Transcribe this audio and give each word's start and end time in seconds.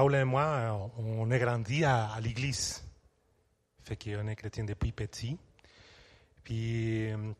Paul 0.00 0.14
et 0.14 0.22
moi, 0.22 0.92
on 0.96 1.28
est 1.28 1.40
grandi 1.40 1.82
à, 1.82 2.12
à 2.12 2.20
l'église. 2.20 2.84
Fait 3.82 3.96
qu'on 3.96 4.28
est 4.28 4.36
chrétien 4.36 4.62
depuis 4.62 4.92
petit. 4.92 5.36
Puis, 6.44 7.10
euh, 7.10 7.32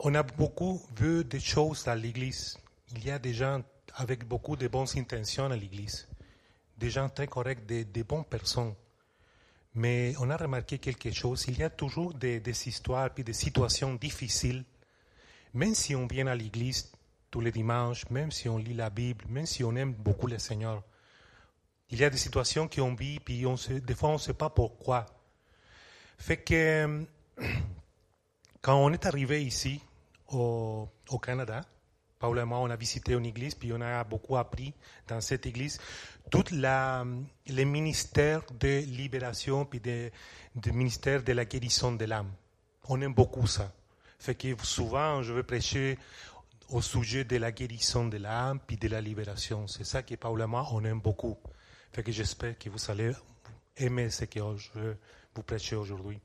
on 0.00 0.14
a 0.14 0.22
beaucoup 0.22 0.82
vu 0.94 1.24
des 1.24 1.40
choses 1.40 1.88
à 1.88 1.96
l'église. 1.96 2.58
Il 2.94 3.06
y 3.06 3.10
a 3.10 3.18
des 3.18 3.32
gens 3.32 3.62
avec 3.94 4.28
beaucoup 4.28 4.54
de 4.54 4.68
bonnes 4.68 4.86
intentions 4.96 5.46
à 5.46 5.56
l'église. 5.56 6.06
Des 6.76 6.90
gens 6.90 7.08
très 7.08 7.26
corrects, 7.26 7.64
des, 7.64 7.86
des 7.86 8.04
bonnes 8.04 8.26
personnes. 8.26 8.74
Mais 9.76 10.12
on 10.20 10.28
a 10.28 10.36
remarqué 10.36 10.78
quelque 10.78 11.10
chose. 11.10 11.46
Il 11.48 11.58
y 11.58 11.62
a 11.62 11.70
toujours 11.70 12.12
des, 12.12 12.38
des 12.38 12.68
histoires 12.68 13.08
puis 13.14 13.24
des 13.24 13.32
situations 13.32 13.94
difficiles. 13.94 14.62
Même 15.54 15.74
si 15.74 15.96
on 15.96 16.06
vient 16.06 16.26
à 16.26 16.34
l'église 16.34 16.92
tous 17.30 17.40
les 17.40 17.50
dimanches, 17.50 18.10
même 18.10 18.30
si 18.30 18.46
on 18.50 18.58
lit 18.58 18.74
la 18.74 18.90
Bible, 18.90 19.24
même 19.30 19.46
si 19.46 19.64
on 19.64 19.74
aime 19.74 19.94
beaucoup 19.94 20.26
le 20.26 20.38
Seigneur, 20.38 20.82
il 21.90 21.98
y 21.98 22.04
a 22.04 22.10
des 22.10 22.18
situations 22.18 22.68
qu'on 22.68 22.94
vit, 22.94 23.20
puis 23.20 23.46
on 23.46 23.56
se, 23.56 23.72
des 23.72 23.94
fois 23.94 24.10
on 24.10 24.14
ne 24.14 24.18
sait 24.18 24.34
pas 24.34 24.50
pourquoi. 24.50 25.06
Fait 26.18 26.36
que 26.36 27.06
quand 28.60 28.76
on 28.76 28.92
est 28.92 29.06
arrivé 29.06 29.44
ici, 29.44 29.80
au, 30.28 30.88
Canada, 31.22 31.62
Paul 32.18 32.38
et 32.38 32.44
moi, 32.44 32.58
on 32.58 32.70
a 32.70 32.76
visité 32.76 33.12
une 33.12 33.26
église, 33.26 33.54
puis 33.54 33.72
on 33.72 33.80
a 33.80 34.04
beaucoup 34.04 34.36
appris 34.36 34.74
dans 35.06 35.20
cette 35.20 35.46
église. 35.46 35.78
Tout 36.30 36.44
la, 36.52 37.06
les 37.46 37.64
ministères 37.64 38.42
de 38.58 38.80
libération, 38.80 39.64
puis 39.64 39.80
le 39.84 40.72
ministère 40.72 41.22
de 41.22 41.32
la 41.32 41.44
guérison 41.44 41.92
de 41.92 42.04
l'âme. 42.04 42.30
On 42.88 43.00
aime 43.00 43.14
beaucoup 43.14 43.46
ça. 43.46 43.72
Fait 44.18 44.34
que 44.34 44.48
souvent, 44.62 45.22
je 45.22 45.32
vais 45.32 45.44
prêcher 45.44 45.98
au 46.68 46.82
sujet 46.82 47.24
de 47.24 47.36
la 47.36 47.52
guérison 47.52 48.06
de 48.06 48.18
l'âme, 48.18 48.58
puis 48.66 48.76
de 48.76 48.88
la 48.88 49.00
libération. 49.00 49.66
C'est 49.66 49.84
ça 49.84 50.02
que 50.02 50.14
Paul 50.16 50.40
et 50.42 50.46
moi, 50.46 50.66
on 50.72 50.84
aime 50.84 51.00
beaucoup. 51.00 51.38
Fait 51.92 52.02
que 52.02 52.12
j'espère 52.12 52.58
que 52.58 52.68
vous 52.68 52.90
allez 52.90 53.12
aimer 53.76 54.10
ce 54.10 54.24
que 54.24 54.40
je 54.56 54.78
veux 54.78 54.96
vous 55.34 55.42
prêcher 55.42 55.76
aujourd'hui. 55.76 56.20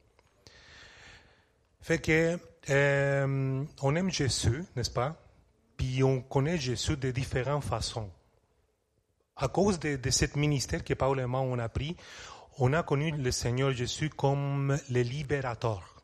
Fait 1.81 2.00
que 2.00 2.39
euh, 2.70 3.64
on 3.81 3.95
aime 3.95 4.09
Jésus, 4.09 4.64
n'est-ce 4.75 4.92
pas? 4.92 5.22
Puis 5.75 6.03
on 6.03 6.22
connaît 6.22 6.58
Jésus 6.58 6.95
de 6.95 7.11
différentes 7.11 7.64
façons. 7.64 8.09
À 9.36 9.47
cause 9.47 9.80
de, 9.80 9.95
de 9.95 10.09
ce 10.09 10.25
ministère 10.38 10.83
que 10.83 10.94
Paul 10.94 11.20
et 11.20 11.25
moi 11.25 11.42
on 11.42 11.59
a 11.59 11.67
pris, 11.67 11.98
on 12.59 12.72
a 12.73 12.83
connu 12.83 13.11
le 13.11 13.31
Seigneur 13.31 13.72
Jésus 13.72 14.09
comme 14.09 14.77
le 14.89 15.02
libérateur. 15.02 16.02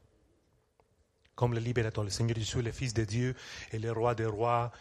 Comme 1.35 1.53
le 1.53 1.59
libérateur. 1.59 2.03
Le 2.03 2.09
Seigneur 2.09 2.35
Jésus, 2.35 2.61
le 2.61 2.71
Fils 2.71 2.93
de 2.93 3.05
Dieu 3.05 3.35
et 3.71 3.79
le 3.79 3.91
Roi 3.91 4.15
des 4.15 4.25
rois. 4.25 4.71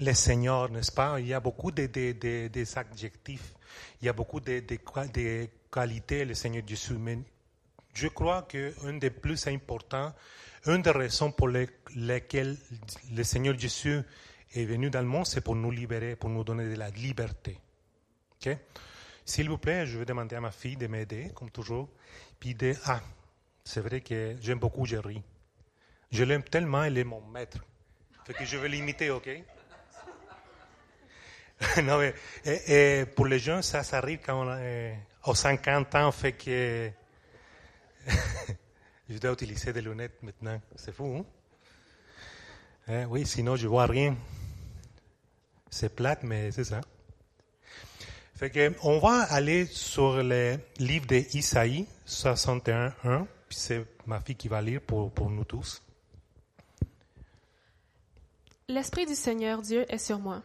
Le 0.00 0.12
Seigneur, 0.12 0.70
n'est-ce 0.70 0.92
pas? 0.92 1.20
Il 1.20 1.26
y 1.26 1.34
a 1.34 1.40
beaucoup 1.40 1.70
de, 1.70 1.86
de, 1.86 2.12
de, 2.12 2.48
des 2.48 2.78
adjectifs, 2.78 3.54
il 4.00 4.06
y 4.06 4.08
a 4.08 4.12
beaucoup 4.12 4.40
de, 4.40 4.60
de, 4.60 5.48
qualités, 5.70 6.24
le 6.24 6.34
Seigneur 6.34 6.62
Jésus. 6.66 6.94
Mais 6.94 7.18
je 7.94 8.08
crois 8.08 8.42
qu'un 8.42 8.94
des 8.94 9.10
plus 9.10 9.46
importants, 9.46 10.12
une 10.66 10.82
des 10.82 10.90
raisons 10.90 11.30
pour 11.32 11.48
les, 11.48 11.68
lesquelles 11.94 12.56
le 13.12 13.22
Seigneur 13.22 13.58
Jésus 13.58 14.00
est 14.54 14.64
venu 14.64 14.90
dans 14.90 15.00
le 15.00 15.06
monde, 15.06 15.26
c'est 15.26 15.40
pour 15.40 15.56
nous 15.56 15.70
libérer, 15.70 16.16
pour 16.16 16.30
nous 16.30 16.44
donner 16.44 16.68
de 16.68 16.76
la 16.76 16.90
liberté. 16.90 17.58
Okay? 18.36 18.58
S'il 19.24 19.48
vous 19.48 19.58
plaît, 19.58 19.86
je 19.86 19.98
vais 19.98 20.04
demander 20.04 20.36
à 20.36 20.40
ma 20.40 20.50
fille 20.50 20.76
de 20.76 20.86
m'aider, 20.86 21.30
comme 21.34 21.50
toujours. 21.50 21.88
Puis 22.38 22.54
de, 22.54 22.74
ah, 22.84 23.00
c'est 23.64 23.80
vrai 23.80 24.00
que 24.00 24.36
j'aime 24.40 24.58
beaucoup 24.58 24.84
Jerry. 24.86 25.22
Je 26.10 26.24
l'aime 26.24 26.42
tellement, 26.42 26.84
il 26.84 26.98
est 26.98 27.04
mon 27.04 27.22
maître. 27.22 27.58
Fait 28.26 28.34
que 28.34 28.44
je 28.44 28.56
vais 28.56 28.68
l'imiter, 28.68 29.10
ok? 29.10 29.28
Non, 31.82 31.98
mais, 31.98 32.14
et, 32.44 33.04
pour 33.06 33.26
les 33.26 33.38
jeunes, 33.38 33.62
ça, 33.62 33.82
ça 33.82 33.98
arrive 33.98 34.20
quand 34.24 34.44
on 34.44 34.48
a, 34.48 34.56
euh, 34.56 34.94
aux 35.26 35.34
50 35.34 35.94
ans, 35.94 36.12
fait 36.12 36.32
que 36.32 36.90
je 39.08 39.18
dois 39.18 39.32
utiliser 39.32 39.72
des 39.72 39.80
lunettes 39.80 40.22
maintenant. 40.22 40.60
C'est 40.76 40.94
fou, 40.94 41.16
hein? 41.18 41.24
hein? 42.88 43.06
Oui, 43.08 43.26
sinon 43.26 43.56
je 43.56 43.66
vois 43.66 43.86
rien. 43.86 44.16
C'est 45.70 45.94
plate, 45.94 46.22
mais 46.22 46.50
c'est 46.52 46.64
ça. 46.64 46.80
Fait 48.34 48.50
que, 48.50 48.72
on 48.82 48.98
va 48.98 49.22
aller 49.22 49.66
sur 49.66 50.22
le 50.22 50.58
livre 50.78 51.06
d'Isaïe 51.06 51.86
61.1, 52.06 53.26
puis 53.48 53.56
c'est 53.56 53.84
ma 54.06 54.20
fille 54.20 54.36
qui 54.36 54.48
va 54.48 54.60
lire 54.60 54.80
pour, 54.80 55.10
pour 55.12 55.30
nous 55.30 55.44
tous. 55.44 55.82
L'Esprit 58.68 59.06
du 59.06 59.14
Seigneur 59.14 59.62
Dieu 59.62 59.84
est 59.88 59.98
sur 59.98 60.18
moi. 60.18 60.42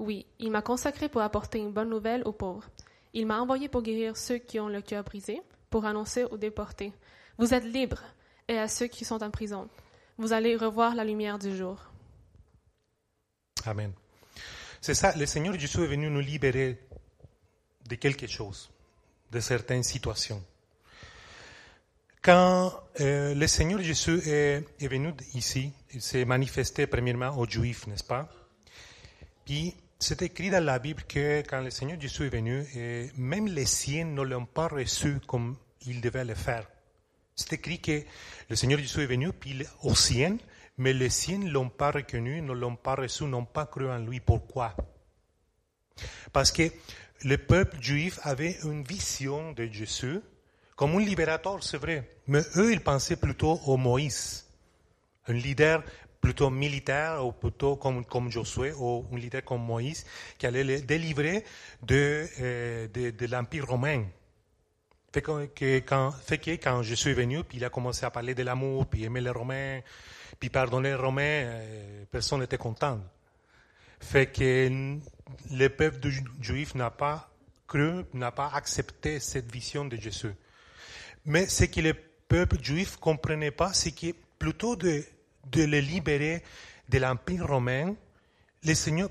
Oui, 0.00 0.24
il 0.38 0.50
m'a 0.50 0.62
consacré 0.62 1.10
pour 1.10 1.20
apporter 1.20 1.58
une 1.58 1.72
bonne 1.72 1.90
nouvelle 1.90 2.22
aux 2.24 2.32
pauvres. 2.32 2.66
Il 3.12 3.26
m'a 3.26 3.38
envoyé 3.38 3.68
pour 3.68 3.82
guérir 3.82 4.16
ceux 4.16 4.38
qui 4.38 4.58
ont 4.58 4.68
le 4.68 4.80
cœur 4.80 5.04
brisé, 5.04 5.42
pour 5.68 5.84
annoncer 5.84 6.24
aux 6.24 6.38
déportés. 6.38 6.94
Vous 7.36 7.52
êtes 7.52 7.64
libres, 7.64 8.02
et 8.48 8.58
à 8.58 8.66
ceux 8.66 8.86
qui 8.86 9.04
sont 9.04 9.22
en 9.22 9.30
prison. 9.30 9.68
Vous 10.16 10.32
allez 10.32 10.56
revoir 10.56 10.94
la 10.94 11.04
lumière 11.04 11.38
du 11.38 11.54
jour. 11.54 11.78
Amen. 13.66 13.92
C'est 14.80 14.94
ça, 14.94 15.14
le 15.14 15.26
Seigneur 15.26 15.58
Jésus 15.58 15.82
est 15.82 15.86
venu 15.86 16.08
nous 16.08 16.20
libérer 16.20 16.80
de 17.86 17.94
quelque 17.94 18.26
chose, 18.26 18.70
de 19.30 19.40
certaines 19.40 19.82
situations. 19.82 20.42
Quand 22.22 22.72
euh, 23.00 23.34
le 23.34 23.46
Seigneur 23.46 23.82
Jésus 23.82 24.18
est, 24.26 24.64
est 24.80 24.88
venu 24.88 25.12
ici, 25.34 25.72
il 25.92 26.00
s'est 26.00 26.24
manifesté 26.24 26.86
premièrement 26.86 27.36
aux 27.36 27.46
Juifs, 27.46 27.86
n'est-ce 27.86 28.04
pas? 28.04 28.30
Puis 29.44 29.74
c'est 30.00 30.22
écrit 30.22 30.48
dans 30.48 30.64
la 30.64 30.78
Bible 30.78 31.02
que 31.02 31.42
quand 31.42 31.60
le 31.60 31.70
Seigneur 31.70 32.00
Jésus 32.00 32.24
est 32.26 32.30
venu, 32.30 32.64
et 32.74 33.10
même 33.18 33.46
les 33.46 33.66
siens 33.66 34.06
ne 34.06 34.22
l'ont 34.22 34.46
pas 34.46 34.66
reçu 34.66 35.20
comme 35.26 35.56
il 35.86 36.00
devait 36.00 36.24
le 36.24 36.34
faire. 36.34 36.66
C'est 37.36 37.52
écrit 37.52 37.80
que 37.80 38.02
le 38.48 38.56
Seigneur 38.56 38.78
Jésus 38.80 39.02
est 39.02 39.06
venu 39.06 39.30
puis 39.32 39.62
aux 39.82 39.94
siens, 39.94 40.38
mais 40.78 40.94
les 40.94 41.10
siens 41.10 41.38
ne 41.38 41.50
l'ont 41.50 41.68
pas 41.68 41.90
reconnu, 41.90 42.40
ne 42.40 42.52
l'ont 42.54 42.76
pas 42.76 42.94
reçu, 42.94 43.24
n'ont 43.24 43.44
pas 43.44 43.66
cru 43.66 43.90
en 43.90 43.98
lui. 43.98 44.20
Pourquoi? 44.20 44.74
Parce 46.32 46.50
que 46.50 46.70
le 47.22 47.36
peuple 47.36 47.76
juif 47.82 48.18
avait 48.22 48.58
une 48.64 48.82
vision 48.82 49.52
de 49.52 49.66
Jésus 49.66 50.20
comme 50.76 50.96
un 50.96 51.00
libérateur, 51.00 51.62
c'est 51.62 51.76
vrai. 51.76 52.08
Mais 52.26 52.40
eux, 52.56 52.72
ils 52.72 52.80
pensaient 52.80 53.16
plutôt 53.16 53.60
au 53.66 53.76
Moïse, 53.76 54.46
un 55.30 55.34
leader 55.34 55.82
plutôt 56.20 56.50
militaire, 56.50 57.24
ou 57.24 57.32
plutôt 57.32 57.76
comme, 57.76 58.04
comme 58.04 58.30
Josué, 58.30 58.72
ou 58.72 59.06
un 59.12 59.16
leader 59.16 59.42
comme 59.42 59.64
Moïse, 59.64 60.04
qui 60.38 60.46
allait 60.46 60.64
les 60.64 60.82
délivrer 60.82 61.44
de, 61.82 62.26
euh, 62.40 62.88
de, 62.88 63.26
l'Empire 63.26 63.66
romain. 63.66 64.04
Fait 65.12 65.22
que, 65.22 65.78
quand, 65.80 66.12
fait 66.12 66.38
que 66.38 66.50
quand 66.52 66.82
je 66.82 66.94
suis 66.94 67.14
venu, 67.14 67.42
puis 67.42 67.58
il 67.58 67.64
a 67.64 67.70
commencé 67.70 68.04
à 68.04 68.10
parler 68.10 68.34
de 68.34 68.42
l'amour, 68.42 68.86
puis 68.86 69.04
aimer 69.04 69.20
les 69.20 69.30
Romains, 69.30 69.80
puis 70.38 70.50
pardonner 70.50 70.90
les 70.90 70.94
Romains, 70.94 71.22
euh, 71.22 72.04
personne 72.10 72.40
n'était 72.40 72.58
content. 72.58 73.00
Fait 73.98 74.26
que 74.26 74.98
le 75.50 75.68
peuple 75.68 76.08
juif 76.40 76.74
n'a 76.74 76.90
pas 76.90 77.30
cru, 77.66 78.04
n'a 78.14 78.30
pas 78.30 78.50
accepté 78.54 79.20
cette 79.20 79.50
vision 79.50 79.84
de 79.84 79.96
Jésus. 79.96 80.34
Mais 81.24 81.46
ce 81.46 81.64
que 81.64 81.80
le 81.80 81.94
peuple 82.28 82.62
juif 82.62 82.96
ne 82.96 83.00
comprenait 83.00 83.50
pas, 83.50 83.72
c'est 83.72 83.92
que 83.92 84.14
plutôt 84.38 84.76
de, 84.76 85.04
de 85.46 85.64
le 85.64 85.80
libérer 85.80 86.42
de 86.88 86.98
l'Empire 86.98 87.46
romain, 87.46 87.94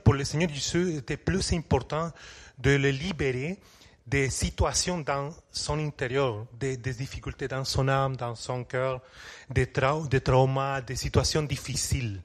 pour 0.04 0.14
le 0.14 0.24
Seigneur 0.24 0.50
Jésus, 0.50 0.98
était 0.98 1.18
plus 1.18 1.54
important 1.54 2.12
de 2.58 2.72
le 2.72 2.90
libérer 2.90 3.58
des 4.06 4.30
situations 4.30 5.00
dans 5.00 5.34
son 5.52 5.80
intérieur, 5.80 6.46
des, 6.60 6.78
difficultés 6.78 7.48
dans 7.48 7.64
son 7.64 7.88
âme, 7.88 8.16
dans 8.16 8.36
son 8.36 8.64
cœur, 8.64 9.02
des, 9.50 9.68
trau 9.68 10.08
des 10.08 10.22
traumas, 10.22 10.82
des 10.82 10.96
situations 10.96 11.44
difficiles. 11.44 12.22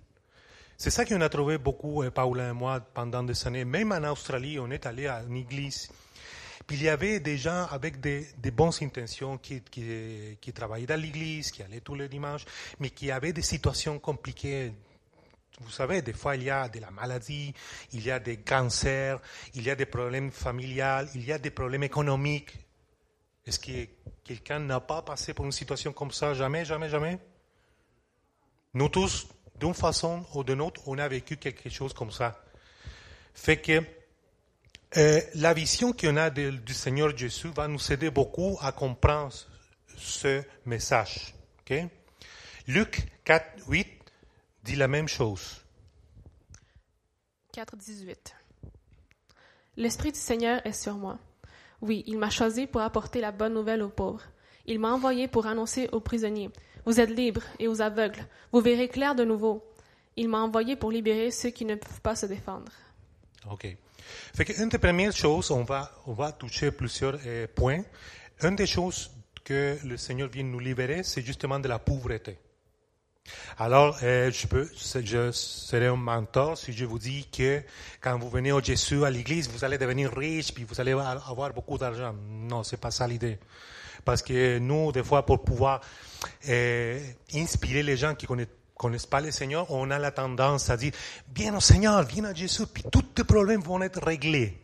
C'est 0.77 0.91
ça 0.91 1.05
qu'on 1.05 1.21
a 1.21 1.29
trouvé 1.29 1.59
beaucoup, 1.59 2.03
Paula 2.11 2.49
et 2.49 2.53
moi, 2.53 2.81
pendant 2.81 3.23
des 3.23 3.47
années. 3.47 3.65
Même 3.65 3.93
en 3.93 4.11
Australie, 4.11 4.59
on 4.59 4.71
est 4.71 4.87
allé 4.87 5.07
à 5.07 5.23
une 5.23 5.37
église 5.37 5.91
puis 6.67 6.77
il 6.77 6.83
y 6.85 6.89
avait 6.89 7.21
des 7.21 7.37
gens 7.37 7.67
avec 7.71 8.01
des, 8.01 8.27
bonnes 8.51 8.73
intentions 8.81 9.39
qui 9.39 10.53
travaillaient 10.55 10.87
dans 10.87 11.01
l'église, 11.01 11.51
qui 11.51 11.63
allaient 11.63 11.81
tous 11.81 11.95
les 11.95 12.09
dimanches, 12.09 12.45
mais 12.81 12.91
qui 12.91 13.11
avaient 13.11 13.33
des 13.33 13.43
situations 13.43 13.99
compliquées. 13.99 14.73
Vous 15.61 15.71
savez, 15.71 16.03
des 16.03 16.13
fois, 16.13 16.37
il 16.37 16.45
y 16.45 16.51
a 16.51 16.69
de 16.69 16.81
la 16.81 16.91
maladie, 16.91 17.55
il 17.93 18.05
y 18.05 18.11
a 18.11 18.19
des 18.19 18.39
cancers, 18.39 19.21
il 19.55 19.63
y 19.63 19.71
a 19.71 19.77
des 19.77 19.87
problèmes 19.87 20.31
familiaux, 20.33 21.07
il 21.15 21.25
y 21.25 21.33
a 21.33 21.39
des 21.39 21.51
problèmes 21.51 21.85
économiques. 21.85 22.55
Est-ce 23.47 23.59
que 23.59 23.89
quelqu'un 24.25 24.59
n'a 24.59 24.81
pas 24.81 25.03
passé 25.03 25.35
pour 25.35 25.45
une 25.45 25.53
situation 25.53 25.93
comme 25.93 26.11
ça? 26.11 26.35
Jamais, 26.35 26.65
jamais, 26.65 26.89
jamais? 26.89 27.19
Nous 28.73 28.89
tous, 28.89 29.29
d'une 29.61 29.75
façon 29.75 30.25
ou 30.35 30.43
d'une 30.43 30.61
autre, 30.61 30.81
on 30.87 30.99
a 30.99 31.07
vécu 31.07 31.37
quelque 31.37 31.69
chose 31.69 31.93
comme 31.93 32.11
ça. 32.11 32.43
Fait 33.35 33.61
que 33.61 33.83
euh, 34.97 35.21
la 35.35 35.55
vision 35.55 35.93
qu'on 35.93 36.17
a 36.17 36.31
de, 36.31 36.51
du 36.51 36.75
Seigneur 36.75 37.17
Jésus 37.17 37.49
va 37.49 37.69
nous 37.69 37.93
aider 37.93 38.11
beaucoup 38.11 38.59
à 38.61 38.73
comprendre 38.73 39.35
ce 39.97 40.43
message. 40.67 41.35
Okay? 41.61 41.89
Luc 42.67 43.07
4, 43.25 43.69
8 43.69 43.87
dit 44.63 44.77
la 44.77 44.89
même 44.89 45.09
chose. 45.09 45.61
4, 47.53 47.77
18. 47.77 48.35
L'Esprit 49.77 50.13
du 50.13 50.19
Seigneur 50.19 50.65
est 50.67 50.73
sur 50.73 50.95
moi. 50.95 51.19
Oui, 51.81 52.05
il 52.07 52.19
m'a 52.19 52.31
choisi 52.31 52.67
pour 52.67 52.81
apporter 52.81 53.21
la 53.21 53.33
bonne 53.33 53.55
nouvelle 53.55 53.83
aux 53.83 53.89
pauvres. 53.89 54.23
Il 54.67 54.79
m'a 54.79 54.93
envoyé 54.93 55.29
pour 55.29 55.47
annoncer 55.47 55.89
aux 55.93 56.01
prisonniers, 56.01 56.51
Vous 56.87 57.01
êtes 57.01 57.11
libres 57.11 57.43
et 57.59 57.69
aux 57.69 57.83
aveugles, 57.83 58.27
vous 58.53 58.61
verrez 58.61 58.89
clair 58.89 59.15
de 59.15 59.25
nouveau. 59.25 59.63
Il 60.17 60.29
m'a 60.29 60.39
envoyé 60.39 60.77
pour 60.77 60.91
libérer 60.91 61.31
ceux 61.31 61.51
qui 61.51 61.65
ne 61.65 61.75
peuvent 61.75 62.01
pas 62.01 62.17
se 62.17 62.27
défendre. 62.27 62.73
OK. 63.51 63.77
Fait 64.35 64.45
qu'une 64.45 64.69
des 64.69 64.79
premières 64.79 65.15
choses, 65.15 65.51
on 65.51 65.65
va, 65.65 65.91
on 66.07 66.13
va 66.13 66.33
toucher 66.33 66.71
plusieurs 66.71 67.19
euh, 67.27 67.47
points. 67.55 67.83
Une 68.43 68.57
des 68.57 68.67
choses 68.67 69.11
que 69.45 69.79
le 69.85 69.97
Seigneur 69.97 70.29
vient 70.29 70.45
nous 70.45 70.59
libérer, 70.59 71.03
c'est 71.03 71.23
justement 71.23 71.59
de 71.59 71.69
la 71.69 71.79
pauvreté. 71.79 72.39
Alors, 73.59 73.99
euh, 74.03 74.31
je, 74.31 74.47
peux, 74.47 74.69
serai 74.75 75.87
un 75.87 75.97
mentor 75.97 76.59
si 76.59 76.73
je 76.73 76.85
vous 76.85 76.99
dis 76.99 77.27
que 77.33 77.63
quand 78.01 78.19
vous 78.19 78.29
venez 78.29 78.53
au 78.53 78.61
Jésus 78.61 79.05
à 79.05 79.11
l'église, 79.11 79.49
vous 79.49 79.65
allez 79.65 79.79
devenir 79.79 80.13
riche, 80.15 80.53
puis 80.53 80.65
vous 80.65 80.81
allez 80.81 80.93
avoir 80.93 81.53
beaucoup 81.53 81.79
d'argent. 81.79 82.15
Non, 82.29 82.63
c'est 82.63 82.77
pas 82.77 82.91
ça 82.91 83.07
l'idée. 83.07 83.39
Parce 84.05 84.23
que 84.23 84.59
nous, 84.59 84.93
des 84.93 85.03
fois, 85.03 85.25
pour 85.25 85.43
pouvoir 85.43 85.81
euh, 86.49 87.01
inspirer 87.33 87.83
les 87.83 87.97
gens 87.97 88.15
qui 88.15 88.27
connaissent 88.27 88.49
connaissent 88.77 89.07
pas 89.07 89.21
le 89.21 89.31
Seigneur, 89.31 89.71
on 89.71 89.91
a 89.91 89.99
la 89.99 90.11
tendance 90.11 90.71
à 90.71 90.77
dire, 90.77 90.93
viens 91.35 91.57
au 91.57 91.61
Seigneur, 91.61 92.03
viens 92.03 92.25
à 92.25 92.35
Jésus, 92.35 92.67
puis 92.67 92.85
tous 92.91 93.03
tes 93.03 93.25
problèmes 93.25 93.63
vont 93.63 93.81
être 93.83 94.03
réglés. 94.05 94.61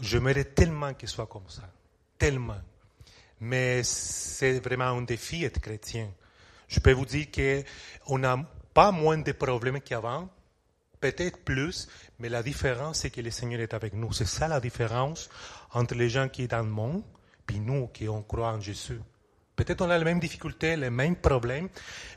J'aimerais 0.00 0.44
tellement 0.44 0.94
qu'il 0.94 1.08
soit 1.08 1.26
comme 1.26 1.48
ça. 1.48 1.62
Tellement. 2.18 2.60
Mais 3.40 3.82
c'est 3.82 4.58
vraiment 4.60 4.86
un 4.86 5.02
défi 5.02 5.44
être 5.44 5.60
chrétien. 5.60 6.10
Je 6.66 6.80
peux 6.80 6.92
vous 6.92 7.04
dire 7.04 7.26
qu'on 7.30 8.18
n'a 8.18 8.38
pas 8.72 8.90
moins 8.90 9.18
de 9.18 9.32
problèmes 9.32 9.80
qu'avant, 9.80 10.28
peut-être 11.00 11.38
plus, 11.44 11.88
mais 12.18 12.28
la 12.28 12.42
différence, 12.42 13.00
c'est 13.00 13.10
que 13.10 13.20
le 13.20 13.30
Seigneur 13.30 13.60
est 13.60 13.74
avec 13.74 13.92
nous. 13.92 14.12
C'est 14.12 14.26
ça 14.26 14.48
la 14.48 14.60
différence 14.60 15.28
entre 15.72 15.94
les 15.94 16.08
gens 16.08 16.28
qui 16.28 16.42
sont 16.42 16.48
dans 16.48 16.62
le 16.62 16.70
monde, 16.70 17.02
puis 17.46 17.60
nous 17.60 17.88
qui 17.88 18.08
on 18.08 18.22
croit 18.22 18.52
en 18.52 18.60
Jésus. 18.60 19.00
Peut-être 19.56 19.82
on 19.82 19.90
a 19.90 19.98
les 19.98 20.04
mêmes 20.04 20.20
difficultés, 20.20 20.76
les 20.76 20.90
mêmes 20.90 21.16
problèmes, 21.16 21.68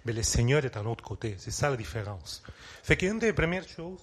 mais 0.06 0.14
le 0.14 0.24
Seigneur 0.24 0.66
est 0.66 0.76
à 0.76 0.82
notre 0.82 1.04
côté. 1.04 1.36
C'est 1.38 1.52
ça 1.52 1.70
la 1.70 1.78
différence. 1.78 2.44
Fait 2.84 2.98
qu'une 2.98 3.20
des 3.20 3.34
premières 3.34 3.68
choses 3.68 4.02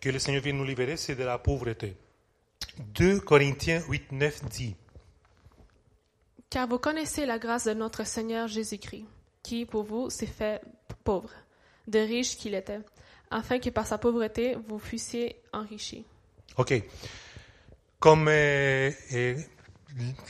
que 0.00 0.10
le 0.10 0.18
Seigneur 0.18 0.42
vient 0.42 0.52
nous 0.52 0.64
libérer, 0.64 0.96
c'est 0.96 1.14
de 1.14 1.24
la 1.24 1.38
pauvreté. 1.38 1.96
2 2.78 3.20
Corinthiens 3.20 3.82
8, 3.88 4.12
9 4.12 4.44
dit 4.46 4.76
Car 6.50 6.66
vous 6.68 6.78
connaissez 6.78 7.24
la 7.24 7.38
grâce 7.38 7.64
de 7.64 7.74
notre 7.74 8.04
Seigneur 8.04 8.48
Jésus-Christ, 8.48 9.04
qui 9.42 9.64
pour 9.64 9.84
vous 9.84 10.10
s'est 10.10 10.26
fait 10.26 10.60
pauvre, 11.04 11.30
de 11.86 11.98
riche 12.00 12.36
qu'il 12.36 12.54
était, 12.54 12.80
afin 13.30 13.58
que 13.58 13.70
par 13.70 13.86
sa 13.86 13.98
pauvreté 13.98 14.56
vous 14.68 14.78
fussiez 14.78 15.36
enrichis. 15.52 16.04
OK. 16.56 16.74
Comme 17.98 18.28
euh, 18.28 18.90
euh, 19.12 19.36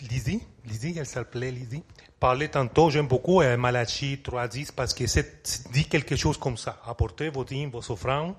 Lizzie, 0.02 0.42
Lizzie, 0.64 0.94
elle 0.96 1.06
s'appelait 1.06 1.50
Lizzie, 1.50 1.82
parlait 2.26 2.49
tantôt, 2.49 2.90
j'aime 2.90 3.06
beaucoup 3.06 3.40
euh, 3.40 3.56
Malachi 3.56 4.20
3.10 4.20 4.73
parce 4.73 4.93
que 4.93 5.06
c'est 5.06 5.62
dit 5.73 5.84
quelque 5.84 6.17
chose 6.17 6.37
comme 6.37 6.56
ça. 6.56 6.82
Apportez 6.84 7.28
vos 7.28 7.44
dîmes, 7.44 7.70
vos 7.70 7.88
offrandes, 7.93 8.34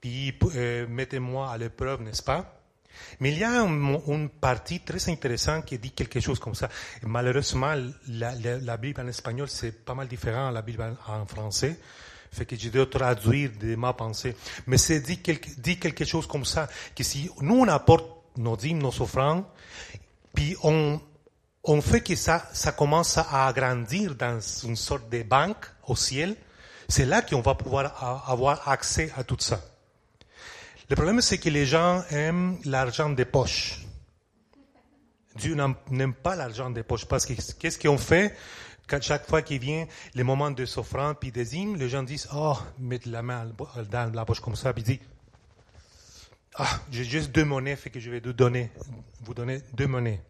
puis 0.00 0.32
euh, 0.54 0.86
mettez-moi 0.88 1.50
à 1.50 1.58
l'épreuve, 1.58 2.00
n'est-ce 2.00 2.22
pas? 2.22 2.50
Mais 3.20 3.32
il 3.32 3.38
y 3.38 3.44
a 3.44 3.60
une 3.60 4.30
partie 4.30 4.80
très 4.80 5.06
intéressante 5.10 5.66
qui 5.66 5.78
dit 5.78 5.90
quelque 5.90 6.18
chose 6.18 6.38
comme 6.38 6.54
ça. 6.54 6.70
malheureusement, 7.02 7.74
la, 8.08 8.76
Bible 8.78 9.02
en 9.02 9.06
espagnol, 9.06 9.50
c'est 9.50 9.84
pas 9.84 9.94
mal 9.94 10.08
différent 10.08 10.48
de 10.48 10.54
la 10.54 10.62
Bible 10.62 10.96
en, 11.06 11.26
français. 11.26 11.78
Fait 12.32 12.46
que 12.46 12.56
je 12.56 12.70
dois 12.70 12.86
traduire 12.86 13.50
de 13.60 13.76
ma 13.76 13.92
pensée. 13.92 14.34
Mais 14.66 14.78
c'est 14.78 15.00
dit 15.00 15.18
quelque, 15.18 15.60
dit 15.60 15.78
quelque 15.78 16.06
chose 16.06 16.26
comme 16.26 16.46
ça, 16.46 16.70
que 16.96 17.04
si 17.04 17.28
nous 17.42 17.56
on 17.56 17.68
apporte 17.68 18.06
nos 18.38 18.56
dîmes, 18.56 18.78
nos 18.78 18.98
offrandes, 19.02 19.44
puis 20.32 20.56
on, 20.62 20.98
on 21.64 21.80
fait 21.80 22.00
que 22.00 22.14
ça, 22.16 22.40
commence 22.76 23.18
à 23.18 23.46
agrandir 23.46 24.14
dans 24.14 24.40
une 24.64 24.76
sorte 24.76 25.08
de 25.10 25.22
banque 25.22 25.66
au 25.86 25.96
ciel. 25.96 26.36
C'est 26.88 27.06
là 27.06 27.22
qu'on 27.22 27.40
va 27.40 27.54
pouvoir 27.54 28.28
avoir 28.28 28.68
accès 28.68 29.12
à 29.16 29.24
tout 29.24 29.36
ça. 29.38 29.60
Le 30.88 30.96
problème, 30.96 31.20
c'est 31.20 31.38
que 31.38 31.48
les 31.50 31.66
gens 31.66 32.02
aiment 32.10 32.58
l'argent 32.64 33.10
des 33.10 33.24
poches. 33.24 33.80
Dieu 35.36 35.56
n'aime 35.90 36.14
pas 36.14 36.34
l'argent 36.34 36.70
des 36.70 36.82
poches 36.82 37.04
parce 37.04 37.24
que 37.24 37.34
qu'est-ce 37.58 37.78
qu'on 37.78 37.98
fait 37.98 38.34
chaque 39.00 39.28
fois 39.28 39.42
qu'il 39.42 39.60
vient 39.60 39.86
le 40.14 40.24
moment 40.24 40.50
de 40.50 40.66
s'offrande 40.66 41.16
puis 41.20 41.30
des 41.30 41.54
hymnes, 41.54 41.76
les 41.76 41.88
gens 41.88 42.02
disent 42.02 42.28
oh 42.34 42.58
mettre 42.78 43.08
la 43.08 43.22
main 43.22 43.46
dans 43.90 44.12
la 44.12 44.24
poche 44.24 44.40
comme 44.40 44.56
ça 44.56 44.72
puis 44.72 44.82
disent 44.82 44.98
ah 46.56 46.80
j'ai 46.90 47.04
juste 47.04 47.30
deux 47.30 47.44
monnaies 47.44 47.76
fait 47.76 47.90
que 47.90 48.00
je 48.00 48.10
vais 48.10 48.18
vous 48.18 48.32
donner 48.32 48.70
vous 49.20 49.34
donner 49.34 49.62
deux 49.74 49.86
monnaies. 49.86 50.20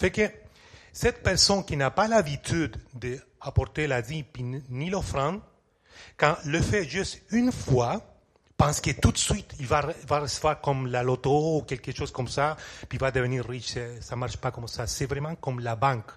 Fait 0.00 0.10
que 0.10 0.22
cette 0.94 1.22
personne 1.22 1.62
qui 1.62 1.76
n'a 1.76 1.90
pas 1.90 2.08
l'habitude 2.08 2.74
d'apporter 2.94 3.86
la 3.86 4.00
dîme 4.00 4.24
ni 4.70 4.88
l'offrande, 4.88 5.42
quand 6.16 6.36
le 6.46 6.58
fait 6.62 6.88
juste 6.88 7.20
une 7.32 7.52
fois, 7.52 8.02
pense 8.56 8.80
que 8.80 8.92
tout 8.92 9.12
de 9.12 9.18
suite, 9.18 9.54
il 9.60 9.66
va, 9.66 9.82
va 10.08 10.20
recevoir 10.20 10.62
comme 10.62 10.86
la 10.86 11.02
loto 11.02 11.58
ou 11.58 11.62
quelque 11.64 11.94
chose 11.94 12.10
comme 12.10 12.28
ça, 12.28 12.56
puis 12.88 12.96
il 12.96 12.98
va 12.98 13.10
devenir 13.10 13.46
riche. 13.46 13.74
Ça 14.00 14.16
marche 14.16 14.38
pas 14.38 14.50
comme 14.50 14.68
ça. 14.68 14.86
C'est 14.86 15.04
vraiment 15.04 15.34
comme 15.34 15.60
la 15.60 15.76
banque. 15.76 16.10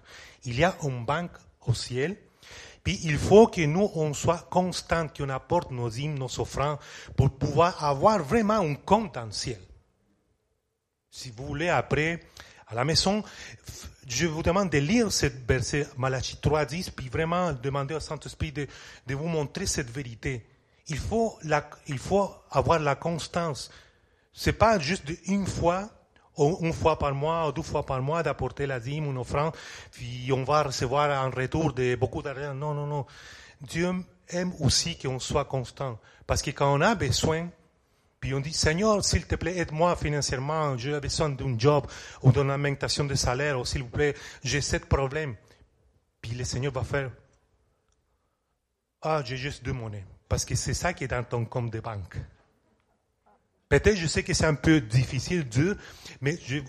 Il 0.46 0.58
y 0.58 0.64
a 0.64 0.78
une 0.84 1.04
banque 1.04 1.32
au 1.68 1.74
ciel, 1.74 2.16
puis 2.86 3.02
il 3.04 3.18
faut 3.18 3.48
que 3.48 3.66
nous, 3.66 3.92
on 3.96 4.14
soit 4.14 4.48
constant, 4.50 5.10
qu'on 5.10 5.28
apporte 5.28 5.72
nos 5.72 5.90
hymnes, 5.90 6.18
nos 6.18 6.40
offrandes, 6.40 6.80
pour 7.18 7.32
pouvoir 7.32 7.84
avoir 7.84 8.24
vraiment 8.24 8.60
un 8.60 8.76
compte 8.76 9.18
le 9.18 9.32
ciel. 9.32 9.60
Si 11.12 11.32
vous 11.36 11.46
voulez, 11.46 11.68
après, 11.68 12.22
à 12.74 12.76
la 12.76 12.86
maison, 12.86 13.24
je 14.08 14.26
vous 14.26 14.42
demande 14.42 14.72
de 14.72 14.80
lire 14.80 15.12
cette 15.12 15.48
verset 15.48 15.88
Malachi 15.96 16.38
3.10, 16.42 16.90
puis 16.92 17.08
vraiment 17.08 17.54
demander 17.54 17.94
au 17.94 18.00
Saint-Esprit 18.00 18.52
de, 18.52 18.68
de, 19.06 19.16
vous 19.16 19.28
montrer 19.28 19.68
cette 19.68 19.92
vérité. 19.92 20.44
Il 20.88 20.98
faut, 20.98 21.38
la, 21.44 21.70
il 21.88 22.00
faut 22.00 22.34
avoir 22.50 22.80
la 22.80 22.96
constance. 22.96 23.70
C'est 24.34 24.54
pas 24.54 24.80
juste 24.80 25.04
une 25.28 25.46
fois, 25.46 25.88
ou 26.36 26.58
une 26.62 26.74
fois 26.74 26.98
par 26.98 27.14
mois, 27.14 27.48
ou 27.48 27.52
deux 27.52 27.62
fois 27.62 27.86
par 27.86 28.02
mois, 28.02 28.24
d'apporter 28.24 28.66
la 28.66 28.80
dîme, 28.80 29.06
une 29.06 29.20
offrande, 29.20 29.54
puis 29.92 30.32
on 30.34 30.44
va 30.44 30.64
recevoir 30.64 31.26
en 31.26 31.30
retour 31.30 31.74
de 31.74 31.96
beaucoup 31.96 32.24
d'argent. 32.24 32.56
Non, 32.56 32.74
non, 32.74 32.88
non. 32.88 33.06
Dieu 33.62 33.92
aime 34.30 34.52
aussi 34.60 34.98
qu'on 34.98 35.20
soit 35.20 35.46
constant. 35.46 36.00
Parce 36.26 36.42
que 36.42 36.50
quand 36.50 36.74
on 36.74 36.82
a 36.82 36.96
besoin, 36.96 37.50
puis 38.24 38.34
on 38.34 38.40
dit, 38.40 38.54
Seigneur, 38.54 39.04
s'il 39.04 39.26
te 39.26 39.36
plaît, 39.36 39.58
aide-moi 39.58 39.98
financièrement, 39.98 40.78
j'ai 40.78 40.98
besoin 40.98 41.28
d'un 41.28 41.60
job 41.60 41.86
ou 42.22 42.32
d'une 42.32 42.52
augmentation 42.52 43.04
de 43.04 43.16
salaire, 43.16 43.60
ou 43.60 43.66
s'il 43.66 43.84
vous 43.84 43.90
plaît, 43.90 44.16
j'ai 44.42 44.62
ce 44.62 44.78
problème. 44.78 45.36
Puis 46.22 46.32
le 46.32 46.46
Seigneur 46.46 46.72
va 46.72 46.86
faire, 46.86 47.12
ah, 49.02 49.22
j'ai 49.26 49.36
juste 49.36 49.68
monnaies. 49.68 50.06
Parce 50.30 50.46
que 50.46 50.56
c'est 50.56 50.74
ça 50.74 50.94
qui 50.94 51.04
est 51.04 51.10
dans 51.10 51.26
ton 51.26 51.44
compte 51.44 51.70
de 51.70 51.82
banque. 51.82 52.16
Peut-être, 53.68 53.98
je 53.98 54.08
sais 54.08 54.24
que 54.24 54.34
c'est 54.34 54.46
un 54.46 54.56
peu 54.56 54.80
difficile, 54.80 55.44
dur, 55.50 55.76
mais 56.22 56.38
je, 56.48 56.60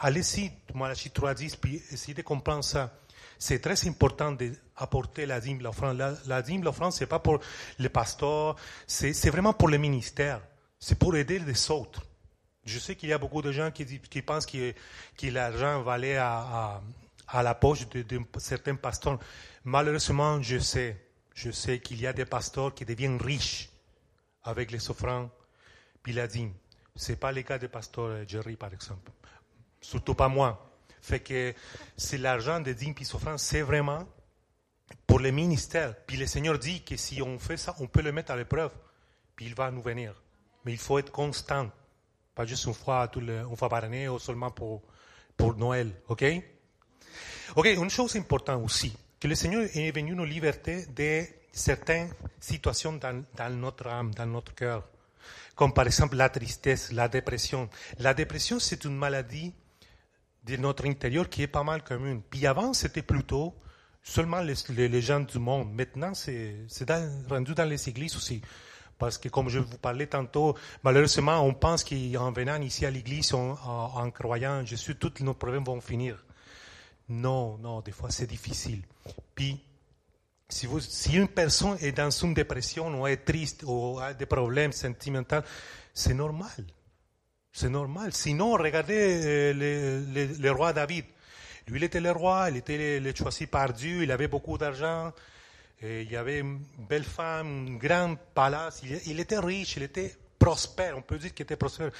allez-y, 0.00 0.50
Malachi 0.74 1.10
3.10, 1.10 1.56
puis 1.60 1.80
essayez 1.92 2.14
de 2.14 2.22
comprendre 2.22 2.64
ça. 2.64 2.92
C'est 3.38 3.60
très 3.60 3.86
important 3.86 4.32
d'apporter 4.32 5.24
la 5.24 5.38
dîme, 5.38 5.62
l'offrande. 5.62 5.98
La, 5.98 6.14
la 6.26 6.42
dîme, 6.42 6.64
l'offrande, 6.64 6.92
c'est 6.92 7.06
pas 7.06 7.20
pour 7.20 7.38
les 7.78 7.90
pasteurs, 7.90 8.56
c'est 8.88 9.30
vraiment 9.30 9.52
pour 9.52 9.68
le 9.68 9.78
ministère. 9.78 10.40
C'est 10.78 10.98
pour 10.98 11.16
aider 11.16 11.38
les 11.38 11.70
autres. 11.70 12.02
Je 12.64 12.78
sais 12.78 12.96
qu'il 12.96 13.08
y 13.08 13.12
a 13.12 13.18
beaucoup 13.18 13.42
de 13.42 13.52
gens 13.52 13.70
qui, 13.70 14.22
pensent 14.22 14.46
que, 14.46 14.74
l'argent 15.22 15.82
va 15.82 15.92
aller 15.92 16.16
à, 16.16 16.80
la 17.32 17.54
poche 17.54 17.88
de, 17.88 18.20
certains 18.38 18.74
pasteurs. 18.74 19.18
Malheureusement, 19.64 20.42
je 20.42 20.58
sais, 20.58 20.96
je 21.34 21.50
sais 21.50 21.78
qu'il 21.78 22.00
y 22.00 22.06
a 22.06 22.12
des 22.12 22.24
pasteurs 22.24 22.74
qui 22.74 22.84
deviennent 22.84 23.20
riches 23.20 23.70
avec 24.42 24.70
les 24.70 24.90
offrandes 24.90 25.30
puis 26.02 26.12
la 26.12 26.26
dîme. 26.26 26.52
Ce 26.96 27.12
n'est 27.12 27.16
pas 27.16 27.32
le 27.32 27.42
cas 27.42 27.58
des 27.58 27.68
pasteurs 27.68 28.26
Jerry, 28.26 28.56
par 28.56 28.72
exemple. 28.72 29.10
Surtout 29.80 30.14
pas 30.14 30.28
moi. 30.28 30.70
Fait 31.00 31.20
que 31.20 31.54
c'est 31.96 32.18
l'argent 32.18 32.58
des 32.58 32.74
dîmes 32.74 32.94
puis 32.94 33.06
offrandes, 33.14 33.38
c'est 33.38 33.62
vraiment 33.62 34.08
pour 35.06 35.20
le 35.20 35.30
ministère. 35.30 35.94
Puis 36.04 36.16
le 36.16 36.26
Seigneur 36.26 36.58
dit 36.58 36.82
que 36.82 36.96
si 36.96 37.22
on 37.22 37.38
fait 37.38 37.56
ça, 37.56 37.76
on 37.78 37.86
peut 37.86 38.02
le 38.02 38.10
mettre 38.10 38.32
à 38.32 38.36
l'épreuve. 38.36 38.72
Puis 39.36 39.46
il 39.46 39.54
va 39.54 39.70
nous 39.70 39.82
venir. 39.82 40.14
Mais 40.66 40.72
il 40.72 40.78
faut 40.78 40.98
être 40.98 41.12
constant. 41.12 41.70
Pas 42.34 42.44
juste 42.44 42.64
une 42.66 42.74
fois, 42.74 43.08
par 43.08 43.84
année 43.84 44.08
ou 44.08 44.18
seulement 44.18 44.50
pour, 44.50 44.82
Noël. 45.56 45.92
OK? 46.08 46.24
OK, 47.54 47.66
une 47.66 47.88
chose 47.88 48.16
importante 48.16 48.62
aussi, 48.64 48.92
que 49.20 49.28
le 49.28 49.36
Seigneur 49.36 49.62
est 49.62 49.92
venu 49.92 50.14
nous 50.16 50.24
liberter 50.24 50.84
de 50.86 51.24
certaines 51.52 52.10
situations 52.40 52.94
dans, 52.94 53.24
notre 53.50 53.86
âme, 53.86 54.12
dans 54.12 54.26
notre 54.26 54.54
cœur. 54.54 54.82
Comme 55.54 55.72
par 55.72 55.86
exemple 55.86 56.16
la 56.16 56.28
tristesse, 56.28 56.92
la 56.92 57.08
dépression. 57.08 57.70
La 57.98 58.12
dépression, 58.12 58.58
c'est 58.58 58.84
une 58.84 58.96
maladie 58.96 59.54
de 60.42 60.56
notre 60.56 60.86
intérieur 60.86 61.30
qui 61.30 61.42
est 61.42 61.46
pas 61.46 61.62
mal 61.62 61.84
commune. 61.84 62.22
Puis 62.28 62.44
avant, 62.44 62.72
c'était 62.72 63.02
plutôt 63.02 63.54
seulement 64.02 64.40
les, 64.40 65.00
gens 65.00 65.20
du 65.20 65.38
monde. 65.38 65.72
Maintenant, 65.72 66.12
c'est 66.12 66.66
rendu 67.30 67.54
dans 67.54 67.64
les 67.64 67.88
églises 67.88 68.16
aussi 68.16 68.42
Parce 68.98 69.18
que 69.18 69.28
comme 69.28 69.48
je 69.48 69.58
vous 69.58 69.78
parlais 69.78 70.06
tantôt, 70.06 70.56
malheureusement, 70.82 71.40
on 71.42 71.52
pense 71.52 71.84
qu'en 71.84 72.32
venant 72.32 72.60
ici 72.62 72.86
à 72.86 72.90
l'église, 72.90 73.34
en, 73.34 74.10
croyant 74.10 74.64
Jésus, 74.64 74.96
tous 74.96 75.22
nos 75.22 75.34
problèmes 75.34 75.64
vont 75.64 75.80
finir. 75.80 76.24
Non, 77.08 77.58
non, 77.58 77.80
des 77.80 77.92
fois 77.92 78.10
c'est 78.10 78.26
difficile. 78.26 78.82
Puis, 79.34 79.60
si, 80.48 80.66
une 81.14 81.28
personne 81.28 81.76
est 81.80 81.92
dans 81.92 82.10
une 82.10 82.34
dépression 82.34 83.02
ou 83.02 83.06
est 83.06 83.18
triste 83.18 83.64
ou 83.66 83.98
a 84.00 84.14
des 84.14 84.26
problèmes 84.26 84.72
sentimentaux, 84.72 85.42
c'est 85.92 86.14
normal. 86.14 86.64
C'est 87.52 87.68
normal. 87.68 88.12
Sinon, 88.12 88.52
regardez 88.52 89.52
euh, 89.54 90.36
le, 90.38 90.50
roi 90.50 90.72
David. 90.72 91.04
Lui, 91.68 91.80
il 91.80 91.84
était 91.84 92.00
le 92.00 92.12
roi, 92.12 92.50
il 92.50 92.58
était 92.58 93.00
le 93.00 93.14
choisi 93.14 93.46
par 93.46 93.72
Dieu, 93.72 94.02
il 94.02 94.10
avait 94.10 94.28
beaucoup 94.28 94.56
d'argent, 94.56 95.12
et 95.82 96.02
il 96.02 96.10
y 96.10 96.16
avait 96.16 96.40
une 96.40 96.60
belle 96.88 97.04
femme, 97.04 97.68
un 97.68 97.76
grand 97.76 98.16
palace, 98.34 98.80
il, 98.82 99.00
il 99.06 99.20
était 99.20 99.38
riche, 99.38 99.76
il 99.76 99.82
était 99.82 100.14
prospère, 100.38 100.96
on 100.96 101.02
peut 101.02 101.18
dire 101.18 101.34
qu'il 101.34 101.44
était 101.44 101.56
prospère. 101.56 101.90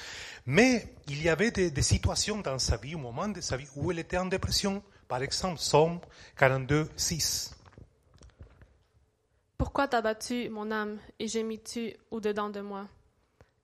Mais 0.45 0.93
il 1.07 1.21
y 1.21 1.29
avait 1.29 1.51
des, 1.51 1.69
des 1.69 1.81
situations 1.81 2.39
dans 2.39 2.59
sa 2.59 2.77
vie, 2.77 2.95
au 2.95 2.99
moment 2.99 3.27
de 3.27 3.41
sa 3.41 3.57
vie, 3.57 3.67
où 3.75 3.91
il 3.91 3.99
était 3.99 4.17
en 4.17 4.25
dépression. 4.25 4.81
Par 5.07 5.21
exemple, 5.21 5.59
Somme 5.59 5.99
42, 6.37 6.89
6. 6.95 7.55
Pourquoi 9.57 9.87
t'as 9.87 10.01
battu 10.01 10.49
mon 10.49 10.71
âme 10.71 10.97
et 11.19 11.27
gémis-tu 11.27 11.95
au-dedans 12.11 12.49
de 12.49 12.61
moi? 12.61 12.87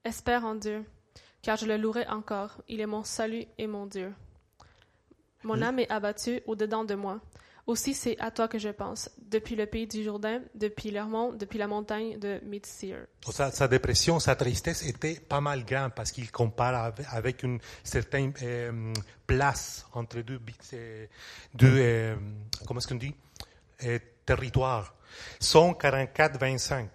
Espère 0.03 0.43
en 0.43 0.55
Dieu, 0.55 0.85
car 1.41 1.57
je 1.57 1.65
le 1.65 1.77
louerai 1.77 2.07
encore. 2.07 2.61
Il 2.67 2.81
est 2.81 2.85
mon 2.85 3.03
salut 3.03 3.45
et 3.57 3.67
mon 3.67 3.85
Dieu. 3.85 4.13
Mon 5.43 5.61
âme 5.61 5.79
est 5.79 5.91
abattue 5.91 6.41
au-dedans 6.45 6.83
de 6.83 6.95
moi. 6.95 7.19
Aussi 7.65 7.93
c'est 7.93 8.19
à 8.19 8.29
toi 8.29 8.49
que 8.49 8.59
je 8.59 8.67
pense, 8.69 9.09
depuis 9.17 9.55
le 9.55 9.65
pays 9.65 9.87
du 9.87 10.03
Jourdain, 10.03 10.41
depuis 10.53 10.91
l'Hermont, 10.91 11.31
depuis 11.31 11.57
la 11.57 11.67
montagne 11.67 12.19
de 12.19 12.41
Mitsir. 12.43 12.97
Sa, 13.31 13.51
sa 13.51 13.69
dépression, 13.69 14.19
sa 14.19 14.35
tristesse 14.35 14.85
était 14.85 15.17
pas 15.17 15.39
mal 15.39 15.63
grande 15.63 15.93
parce 15.95 16.11
qu'il 16.11 16.29
compare 16.29 16.91
avec, 17.11 17.41
une 17.43 17.59
certaine 17.83 18.33
euh, 18.41 18.93
place 19.25 19.85
entre 19.93 20.19
deux, 20.19 20.41
euh, 20.73 21.07
deux 21.53 21.75
euh, 21.77 22.15
comment 22.67 22.79
est-ce 22.79 22.87
qu'on 22.89 22.95
dit, 22.95 23.15
Euh, 23.85 23.97
territoires. 24.25 24.93
144, 25.39 26.37
25. 26.39 26.89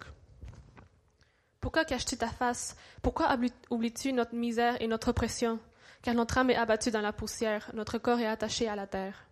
Pourquoi 1.59 1.83
caches-tu 1.85 2.17
ta 2.17 2.27
face? 2.29 2.75
Pourquoi 3.01 3.33
oubli- 3.35 3.51
oublies-tu 3.69 4.13
notre 4.13 4.35
misère 4.35 4.81
et 4.81 4.87
notre 4.87 5.09
oppression? 5.09 5.59
Car 6.01 6.15
notre 6.15 6.37
âme 6.37 6.49
est 6.51 6.55
abattue 6.55 6.91
dans 6.91 7.01
la 7.01 7.11
poussière, 7.13 7.69
notre 7.73 7.97
corps 7.97 8.19
est 8.19 8.27
attaché 8.27 8.67
à 8.67 8.75
la 8.75 8.87
terre. 8.87 9.25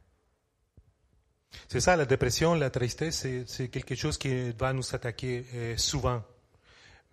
C'est 1.67 1.79
ça, 1.79 1.95
la 1.95 2.05
dépression, 2.05 2.53
la 2.53 2.69
tristesse, 2.69 3.25
c'est, 3.45 3.69
quelque 3.69 3.95
chose 3.95 4.17
qui 4.17 4.51
va 4.51 4.73
nous 4.73 4.95
attaquer 4.95 5.45
euh, 5.53 5.77
souvent. 5.77 6.23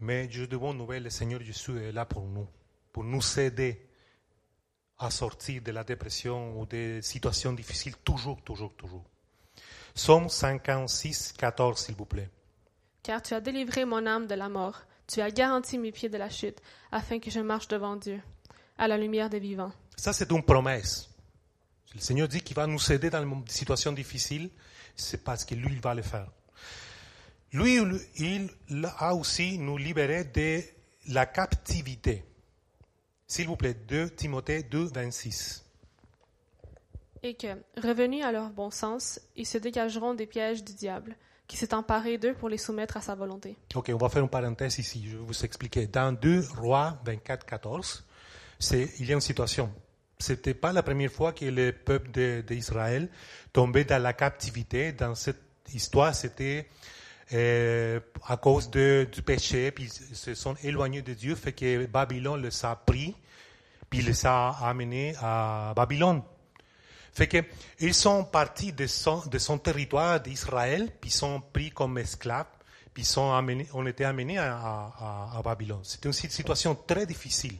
Mais 0.00 0.28
je 0.30 0.44
de 0.44 0.56
bonne 0.56 0.76
nouvelle, 0.76 1.04
le 1.04 1.10
Seigneur 1.10 1.40
Jésus 1.40 1.78
est 1.82 1.92
là 1.92 2.04
pour 2.04 2.24
nous, 2.24 2.46
pour 2.92 3.04
nous 3.04 3.22
aider 3.38 3.88
à 4.98 5.10
sortir 5.10 5.62
de 5.62 5.72
la 5.72 5.84
dépression 5.84 6.60
ou 6.60 6.66
des 6.66 7.02
situations 7.02 7.52
difficiles, 7.52 7.96
toujours, 8.04 8.42
toujours, 8.42 8.74
toujours. 8.74 9.04
Somme 9.94 10.28
56, 10.28 11.34
14, 11.38 11.78
s'il 11.78 11.94
vous 11.94 12.04
plaît. 12.04 12.28
Car 13.02 13.22
tu 13.22 13.34
as 13.34 13.40
délivré 13.40 13.84
mon 13.84 14.06
âme 14.06 14.26
de 14.26 14.34
la 14.34 14.48
mort, 14.48 14.82
tu 15.06 15.20
as 15.20 15.30
garanti 15.30 15.78
mes 15.78 15.92
pieds 15.92 16.08
de 16.08 16.16
la 16.16 16.30
chute, 16.30 16.60
afin 16.90 17.18
que 17.18 17.30
je 17.30 17.40
marche 17.40 17.68
devant 17.68 17.96
Dieu, 17.96 18.20
à 18.78 18.88
la 18.88 18.96
lumière 18.96 19.30
des 19.30 19.38
vivants. 19.38 19.72
Ça, 19.96 20.12
c'est 20.12 20.30
une 20.30 20.42
promesse. 20.42 21.13
Le 21.94 22.00
Seigneur 22.00 22.28
dit 22.28 22.40
qu'il 22.40 22.56
va 22.56 22.66
nous 22.66 22.92
aider 22.92 23.10
dans 23.10 23.24
les 23.24 23.52
situations 23.52 23.92
difficiles, 23.92 24.50
c'est 24.96 25.22
parce 25.22 25.44
que 25.44 25.54
lui, 25.54 25.72
il 25.72 25.80
va 25.80 25.94
le 25.94 26.02
faire. 26.02 26.28
Lui, 27.52 27.78
il 28.16 28.50
a 28.98 29.14
aussi 29.14 29.58
nous 29.58 29.76
libéré 29.76 30.24
de 30.24 30.60
la 31.12 31.26
captivité. 31.26 32.24
S'il 33.26 33.46
vous 33.46 33.56
plaît, 33.56 33.74
2 33.74 34.10
Timothée 34.10 34.64
2, 34.64 34.86
26. 34.92 35.64
Et 37.22 37.34
que, 37.34 37.56
revenus 37.80 38.24
à 38.24 38.32
leur 38.32 38.50
bon 38.50 38.70
sens, 38.70 39.20
ils 39.36 39.46
se 39.46 39.56
dégageront 39.56 40.14
des 40.14 40.26
pièges 40.26 40.64
du 40.64 40.74
diable, 40.74 41.16
qui 41.46 41.56
s'est 41.56 41.74
emparé 41.74 42.18
d'eux 42.18 42.34
pour 42.34 42.48
les 42.48 42.58
soumettre 42.58 42.96
à 42.96 43.00
sa 43.00 43.14
volonté. 43.14 43.56
Ok, 43.74 43.90
on 43.94 43.96
va 43.96 44.08
faire 44.08 44.22
une 44.22 44.28
parenthèse 44.28 44.78
ici, 44.78 45.04
je 45.06 45.16
vais 45.16 45.24
vous 45.24 45.44
expliquer. 45.44 45.86
Dans 45.86 46.12
2 46.12 46.48
Rois 46.58 46.98
24, 47.04 47.46
14, 47.46 48.04
c'est, 48.58 48.90
il 48.98 49.06
y 49.06 49.12
a 49.12 49.14
une 49.14 49.20
situation. 49.20 49.72
C'était 50.24 50.54
pas 50.54 50.72
la 50.72 50.82
première 50.82 51.12
fois 51.12 51.32
que 51.32 51.44
le 51.44 51.72
peuple 51.72 52.42
d'Israël 52.42 53.08
tombait 53.52 53.84
dans 53.84 54.02
la 54.02 54.14
captivité. 54.14 54.92
Dans 54.92 55.14
cette 55.14 55.42
histoire, 55.74 56.14
c'était 56.14 56.66
euh, 57.32 58.00
à 58.26 58.36
cause 58.38 58.70
du 58.70 59.22
péché, 59.24 59.70
puis 59.70 59.84
ils 60.10 60.16
se 60.16 60.34
sont 60.34 60.54
éloignés 60.62 61.02
de 61.02 61.12
Dieu, 61.12 61.34
fait 61.34 61.52
que 61.52 61.84
Babylone 61.86 62.42
les 62.42 62.64
a 62.64 62.74
pris, 62.74 63.14
puis 63.90 64.00
les 64.00 64.24
a 64.24 64.48
amenés 64.62 65.14
à 65.20 65.72
Babylone. 65.76 66.22
Fait 67.12 67.28
que 67.28 67.38
ils 67.80 67.94
sont 67.94 68.24
partis 68.24 68.72
de 68.72 68.86
son, 68.86 69.22
de 69.26 69.38
son 69.38 69.58
territoire 69.58 70.20
d'Israël, 70.20 70.90
puis 71.00 71.10
sont 71.10 71.40
pris 71.52 71.70
comme 71.70 71.98
esclaves, 71.98 72.46
puis 72.92 73.04
sont 73.04 73.32
amenés, 73.32 73.68
on 73.74 73.86
était 73.86 74.04
amenés 74.04 74.38
à, 74.38 75.32
à, 75.36 75.40
Babylone. 75.44 75.80
C'était 75.82 76.08
une 76.08 76.12
si- 76.12 76.30
situation 76.30 76.74
très 76.74 77.06
difficile, 77.06 77.56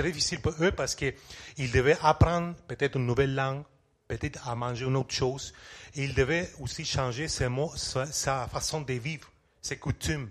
très 0.00 0.12
difficile 0.12 0.40
pour 0.40 0.54
eux 0.60 0.72
parce 0.72 0.94
que 0.94 1.12
ils 1.58 1.70
devaient 1.70 1.98
apprendre 2.02 2.54
peut-être 2.66 2.96
une 2.96 3.06
nouvelle 3.06 3.34
langue, 3.34 3.62
peut-être 4.08 4.48
à 4.48 4.54
manger 4.54 4.86
une 4.86 4.96
autre 4.96 5.14
chose. 5.14 5.52
Ils 5.94 6.14
devaient 6.14 6.48
aussi 6.58 6.84
changer 6.84 7.28
ses 7.28 7.48
mots, 7.48 7.72
sa, 7.76 8.48
façon 8.48 8.80
de 8.80 8.94
vivre, 8.94 9.30
ses 9.60 9.76
coutumes. 9.76 10.30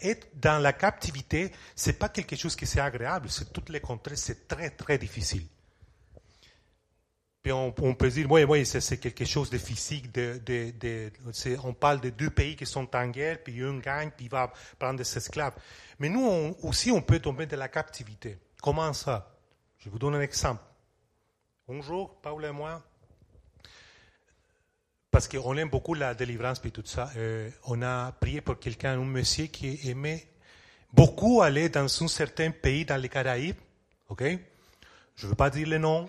Être 0.00 0.28
dans 0.36 0.58
la 0.58 0.72
captivité, 0.72 1.52
c'est 1.74 1.98
pas 1.98 2.08
quelque 2.08 2.36
chose 2.36 2.56
qui 2.56 2.66
c'est 2.66 2.80
agréable, 2.80 3.28
c'est 3.28 3.52
tout 3.52 3.64
le 3.68 3.80
contraire, 3.80 4.16
c'est 4.16 4.48
très 4.48 4.70
très 4.70 4.96
difficile. 4.96 5.44
Puis 7.42 7.50
on, 7.50 7.72
peut 7.72 8.08
dire, 8.08 8.30
oui, 8.30 8.44
oui, 8.44 8.64
c'est 8.64 8.98
quelque 8.98 9.24
chose 9.24 9.50
de 9.50 9.58
physique. 9.58 10.12
De, 10.12 10.40
de, 10.46 10.72
de, 10.78 11.10
on 11.64 11.74
parle 11.74 12.00
de 12.00 12.10
deux 12.10 12.30
pays 12.30 12.54
qui 12.54 12.64
sont 12.64 12.88
en 12.94 13.08
guerre, 13.08 13.42
puis 13.42 13.60
un 13.64 13.78
gagne, 13.78 14.12
puis 14.16 14.26
il 14.26 14.30
va 14.30 14.52
prendre 14.78 14.98
des 14.98 15.18
esclaves. 15.18 15.54
Mais 15.98 16.08
nous 16.08 16.56
aussi, 16.62 16.92
on 16.92 17.02
peut 17.02 17.18
tomber 17.18 17.46
dans 17.46 17.58
la 17.58 17.68
captivité. 17.68 18.38
Comment 18.62 18.92
ça? 18.92 19.28
Je 19.78 19.90
vous 19.90 19.98
donne 19.98 20.14
un 20.14 20.20
exemple. 20.20 20.62
Un 21.68 21.80
jour, 21.80 22.14
Paul 22.22 22.44
et 22.44 22.52
moi, 22.52 22.80
parce 25.10 25.26
qu'on 25.26 25.56
aime 25.56 25.68
beaucoup 25.68 25.94
la 25.94 26.14
délivrance 26.14 26.60
et 26.64 26.70
tout 26.70 26.84
ça, 26.86 27.10
euh, 27.16 27.50
on 27.64 27.82
a 27.82 28.12
prié 28.12 28.40
pour 28.40 28.60
quelqu'un, 28.60 28.92
un 28.92 29.04
monsieur 29.04 29.46
qui 29.46 29.80
aimait 29.90 30.28
beaucoup 30.92 31.42
aller 31.42 31.70
dans 31.70 31.84
un 32.04 32.08
certain 32.08 32.52
pays 32.52 32.84
dans 32.84 32.96
les 32.96 33.08
Caraïbes. 33.08 33.58
Ok? 34.08 34.22
Je 35.16 35.26
ne 35.26 35.30
veux 35.30 35.36
pas 35.36 35.50
dire 35.50 35.66
le 35.66 35.78
nom. 35.78 36.08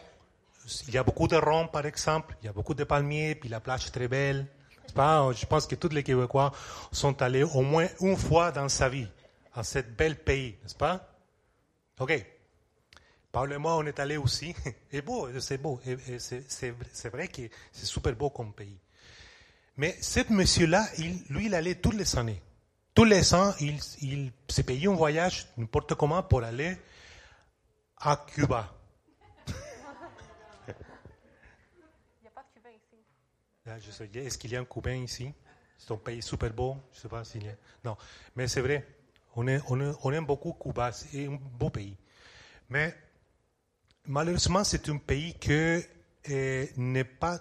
Il 0.88 0.94
y 0.94 1.00
a 1.00 1.04
beaucoup 1.04 1.28
de 1.28 1.36
rhum, 1.36 1.68
par 1.70 1.88
exemple. 1.88 2.36
Il 2.44 2.46
y 2.46 2.50
a 2.50 2.54
beaucoup 2.54 2.76
de 2.76 2.84
palmiers, 2.84 3.34
puis 3.34 3.50
la 3.50 3.62
plage 3.62 3.88
est 3.88 3.92
très 3.92 4.08
belle. 4.08 4.46
Je 4.96 5.46
pense 5.48 5.66
que 5.66 5.74
tous 5.74 5.90
les 5.90 6.04
Québécois 6.04 6.52
sont 6.92 7.20
allés 7.24 7.42
au 7.42 7.62
moins 7.62 7.88
une 8.00 8.16
fois 8.16 8.52
dans 8.52 8.70
sa 8.70 8.90
vie 8.90 9.08
à 9.56 9.64
ce 9.64 9.80
bel 9.80 10.20
pays, 10.20 10.56
n'est-ce 10.62 10.76
pas? 10.76 11.10
Ok. 12.00 12.33
Paul 13.34 13.52
et 13.52 13.58
moi, 13.58 13.76
on 13.78 13.86
est 13.88 14.00
allés 14.00 14.18
aussi. 14.18 14.56
Et 14.92 15.02
beau, 15.02 15.28
c'est 15.40 15.58
beau. 15.58 15.82
C'est 16.20 17.10
vrai 17.10 17.28
que 17.28 17.42
c'est 17.72 17.86
super 17.88 18.16
beau 18.16 18.30
comme 18.30 18.54
pays. 18.54 18.78
Mais 19.76 19.98
ce 20.02 20.20
monsieur-là, 20.32 20.86
il, 21.00 21.24
lui, 21.30 21.48
il 21.48 21.56
allait 21.56 21.74
toutes 21.76 21.96
les 21.96 22.16
années. 22.16 22.40
Tous 22.94 23.06
les 23.06 23.34
ans, 23.34 23.52
il, 23.60 23.80
il 24.04 24.32
se 24.48 24.62
payait 24.62 24.88
un 24.88 24.94
voyage, 24.94 25.48
n'importe 25.58 25.96
comment, 25.96 26.22
pour 26.22 26.44
aller 26.44 26.78
à 27.98 28.24
Cuba. 28.36 28.72
Il 30.68 30.74
n'y 32.22 32.28
a 32.28 32.32
pas 32.32 32.44
de 32.44 32.54
Cubain 32.54 32.70
ici. 32.70 32.98
Là, 33.66 33.80
je 33.80 33.90
sais, 33.90 34.08
est-ce 34.14 34.38
qu'il 34.38 34.52
y 34.52 34.56
a 34.56 34.60
un 34.60 34.66
Cubain 34.66 34.94
ici? 34.94 35.34
C'est 35.76 35.92
un 35.92 35.98
pays 35.98 36.22
super 36.22 36.54
beau. 36.54 36.78
Je 36.92 36.98
ne 37.00 37.02
sais 37.02 37.10
pas 37.10 37.24
s'il 37.24 37.46
y 37.46 37.50
a. 37.50 37.54
Non, 37.84 37.98
mais 38.36 38.48
c'est 38.48 38.62
vrai. 38.62 38.86
On, 39.36 39.48
est, 39.48 39.60
on, 39.70 39.82
est- 39.82 39.96
on 40.04 40.12
aime 40.14 40.28
beaucoup 40.28 40.54
Cuba. 40.54 40.92
C'est 40.92 41.26
un 41.26 41.40
beau 41.58 41.72
pays. 41.72 41.98
Mais 42.70 42.96
malheureusement, 44.08 44.64
c'est 44.64 44.90
un 44.90 44.98
pays 44.98 45.34
qui 45.40 45.82
n'est 46.78 47.04
pas 47.04 47.40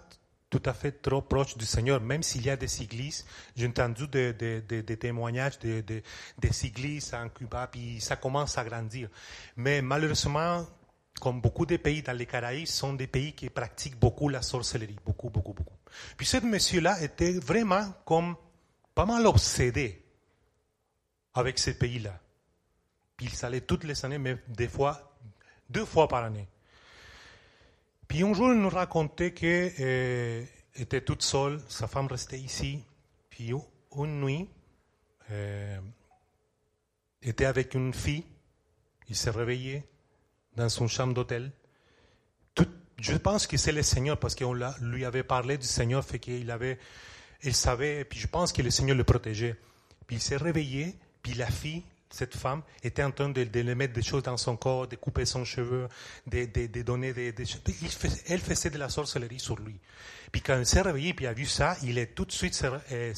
tout 0.50 0.62
à 0.66 0.74
fait 0.74 0.92
trop 1.00 1.22
proche 1.22 1.56
du 1.56 1.64
Seigneur, 1.64 2.00
même 2.00 2.22
s'il 2.22 2.44
y 2.44 2.50
a 2.50 2.56
des 2.56 2.82
églises. 2.82 3.24
J'ai 3.56 3.66
entendu 3.66 4.06
des, 4.06 4.96
témoignages 5.00 5.58
de, 5.60 5.80
de- 5.80 6.02
des 6.38 6.66
églises 6.66 7.14
en 7.14 7.28
Cuba, 7.30 7.66
puis 7.68 8.00
ça 8.00 8.16
commence 8.16 8.58
à 8.58 8.64
grandir. 8.64 9.08
Mais 9.56 9.80
malheureusement, 9.80 10.66
comme 11.20 11.40
beaucoup 11.40 11.64
de 11.64 11.76
pays 11.78 12.02
dans 12.02 12.12
les 12.16 12.26
Caraïbes, 12.26 12.66
sont 12.66 12.92
des 12.92 13.06
pays 13.06 13.32
qui 13.32 13.48
pratiquent 13.48 13.98
beaucoup 13.98 14.28
la 14.28 14.42
sorcellerie, 14.42 14.98
beaucoup, 15.04 15.30
beaucoup, 15.30 15.54
beaucoup. 15.54 15.76
Puis 16.18 16.26
ce 16.26 16.36
monsieur-là 16.38 17.00
était 17.02 17.32
vraiment 17.38 17.90
comme 18.04 18.36
pas 18.94 19.06
mal 19.06 19.26
obsédé 19.26 20.04
avec 21.32 21.58
ce 21.58 21.70
pays-là. 21.70 22.18
Puis 23.16 23.30
il 23.32 23.44
allait 23.46 23.60
toutes 23.62 23.84
les 23.84 24.04
années, 24.04 24.18
mais 24.18 24.36
des 24.48 24.68
fois, 24.68 25.16
deux 25.70 25.86
fois 25.86 26.08
par 26.08 26.24
année. 26.24 26.46
Puis 28.12 28.24
un 28.24 28.34
jour, 28.34 28.52
il 28.52 28.60
nous 28.60 28.68
racontait 28.68 29.32
qu'il 29.32 29.48
était 30.74 31.00
toute 31.00 31.22
seule, 31.22 31.58
sa 31.70 31.86
femme 31.86 32.08
restait 32.08 32.38
ici. 32.38 32.84
Puis 33.30 33.54
une 33.96 34.20
nuit, 34.20 34.50
euh, 35.30 35.78
était 37.22 37.46
avec 37.46 37.72
une 37.72 37.94
fille, 37.94 38.26
il 39.08 39.16
s'est 39.16 39.30
réveillé 39.30 39.84
dans 40.56 40.68
son 40.68 40.88
chambre 40.88 41.14
d'hôtel. 41.14 41.52
Je 42.98 43.16
pense 43.16 43.46
que 43.46 43.56
c'est 43.56 43.72
le 43.72 43.82
Seigneur 43.82 44.18
parce 44.18 44.34
qu'on 44.34 44.52
lui 44.52 45.06
avait 45.06 45.24
parlé 45.24 45.56
du 45.56 45.66
Seigneur, 45.66 46.04
fait 46.04 46.18
qu'il 46.18 46.50
avait, 46.50 46.78
il 47.42 47.54
savait, 47.54 48.00
et 48.00 48.04
puis 48.04 48.18
je 48.18 48.26
pense 48.26 48.52
que 48.52 48.60
le 48.60 48.70
Seigneur 48.70 48.94
le 48.94 49.04
protégeait. 49.04 49.56
Puis 50.06 50.16
il 50.16 50.20
s'est 50.20 50.36
réveillé, 50.36 50.96
puis 51.22 51.32
la 51.32 51.50
fille, 51.50 51.82
cette 52.12 52.36
femme, 52.36 52.62
était 52.82 53.02
en 53.02 53.10
train 53.10 53.28
de, 53.28 53.44
de 53.44 53.60
lui 53.60 53.74
mettre 53.74 53.94
des 53.94 54.02
choses 54.02 54.22
dans 54.22 54.36
son 54.36 54.56
corps, 54.56 54.86
de 54.86 54.96
couper 54.96 55.24
son 55.24 55.44
cheveu, 55.44 55.88
de, 56.26 56.44
de, 56.44 56.82
donner 56.82 57.12
des, 57.12 57.44
choses. 57.44 57.60
Elle 58.26 58.40
faisait 58.40 58.70
de 58.70 58.78
la 58.78 58.88
sorcellerie 58.88 59.40
sur 59.40 59.58
lui. 59.58 59.78
Puis 60.30 60.40
quand 60.40 60.58
il 60.58 60.66
s'est 60.66 60.80
réveillé, 60.80 61.14
puis 61.14 61.26
a 61.26 61.32
vu 61.32 61.46
ça, 61.46 61.76
il 61.82 61.98
est 61.98 62.14
tout 62.14 62.24
de 62.24 62.32
suite 62.32 62.60
euh, 62.64 63.12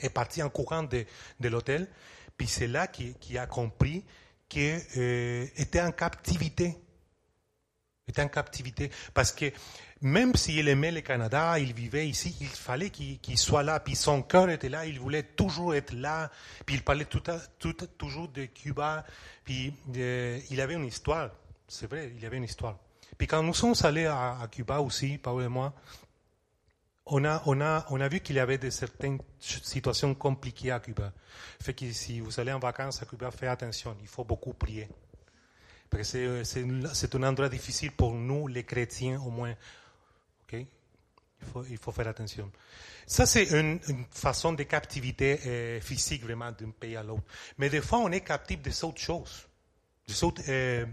est 0.00 0.10
parti 0.10 0.42
en 0.42 0.48
courant 0.48 0.82
de, 0.82 1.04
de 1.40 1.48
l'hôtel. 1.48 1.88
Puis 2.36 2.46
c'est 2.46 2.66
là 2.66 2.86
qu'il 2.86 3.14
qu'il 3.14 3.38
a 3.38 3.46
compris 3.46 4.04
qu'il 4.48 4.80
euh, 4.96 5.46
était 5.56 5.80
en 5.80 5.92
captivité. 5.92 6.76
Il 8.06 8.10
était 8.10 8.22
en 8.22 8.28
captivité. 8.28 8.90
Parce 9.14 9.32
que 9.32 9.46
même 10.02 10.34
s'il 10.34 10.68
aimait 10.68 10.92
le 10.92 11.00
Canada, 11.00 11.58
il 11.58 11.72
vivait 11.72 12.06
ici, 12.06 12.36
il 12.40 12.48
fallait 12.48 12.90
qu'il 12.90 13.38
soit 13.38 13.62
là. 13.62 13.80
Puis 13.80 13.96
son 13.96 14.22
cœur 14.22 14.50
était 14.50 14.68
là, 14.68 14.84
il 14.84 15.00
voulait 15.00 15.22
toujours 15.22 15.74
être 15.74 15.92
là. 15.92 16.30
Puis 16.66 16.76
il 16.76 16.82
parlait 16.82 17.06
toujours 17.06 18.28
de 18.28 18.44
Cuba. 18.44 19.04
Puis 19.44 19.72
euh, 19.96 20.38
il 20.50 20.60
avait 20.60 20.74
une 20.74 20.84
histoire. 20.84 21.30
C'est 21.66 21.88
vrai, 21.88 22.12
il 22.16 22.24
avait 22.26 22.36
une 22.36 22.44
histoire. 22.44 22.76
Puis 23.16 23.26
quand 23.26 23.42
nous 23.42 23.54
sommes 23.54 23.74
allés 23.84 24.06
à, 24.06 24.46
Cuba 24.50 24.80
aussi, 24.80 25.16
Paul 25.16 25.42
et 25.42 25.48
moi, 25.48 25.72
on 27.06 27.24
a, 27.24 28.08
vu 28.08 28.20
qu'il 28.20 28.36
y 28.36 28.40
avait 28.40 28.58
de 28.58 28.68
certaines 28.68 29.18
situations 29.40 30.14
compliquées 30.14 30.72
à 30.72 30.80
Cuba. 30.80 31.12
Fait 31.62 31.72
que 31.72 31.90
si 31.92 32.20
vous 32.20 32.38
allez 32.38 32.52
en 32.52 32.58
vacances 32.58 33.00
à 33.00 33.06
Cuba, 33.06 33.30
faites 33.30 33.48
attention, 33.48 33.96
il 34.02 34.08
faut 34.08 34.24
beaucoup 34.24 34.52
prier. 34.52 34.88
Parce 35.88 36.12
que 36.12 36.42
une- 36.60 36.90
c'est 36.92 37.14
un 37.14 37.22
endroit 37.22 37.48
difficile 37.48 37.92
pour 37.92 38.12
nous, 38.12 38.48
les 38.48 38.64
chrétiens 38.64 39.20
au 39.20 39.30
moins. 39.30 39.54
Il, 41.70 41.78
faut, 41.78 41.92
faire 41.92 42.08
attention. 42.08 42.50
Ça, 43.06 43.24
c'est 43.26 43.44
une, 43.50 43.78
façon 44.10 44.52
de 44.52 44.62
captivité 44.64 45.40
euh, 45.46 45.80
physique 45.80 46.22
vraiment 46.22 46.50
d'un 46.50 46.70
pays 46.70 46.96
à 46.96 47.02
l'autre. 47.02 47.24
Mais 47.58 47.68
des 47.68 47.80
fois, 47.80 47.98
on 47.98 48.10
est 48.10 48.22
captif 48.22 48.60
des 48.60 48.84
autres 48.84 49.00
choses, 49.00 49.46
des 50.06 50.24
autres, 50.24 50.42
euh, 50.48 50.86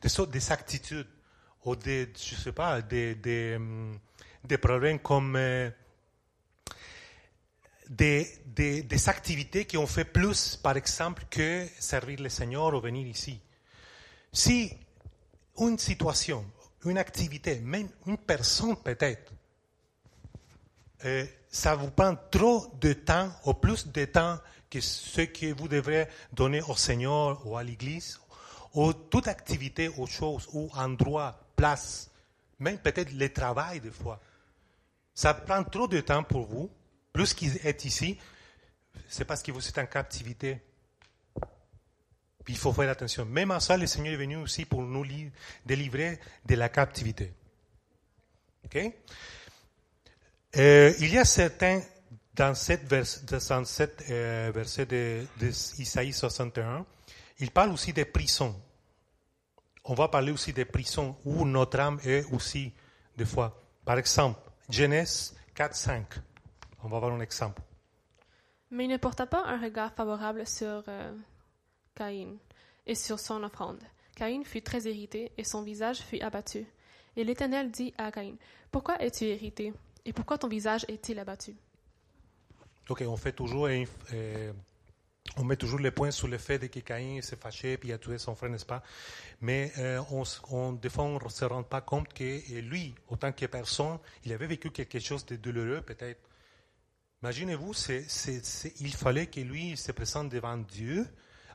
des 0.00 0.20
autres 0.20 0.30
des 0.30 0.52
attitudes, 0.52 1.08
ou 1.64 1.74
des, 1.76 2.12
je 2.16 2.34
sais 2.36 2.52
pas, 2.52 2.80
des, 2.80 3.14
des, 3.16 3.56
hum, 3.56 3.98
des 4.44 4.58
problèmes 4.58 4.98
comme 5.00 5.36
euh, 5.36 5.70
des, 7.88 8.28
des, 8.46 8.82
des 8.82 9.08
activités 9.08 9.64
qui 9.64 9.76
ont 9.76 9.86
fait 9.86 10.04
plus, 10.04 10.56
par 10.56 10.76
exemple, 10.76 11.24
que 11.30 11.66
servir 11.78 12.20
le 12.20 12.28
Seigneur 12.28 12.74
ou 12.74 12.80
venir 12.80 13.06
ici. 13.06 13.40
Si 14.32 14.72
une 15.58 15.78
situation, 15.78 16.44
une 16.84 16.98
activité, 16.98 17.58
même 17.60 17.88
une 18.06 18.18
personne 18.18 18.76
peut-être, 18.76 19.32
euh, 21.04 21.24
ça 21.50 21.74
vous 21.74 21.90
prend 21.90 22.14
trop 22.30 22.72
de 22.80 22.92
temps, 22.92 23.30
ou 23.44 23.54
plus 23.54 23.86
de 23.86 24.04
temps 24.04 24.38
que 24.70 24.80
ce 24.80 25.22
que 25.22 25.52
vous 25.52 25.68
devrez 25.68 26.08
donner 26.32 26.60
au 26.62 26.76
Seigneur 26.76 27.46
ou 27.46 27.56
à 27.56 27.62
l'Église, 27.62 28.20
ou 28.74 28.92
toute 28.92 29.28
activité 29.28 29.88
ou 29.96 30.06
chose, 30.06 30.46
ou 30.52 30.70
endroit, 30.74 31.40
place, 31.56 32.10
même 32.58 32.78
peut-être 32.78 33.12
le 33.12 33.32
travail 33.32 33.80
des 33.80 33.90
fois. 33.90 34.20
Ça 35.14 35.34
prend 35.34 35.64
trop 35.64 35.88
de 35.88 36.00
temps 36.00 36.22
pour 36.22 36.46
vous, 36.46 36.70
plus 37.12 37.32
qu'il 37.34 37.56
est 37.66 37.84
ici, 37.84 38.18
c'est 39.08 39.24
parce 39.24 39.42
que 39.42 39.50
vous 39.52 39.66
êtes 39.66 39.78
en 39.78 39.86
captivité. 39.86 40.60
Il 42.46 42.56
faut 42.56 42.72
faire 42.72 42.90
attention. 42.90 43.24
Même 43.26 43.50
à 43.50 43.60
ça, 43.60 43.76
le 43.76 43.86
Seigneur 43.86 44.14
est 44.14 44.16
venu 44.16 44.36
aussi 44.36 44.64
pour 44.64 44.82
nous 44.82 45.02
li- 45.04 45.30
délivrer 45.66 46.18
de 46.46 46.54
la 46.54 46.68
captivité. 46.68 47.32
OK? 48.64 48.78
Euh, 50.56 50.92
il 51.00 51.12
y 51.12 51.18
a 51.18 51.24
certains, 51.24 51.82
dans 52.34 52.54
cette, 52.54 52.90
euh, 52.92 54.50
verset 54.54 54.86
de, 54.86 55.24
de 55.40 55.48
Isaïe 55.48 56.12
61, 56.12 56.86
il 57.40 57.50
parle 57.50 57.70
aussi 57.72 57.92
des 57.92 58.04
prisons. 58.04 58.54
On 59.84 59.94
va 59.94 60.08
parler 60.08 60.32
aussi 60.32 60.52
des 60.52 60.64
prisons 60.64 61.16
où 61.24 61.44
notre 61.44 61.78
âme 61.80 62.00
est 62.04 62.24
aussi, 62.32 62.72
des 63.16 63.24
fois. 63.24 63.62
Par 63.84 63.98
exemple, 63.98 64.40
Genèse 64.68 65.36
4, 65.54 65.74
5. 65.74 66.06
On 66.82 66.88
va 66.88 66.98
voir 66.98 67.12
un 67.12 67.20
exemple. 67.20 67.62
Mais 68.70 68.84
il 68.84 68.90
ne 68.90 68.96
porta 68.96 69.26
pas 69.26 69.44
un 69.46 69.60
regard 69.60 69.92
favorable 69.92 70.46
sur 70.46 70.82
euh, 70.88 71.14
Caïn 71.94 72.36
et 72.86 72.94
sur 72.94 73.18
son 73.18 73.42
offrande. 73.42 73.82
Caïn 74.14 74.44
fut 74.44 74.62
très 74.62 74.82
irrité 74.82 75.32
et 75.38 75.44
son 75.44 75.62
visage 75.62 76.00
fut 76.00 76.20
abattu. 76.20 76.66
Et 77.16 77.24
l'Éternel 77.24 77.70
dit 77.70 77.94
à 77.96 78.12
Caïn, 78.12 78.36
Pourquoi 78.70 79.00
es-tu 79.02 79.24
irrité? 79.24 79.72
Et 80.04 80.12
pourquoi 80.12 80.38
ton 80.38 80.48
visage 80.48 80.84
est-il 80.88 81.18
abattu? 81.18 81.54
Ok, 82.88 83.04
on 83.06 83.16
fait 83.16 83.32
toujours, 83.32 83.68
euh, 83.68 84.52
on 85.36 85.44
met 85.44 85.56
toujours 85.56 85.78
le 85.78 85.90
point 85.90 86.10
sur 86.10 86.26
le 86.26 86.38
fait 86.38 86.58
de 86.58 86.68
que 86.68 86.80
Caïn 86.80 87.20
s'est 87.20 87.36
fâché 87.36 87.76
puis 87.76 87.92
a 87.92 87.98
tué 87.98 88.16
son 88.16 88.34
frère, 88.34 88.48
n'est-ce 88.48 88.64
pas? 88.64 88.82
Mais 89.42 89.70
euh, 89.78 90.00
on, 90.10 90.22
on, 90.50 90.72
des 90.72 90.88
fois, 90.88 91.04
on 91.04 91.22
ne 91.22 91.28
se 91.28 91.44
rend 91.44 91.62
pas 91.62 91.82
compte 91.82 92.12
que 92.14 92.60
lui, 92.60 92.94
autant 93.08 93.30
que 93.32 93.44
personne, 93.44 93.98
il 94.24 94.32
avait 94.32 94.46
vécu 94.46 94.70
quelque 94.70 94.98
chose 94.98 95.26
de 95.26 95.36
douloureux, 95.36 95.82
peut-être. 95.82 96.20
Imaginez-vous, 97.22 97.74
il 98.80 98.94
fallait 98.94 99.26
que 99.26 99.40
lui 99.40 99.76
se 99.76 99.92
présente 99.92 100.30
devant 100.30 100.56
Dieu 100.56 101.06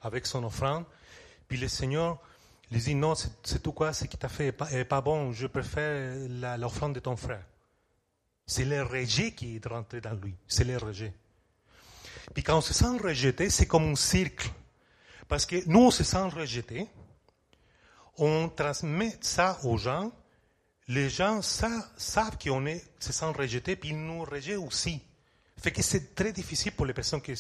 avec 0.01 0.27
son 0.27 0.43
offrande, 0.43 0.86
puis 1.47 1.58
le 1.58 1.67
Seigneur 1.67 2.21
lui 2.69 2.79
dit 2.79 2.95
non, 2.95 3.15
c'est, 3.15 3.63
tout 3.63 3.71
quoi, 3.71 3.93
ce 3.93 4.06
qui 4.06 4.17
t'a 4.17 4.29
fait 4.29 4.53
est 4.71 4.86
pas, 4.86 5.01
bon, 5.01 5.32
je 5.32 5.47
préfère 5.47 6.15
l'offrande 6.58 6.93
de 6.93 6.99
ton 6.99 7.15
frère. 7.15 7.43
C'est 8.45 8.65
le 8.65 8.84
rejet 8.84 9.32
qui 9.32 9.56
est 9.56 9.65
rentré 9.67 10.01
dans 10.01 10.13
lui, 10.13 10.36
c'est 10.47 10.63
le 10.65 10.77
rejet. 10.77 11.13
Puis 12.34 12.43
quand 12.43 12.58
on 12.58 12.62
se 12.62 12.73
sent 12.73 12.97
rejeté, 13.01 13.49
c'est 13.49 13.65
comme 13.65 13.91
un 13.91 13.95
cercle. 13.95 14.49
Parce 15.27 15.45
que 15.45 15.58
nous, 15.67 15.79
on 15.86 15.91
se 15.91 16.03
sent 16.03 16.23
rejeté, 16.29 16.88
on 18.17 18.49
transmet 18.49 19.17
ça 19.21 19.60
aux 19.63 19.77
gens, 19.77 20.12
les 20.88 21.10
gens 21.10 21.41
sa- 21.41 21.89
savent 21.97 22.38
qu'on 22.38 22.65
se 22.99 23.13
sentent 23.13 23.38
rejetés, 23.38 23.75
puis 23.75 23.89
ils 23.89 23.97
nous 24.06 24.23
rejettent 24.23 24.58
aussi. 24.58 25.01
Fait 25.58 25.71
que 25.71 25.82
c'est 25.82 26.13
très 26.13 26.34
difficile 26.34 26.73
pour 26.73 26.86
les 26.86 26.93
personnes 26.93 27.21
qui 27.21 27.34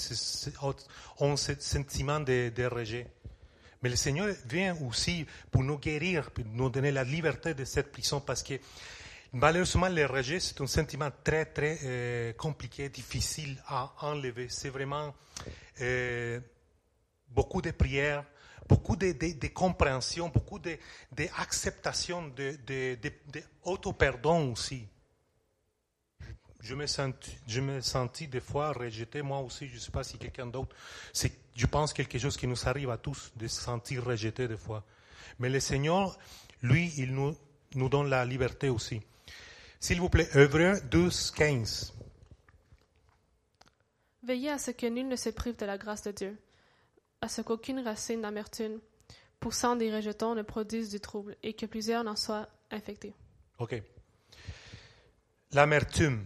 ont 1.19 1.35
ce 1.35 1.53
sentiment 1.59 2.19
de, 2.21 2.51
de 2.55 2.65
rejet. 2.65 3.11
Mais 3.81 3.89
le 3.89 3.97
Seigneur 3.97 4.33
vient 4.45 4.77
aussi 4.81 5.25
pour 5.51 5.61
nous 5.63 5.77
guérir, 5.77 6.31
pour 6.31 6.45
nous 6.45 6.69
donner 6.69 6.91
la 6.91 7.03
liberté 7.03 7.53
de 7.53 7.65
cette 7.65 7.91
prison, 7.91 8.21
parce 8.21 8.41
que 8.41 8.53
malheureusement, 9.33 9.89
le 9.89 10.05
rejet, 10.05 10.39
c'est 10.39 10.61
un 10.61 10.67
sentiment 10.67 11.09
très, 11.23 11.45
très 11.45 11.79
euh, 11.83 12.33
compliqué, 12.33 12.89
difficile 12.89 13.61
à 13.67 13.93
enlever. 14.01 14.47
C'est 14.49 14.69
vraiment 14.69 15.13
euh, 15.81 16.39
beaucoup 17.27 17.61
de 17.61 17.71
prières, 17.71 18.23
beaucoup 18.69 18.95
de, 18.95 19.11
de- 19.11 19.47
compréhension, 19.47 20.29
beaucoup 20.29 20.59
d'acceptation, 21.11 22.27
de, 22.29 22.57
de, 22.65 22.95
de, 23.01 23.11
de 23.31 23.43
auto-pardon 23.63 24.51
aussi. 24.51 24.87
Je 26.61 26.75
me, 26.75 26.87
senti, 26.87 27.37
je 27.45 27.59
me 27.59 27.81
sentis 27.81 28.27
des 28.27 28.39
fois 28.39 28.71
rejeté, 28.71 29.21
moi 29.21 29.39
aussi, 29.39 29.67
je 29.67 29.73
ne 29.75 29.79
sais 29.79 29.91
pas 29.91 30.03
si 30.05 30.17
quelqu'un 30.17 30.45
d'autre. 30.45 30.73
C'est, 31.11 31.33
je 31.57 31.65
pense, 31.65 31.91
quelque 31.91 32.17
chose 32.17 32.37
qui 32.37 32.47
nous 32.47 32.67
arrive 32.69 32.89
à 32.89 32.97
tous, 32.97 33.33
de 33.35 33.47
se 33.49 33.59
sentir 33.61 34.05
rejeté 34.05 34.47
des 34.47 34.55
fois. 34.55 34.85
Mais 35.39 35.49
le 35.49 35.59
Seigneur, 35.59 36.17
lui, 36.61 36.93
il 36.95 37.13
nous 37.13 37.89
donne 37.89 38.09
la 38.09 38.23
liberté 38.23 38.69
aussi. 38.69 39.01
S'il 39.83 39.99
vous 39.99 40.07
plaît, 40.07 40.29
Œuvre 40.37 40.79
12, 40.89 41.31
15. 41.31 41.93
Veillez 44.23 44.49
à 44.49 44.57
ce 44.57 44.71
que 44.71 44.85
nul 44.85 45.09
ne 45.09 45.17
se 45.17 45.27
prive 45.27 45.57
de 45.57 45.65
la 45.65 45.77
grâce 45.77 46.03
de 46.03 46.11
Dieu, 46.11 46.37
à 47.19 47.27
ce 47.27 47.41
qu'aucune 47.41 47.79
racine 47.81 48.21
d'amertume 48.21 48.79
poussant 49.41 49.75
des 49.75 49.93
rejetons 49.93 50.35
ne 50.35 50.41
produise 50.41 50.89
du 50.89 51.01
trouble 51.01 51.35
et 51.43 51.53
que 51.53 51.65
plusieurs 51.65 52.05
n'en 52.05 52.15
soient 52.15 52.47
infectés. 52.71 53.13
OK. 53.59 53.75
L'amertume. 55.51 56.25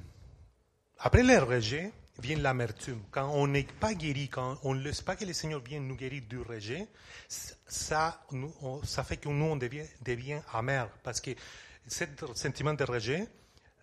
Après 1.00 1.24
le 1.24 1.40
rejet 1.40 1.92
vient 2.20 2.38
l'amertume. 2.38 3.02
Quand 3.10 3.32
on 3.34 3.48
n'est 3.48 3.64
pas 3.80 3.96
guéri, 3.96 4.30
quand 4.30 4.60
on 4.62 4.76
ne 4.76 4.84
laisse 4.84 5.02
pas 5.02 5.16
que 5.16 5.26
le 5.26 5.34
Seigneur 5.34 5.62
vienne 5.64 5.88
nous 5.88 5.96
guérir 5.96 6.22
du 6.30 6.38
rejet, 6.38 6.88
ça, 7.28 8.24
nous, 8.32 8.54
on- 8.62 8.84
ça 8.84 9.04
fait 9.04 9.18
que 9.18 9.30
nous, 9.30 9.46
on 9.46 9.56
devient, 9.56 9.88
devient 10.06 10.42
amer. 10.54 10.88
Parce 11.02 11.20
que 11.20 11.32
ce 11.88 12.04
sentiment 12.36 12.76
de 12.76 12.84
rejet 12.84 13.28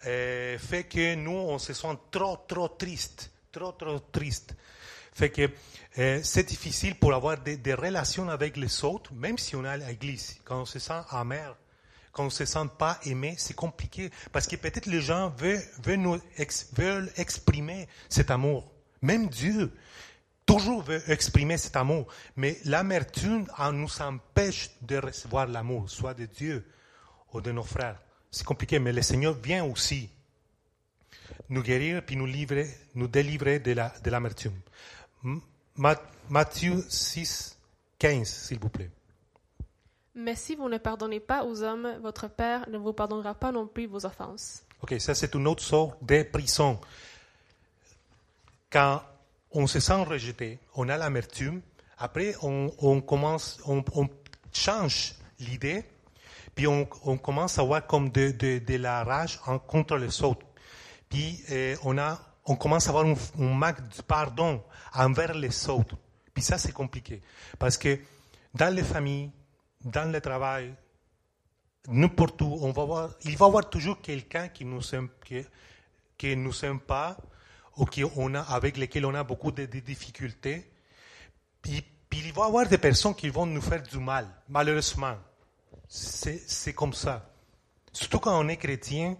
euh, 0.07 0.59
fait 0.59 0.85
que 0.85 1.15
nous, 1.15 1.33
on 1.33 1.59
se 1.59 1.73
sent 1.73 1.97
trop, 2.11 2.39
trop 2.47 2.69
triste. 2.69 3.31
Trop, 3.51 3.73
trop 3.73 3.99
triste. 3.99 4.55
Fait 5.13 5.31
que 5.31 5.49
euh, 5.99 6.21
c'est 6.23 6.43
difficile 6.43 6.97
pour 6.97 7.15
avoir 7.15 7.39
des, 7.39 7.75
relations 7.75 8.29
avec 8.29 8.57
les 8.57 8.85
autres, 8.85 9.13
même 9.15 9.39
si 9.39 9.55
on 9.55 9.65
est 9.65 9.69
à 9.69 9.77
l'église. 9.77 10.39
Quand 10.45 10.63
on 10.63 10.65
se 10.65 10.81
sent 10.81 11.01
amer, 11.11 11.57
quand 12.13 12.27
on 12.27 12.31
se 12.31 12.45
sent 12.45 12.67
pas 12.79 12.99
aimé, 13.05 13.35
c'est 13.39 13.55
compliqué. 13.55 14.11
Parce 14.33 14.47
que 14.49 14.57
peut-être 14.57 14.87
les 14.87 15.01
gens 15.01 15.33
veulent, 15.39 16.21
veulent, 16.75 17.13
exprimer 17.17 17.89
cet 18.09 18.31
amour. 18.31 18.71
Même 19.03 19.29
Dieu. 19.29 19.73
toujours 20.47 20.83
veut 20.83 21.03
exprimer 21.11 21.59
cet 21.59 21.77
amour, 21.77 22.07
mais 22.37 22.59
l'amertume 22.65 23.47
nous 23.73 24.03
empêche 24.03 24.71
de 24.83 24.99
recevoir 24.99 25.47
l'amour, 25.47 25.89
soit 25.89 26.15
de 26.15 26.27
Dieu 26.27 26.67
ou 27.33 27.41
de 27.41 27.53
nos 27.53 27.63
frères. 27.63 28.04
C'est 28.35 28.45
compliqué, 28.45 28.81
mais 28.81 28.93
le 28.93 29.01
Seigneur 29.01 29.35
vient 29.35 29.65
aussi 29.65 30.11
nous 31.49 31.63
guérir 31.63 32.03
puis 32.05 32.17
nous 32.17 32.27
livrer, 32.27 32.69
nous 32.97 33.07
délivrer 33.07 33.61
de 33.61 33.71
la 33.71 33.93
de 34.03 34.11
l'amertume. 34.11 34.59
Matthieu 36.29 36.85
6, 36.89 37.57
15, 37.97 38.27
s'il 38.29 38.59
vous 38.59 38.71
plaît. 38.71 38.91
Mais 40.17 40.35
si 40.35 40.57
vous 40.57 40.69
ne 40.69 40.79
pardonnez 40.79 41.21
pas 41.21 41.45
aux 41.45 41.63
hommes, 41.63 41.97
votre 42.03 42.27
Père 42.27 42.69
ne 42.69 42.77
vous 42.77 42.93
pardonnera 42.93 43.35
pas 43.35 43.53
non 43.53 43.69
plus 43.69 43.87
vos 43.87 44.05
offenses. 44.05 44.65
Ok, 44.83 44.97
ça 44.99 45.15
c'est 45.15 45.33
une 45.35 45.47
autre 45.47 45.63
sorte 45.63 46.05
de 46.05 46.25
prison. 46.25 46.81
Quand 48.69 49.01
on 49.53 49.69
se 49.69 49.79
sent 49.79 50.03
rejeté, 50.03 50.59
on 50.75 50.89
a 50.89 50.97
l'amertume, 50.97 51.63
après 51.99 52.35
on, 52.43 53.01
commence, 53.01 53.61
on, 53.65 53.85
change 54.53 55.15
l'idée, 55.39 55.85
puis 56.55 56.67
on, 56.67 56.87
commence 57.19 57.59
à 57.59 57.63
avoir 57.63 57.87
comme 57.87 58.11
de, 58.11 58.31
de, 58.31 58.77
la 58.77 59.03
rage 59.03 59.41
en, 59.47 59.59
contre 59.59 59.97
les 59.97 60.23
autres. 60.23 60.47
Puis 61.09 61.43
euh, 61.51 61.77
on, 61.83 61.99
a, 61.99 62.21
on 62.45 62.57
commence 62.57 62.87
à 62.87 62.91
avoir 62.91 63.05
un, 63.07 63.15
manque 63.39 63.81
de 63.81 64.03
pardon 64.03 64.63
envers 64.95 65.35
les 65.35 65.69
autres. 65.69 65.97
Puis 66.33 66.43
ça 66.43 66.59
c'est 66.59 66.73
compliqué, 66.73 67.23
parce 67.59 67.79
que 67.79 67.99
dans 68.55 68.73
les 68.75 68.83
familles, 68.83 69.31
dans 69.85 70.11
le 70.11 70.21
travail, 70.21 70.75
n'importe 71.89 72.41
où, 72.43 72.59
on 72.63 72.71
va 72.71 72.85
voir, 72.85 73.11
il 73.25 73.37
va 73.37 73.47
y 73.47 73.49
avoir 73.49 73.69
toujours 73.69 74.01
quelqu'un 74.01 74.49
qui 74.49 74.65
nous 74.65 74.95
aime, 74.95 75.09
qui, 75.25 75.45
qui 76.17 76.37
nous 76.37 76.65
aime 76.65 76.81
pas, 76.81 77.17
ou 77.77 77.85
qui 77.85 78.05
on 78.05 78.35
a, 78.35 78.41
avec 78.41 78.77
lesquels 78.77 79.07
on 79.07 79.15
a 79.15 79.25
beaucoup 79.25 79.51
de, 79.51 79.65
difficultés. 79.67 80.71
Puis, 81.61 81.85
puis, 82.09 82.23
il 82.25 82.33
va 82.33 82.43
y 82.43 82.47
avoir 82.47 82.67
des 82.67 82.79
personnes 82.79 83.15
qui 83.15 83.29
vont 83.29 83.47
nous 83.47 83.61
faire 83.61 83.83
du 83.83 83.99
mal, 83.99 84.29
malheureusement. 84.49 85.17
C'est 85.89 86.73
comme 86.75 86.93
ça. 86.93 87.31
Surtout 87.93 88.19
quand 88.19 88.39
on 88.39 88.49
est 88.49 88.57
chrétien, 88.57 89.17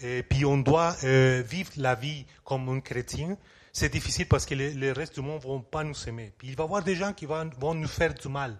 et 0.00 0.22
puis 0.22 0.44
on 0.44 0.58
doit 0.58 0.94
euh, 1.04 1.42
vivre 1.42 1.72
la 1.76 1.94
vie 1.94 2.26
comme 2.44 2.68
un 2.68 2.80
chrétien, 2.80 3.36
c'est 3.72 3.90
difficile 3.90 4.26
parce 4.26 4.46
que 4.46 4.54
le, 4.54 4.92
reste 4.92 5.14
du 5.14 5.20
monde 5.20 5.42
ne 5.42 5.46
vont 5.46 5.60
pas 5.60 5.84
nous 5.84 6.08
aimer. 6.08 6.32
Puis 6.38 6.48
il 6.48 6.56
va 6.56 6.64
y 6.64 6.66
avoir 6.66 6.82
des 6.82 6.96
gens 6.96 7.12
qui 7.12 7.26
vont, 7.26 7.74
nous 7.74 7.88
faire 7.88 8.14
du 8.14 8.28
mal. 8.28 8.58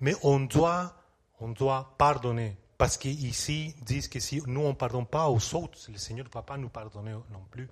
Mais 0.00 0.14
on 0.22 0.40
doit, 0.40 0.94
on 1.40 1.50
doit 1.50 1.94
pardonner. 1.96 2.56
Parce 2.76 2.96
qu'ici, 2.96 3.74
ils 3.78 3.84
disent 3.84 4.08
que 4.08 4.18
si 4.18 4.42
nous, 4.46 4.62
on 4.62 4.70
ne 4.70 4.74
pardonne 4.74 5.06
pas 5.06 5.28
aux 5.28 5.54
autres, 5.54 5.78
le 5.90 5.98
Seigneur 5.98 6.26
ne 6.26 6.32
va 6.32 6.42
pas 6.42 6.56
nous 6.56 6.68
pardonner 6.68 7.12
non 7.12 7.44
plus. 7.50 7.68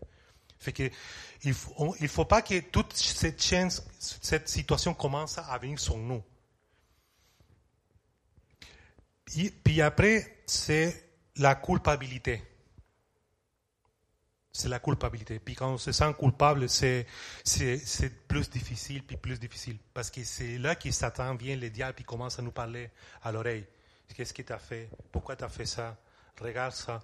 Fait 0.58 0.72
que, 0.72 0.90
il 1.42 1.50
ne 1.50 2.08
faut, 2.08 2.24
pas 2.24 2.42
que 2.42 2.60
toute 2.60 2.92
cette, 2.92 3.40
cette 3.40 4.48
situation 4.48 4.94
commence 4.94 5.38
à 5.38 5.58
venir 5.58 5.80
sur 5.80 5.96
nous. 5.96 6.22
Puis 9.62 9.82
après, 9.82 10.42
c'est 10.46 11.10
la 11.36 11.54
culpabilité 11.54 12.42
c'est 14.52 14.68
la 14.68 14.78
culpabilité. 14.78 15.38
Puis 15.38 15.54
quand 15.54 15.72
on 15.72 15.78
se 15.78 15.92
sent 15.92 16.12
coupable, 16.18 16.68
c'est, 16.68 17.06
plus 18.28 18.50
difficile, 18.50 19.02
puis 19.02 19.16
plus 19.16 19.38
difficile. 19.38 19.78
Parce 19.94 20.10
que 20.10 20.24
c'est 20.24 20.58
là 20.58 20.74
que 20.74 20.90
Satan 20.90 21.34
vient, 21.34 21.56
le 21.56 21.70
diable, 21.70 21.94
puis 21.94 22.04
commence 22.04 22.38
à 22.38 22.42
nous 22.42 22.50
parler 22.50 22.90
à 23.22 23.32
l'oreille. 23.32 23.66
Qu'est-ce 24.14 24.34
que 24.34 24.42
tu 24.42 24.52
as 24.52 24.58
fait? 24.58 24.88
Pourquoi 25.12 25.36
tu 25.36 25.44
as 25.44 25.48
fait 25.48 25.66
ça? 25.66 25.96
Regarde 26.40 26.72
ça. 26.72 27.00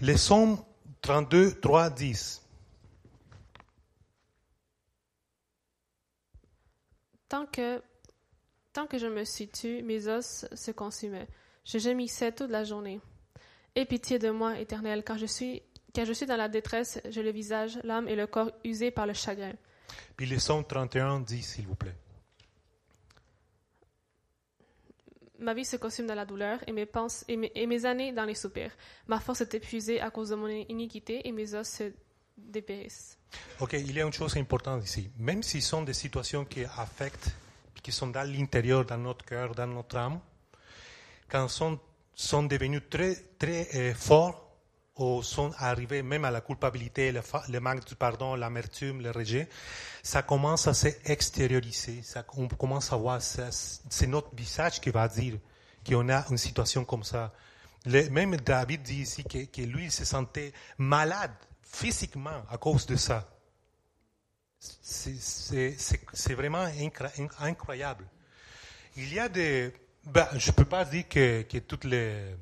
Les 0.00 0.14
Psaumes 0.14 0.58
32, 1.02 1.60
3, 1.60 1.90
10. 1.90 2.42
Tant 7.28 7.46
que, 7.46 7.82
tant 8.76 8.86
que 8.86 8.98
je 8.98 9.06
me 9.06 9.24
suis 9.24 9.48
tué, 9.48 9.80
mes 9.80 10.06
os 10.06 10.44
se 10.52 10.70
consumaient. 10.70 11.28
Je 11.64 11.78
gémissais 11.78 12.30
toute 12.32 12.50
la 12.50 12.62
journée. 12.62 13.00
Aie 13.74 13.86
pitié 13.86 14.18
de 14.18 14.28
moi, 14.28 14.60
Éternel, 14.60 15.02
car 15.02 15.16
je 15.16 15.24
suis, 15.24 15.62
car 15.94 16.04
je 16.04 16.12
suis 16.12 16.26
dans 16.26 16.36
la 16.36 16.50
détresse, 16.50 17.00
j'ai 17.08 17.22
le 17.22 17.30
visage, 17.30 17.78
l'âme 17.84 18.06
et 18.06 18.14
le 18.14 18.26
corps 18.26 18.50
usés 18.64 18.90
par 18.90 19.06
le 19.06 19.14
chagrin. 19.14 19.54
Puis 20.14 20.26
le 20.26 20.38
son 20.38 20.62
31 20.62 21.20
dit, 21.20 21.42
s'il 21.42 21.66
vous 21.66 21.74
plaît. 21.74 21.96
Ma 25.38 25.54
vie 25.54 25.64
se 25.64 25.76
consume 25.78 26.06
dans 26.06 26.14
la 26.14 26.26
douleur 26.26 26.58
et 26.66 26.72
mes, 26.72 26.84
penses, 26.84 27.24
et 27.28 27.38
mes, 27.38 27.52
et 27.54 27.66
mes 27.66 27.86
années 27.86 28.12
dans 28.12 28.26
les 28.26 28.34
soupirs. 28.34 28.72
Ma 29.06 29.20
force 29.20 29.40
est 29.40 29.54
épuisée 29.54 30.02
à 30.02 30.10
cause 30.10 30.28
de 30.28 30.34
mon 30.34 30.48
iniquité 30.48 31.26
et 31.26 31.32
mes 31.32 31.54
os 31.54 31.66
se 31.66 31.92
dépérissent. 32.36 33.16
Ok, 33.58 33.72
il 33.72 33.94
y 33.94 34.02
a 34.02 34.04
une 34.04 34.12
chose 34.12 34.36
importante 34.36 34.84
ici. 34.84 35.08
Même 35.18 35.42
si 35.42 35.62
ce 35.62 35.68
sont 35.70 35.82
des 35.82 35.94
situations 35.94 36.44
qui 36.44 36.62
affectent, 36.64 37.30
qui 37.86 37.92
sont 37.92 38.08
dans 38.08 38.28
l'intérieur, 38.28 38.84
dans 38.84 38.98
notre 38.98 39.24
cœur, 39.24 39.54
dans 39.54 39.68
notre 39.68 39.96
âme, 39.96 40.18
quand 41.28 41.46
sont 41.46 41.78
sont 42.16 42.42
devenus 42.42 42.82
très, 42.90 43.14
très 43.38 43.68
euh, 43.76 43.94
forts 43.94 44.50
ou 44.96 45.22
sont 45.22 45.52
arrivés 45.58 46.02
même 46.02 46.24
à 46.24 46.32
la 46.32 46.40
culpabilité, 46.40 47.12
le, 47.12 47.60
manque 47.60 47.84
de 47.88 47.94
pardon, 47.94 48.34
l'amertume, 48.34 49.02
le 49.02 49.12
rejet, 49.12 49.48
ça 50.02 50.22
commence 50.22 50.66
à 50.66 50.74
s'extérioriser. 50.74 52.02
On 52.36 52.48
commence 52.48 52.92
à 52.92 52.96
voir, 52.96 53.22
c'est 53.22 54.06
notre 54.08 54.34
visage 54.34 54.80
qui 54.80 54.90
va 54.90 55.06
dire 55.06 55.38
qu'on 55.86 56.08
a 56.08 56.24
une 56.28 56.38
situation 56.38 56.84
comme 56.84 57.04
ça. 57.04 57.32
Même 57.84 58.34
David 58.38 58.82
dit 58.82 59.02
ici 59.02 59.22
que, 59.22 59.44
que 59.44 59.62
lui, 59.62 59.84
il 59.84 59.92
se 59.92 60.04
sentait 60.04 60.52
malade 60.76 61.36
physiquement 61.62 62.42
à 62.50 62.58
cause 62.58 62.84
de 62.86 62.96
ça. 62.96 63.28
C'est 64.82 66.34
vraiment 66.34 66.66
incroyable. 67.40 68.04
Il 68.96 69.12
y 69.12 69.18
a 69.18 69.28
des 69.28 69.72
ben, 70.06 70.28
je 70.36 70.50
ne 70.50 70.54
peux 70.54 70.64
pas 70.64 70.84
dire 70.84 71.08
que, 71.08 71.42
toutes 71.58 71.84
les, 71.84 72.36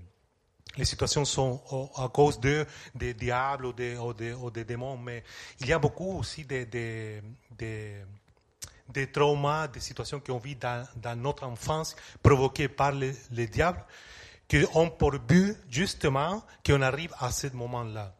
situations 0.82 1.24
sont 1.24 1.62
à 1.96 2.08
cause 2.08 2.38
de, 2.38 2.66
des 2.94 3.14
diables 3.14 3.66
ou 3.66 3.72
des, 3.72 3.96
des, 4.18 4.34
des, 4.52 4.64
démons, 4.64 4.98
mais 4.98 5.24
il 5.60 5.68
y 5.68 5.72
a 5.72 5.78
beaucoup 5.78 6.18
aussi 6.18 6.44
de, 6.44 6.64
de, 7.58 7.94
de 8.92 9.04
traumas, 9.06 9.68
des 9.68 9.80
situations 9.80 10.20
qu'on 10.20 10.36
vit 10.36 10.56
dans, 10.56 10.86
dans, 10.96 11.18
notre 11.18 11.44
enfance 11.44 11.96
provoquées 12.22 12.68
par 12.68 12.92
les, 12.92 13.14
les 13.30 13.46
diables, 13.46 13.82
qui 14.46 14.62
ont 14.74 14.90
pour 14.90 15.12
but 15.12 15.56
justement 15.70 16.44
qu'on 16.66 16.82
arrive 16.82 17.14
à 17.18 17.32
ce 17.32 17.46
moment-là 17.46 18.14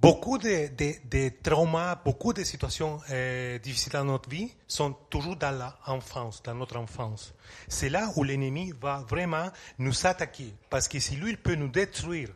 beaucoup 0.00 0.38
de, 0.38 0.68
de, 0.76 0.94
de, 1.10 1.32
traumas, 1.42 1.96
beaucoup 2.04 2.32
de 2.32 2.44
situations 2.44 3.00
euh, 3.10 3.58
difficiles 3.58 3.92
dans 3.92 4.04
notre 4.04 4.28
vie 4.28 4.50
sont 4.66 4.92
toujours 5.10 5.36
dans 5.36 5.72
l'enfance, 5.86 6.42
dans 6.42 6.54
notre 6.54 6.76
enfance. 6.76 7.34
C'est 7.68 7.88
là 7.88 8.10
où 8.16 8.24
l'ennemi 8.24 8.72
va 8.80 9.04
vraiment 9.08 9.50
nous 9.78 10.06
attaquer. 10.06 10.54
Parce 10.70 10.88
que 10.88 10.98
si 11.00 11.16
lui, 11.16 11.30
il 11.30 11.38
peut 11.38 11.54
nous 11.54 11.68
détruire 11.68 12.30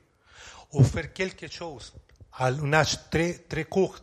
ou 0.73 0.83
faire 0.83 1.13
quelque 1.13 1.51
chose 1.51 1.95
à 2.35 2.47
un 2.49 2.73
âge 2.73 3.11
très, 3.11 3.35
très 3.35 3.65
court, 3.65 3.99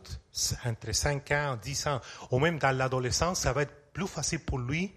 entre 0.64 0.92
5 0.92 1.30
ans, 1.32 1.58
10 1.60 1.86
ans, 1.88 2.00
ou 2.30 2.38
même 2.38 2.58
dans 2.58 2.76
l'adolescence, 2.76 3.40
ça 3.40 3.52
va 3.52 3.62
être 3.62 3.92
plus 3.92 4.06
facile 4.06 4.40
pour 4.40 4.58
lui, 4.58 4.94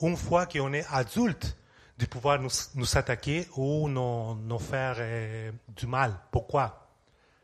une 0.00 0.16
fois 0.16 0.46
qu'on 0.46 0.72
est 0.72 0.86
adulte, 0.90 1.56
de 1.98 2.06
pouvoir 2.06 2.40
nous, 2.40 2.50
nous 2.74 2.96
attaquer 2.98 3.46
ou 3.56 3.88
nous, 3.88 4.34
nous 4.34 4.58
faire 4.58 4.96
euh, 4.98 5.52
du 5.68 5.86
mal. 5.86 6.18
Pourquoi? 6.32 6.81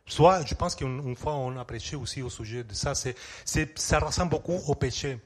Soit, 0.08 0.46
je 0.46 0.54
pense 0.54 0.74
qu'une 0.74 1.14
fois 1.16 1.34
on 1.34 1.56
a 1.58 1.64
prêché 1.66 1.94
aussi 1.94 2.22
au 2.22 2.30
sujet 2.30 2.64
de 2.64 2.72
ça, 2.72 2.94
c'est, 2.94 3.14
ça 3.78 3.98
ressemble 3.98 4.30
beaucoup 4.30 4.56
au 4.66 4.74
péché. 4.74 5.20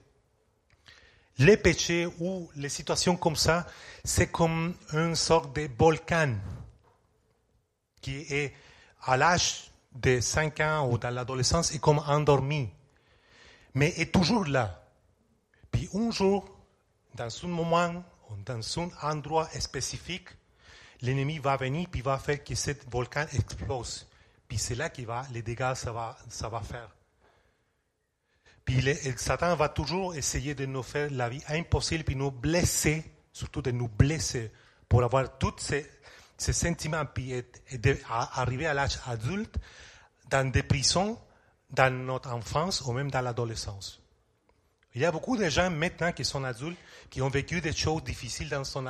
Les 1.39 1.57
péchés 1.57 2.07
ou 2.19 2.51
les 2.57 2.69
situations 2.69 3.17
comme 3.17 3.37
ça, 3.37 3.67
c'est 4.05 4.31
comme 4.31 4.75
une 4.93 5.15
sorte 5.15 5.55
de 5.57 5.69
volcan 5.79 6.35
qui 8.01 8.27
est 8.29 8.53
à 9.03 9.17
l'âge 9.17 9.71
de 9.95 10.21
5 10.21 10.61
ans 10.61 10.91
ou 10.91 10.99
dans 10.99 11.11
l'adolescence 11.11 11.73
est 11.73 11.79
comme 11.79 12.01
endormi, 12.07 12.69
mais 13.75 13.95
est 13.97 14.13
toujours 14.13 14.45
là. 14.45 14.83
Puis 15.71 15.89
un 15.95 16.11
jour, 16.11 16.45
dans 17.15 17.29
un 17.45 17.49
moment, 17.49 18.05
dans 18.45 18.79
un 18.81 18.91
endroit 19.03 19.49
spécifique, 19.61 20.29
l'ennemi 21.01 21.39
va 21.39 21.57
venir 21.57 21.89
puis 21.91 22.03
va 22.03 22.19
faire 22.19 22.43
que 22.43 22.55
ce 22.55 22.73
volcan 22.91 23.27
explose. 23.33 24.07
Puis 24.53 24.59
c'est 24.59 24.75
là 24.75 24.91
qu'il 24.91 25.07
va, 25.07 25.25
les 25.33 25.41
dégâts, 25.41 25.73
ça 25.75 25.93
va, 25.93 26.15
ça 26.29 26.47
va 26.51 26.61
faire. 26.61 26.91
Puis 28.67 28.85
Satan 29.17 29.57
va 29.57 29.71
toujours 29.71 30.15
essayer 30.15 30.55
de 30.55 30.67
nous 30.67 30.83
faire 30.83 31.09
la 31.11 31.31
vie 31.31 31.43
impossible, 31.49 32.05
puis 32.05 32.17
nous 32.17 32.31
blesser, 32.31 33.03
surtout 33.33 33.63
de 33.63 33.71
nous 33.71 33.89
blesser, 33.89 34.53
pour 34.91 35.03
avoir 35.05 35.39
tous 35.39 35.55
ces, 35.57 35.91
ces 36.37 36.53
sentiments, 36.53 37.07
puis 37.07 37.33
arriver 38.11 38.67
à 38.67 38.75
l'âge 38.75 38.99
adulte, 39.07 39.57
dans 40.29 40.47
des 40.51 40.63
prisons, 40.63 41.19
dans 41.71 41.91
notre 41.91 42.31
enfance 42.31 42.83
ou 42.83 42.93
même 42.93 43.11
dans 43.11 43.23
l'adolescence. 43.23 44.03
Il 44.95 45.01
y 45.01 45.07
a 45.07 45.13
beaucoup 45.13 45.39
de 45.39 45.49
gens 45.49 45.71
maintenant 45.71 46.13
qui 46.13 46.27
sont 46.27 46.45
adultes, 46.45 46.79
qui 47.09 47.23
ont 47.23 47.31
vécu 47.31 47.63
des 47.63 47.73
choses 47.73 48.05
difficiles 48.05 48.51
dans 48.51 48.65
son, 48.65 48.85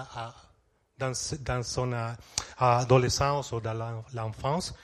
dans 0.98 1.62
son 1.62 2.14
adolescence 2.58 3.52
ou 3.52 3.60
dans 3.60 4.02
l'enfance, 4.12 4.74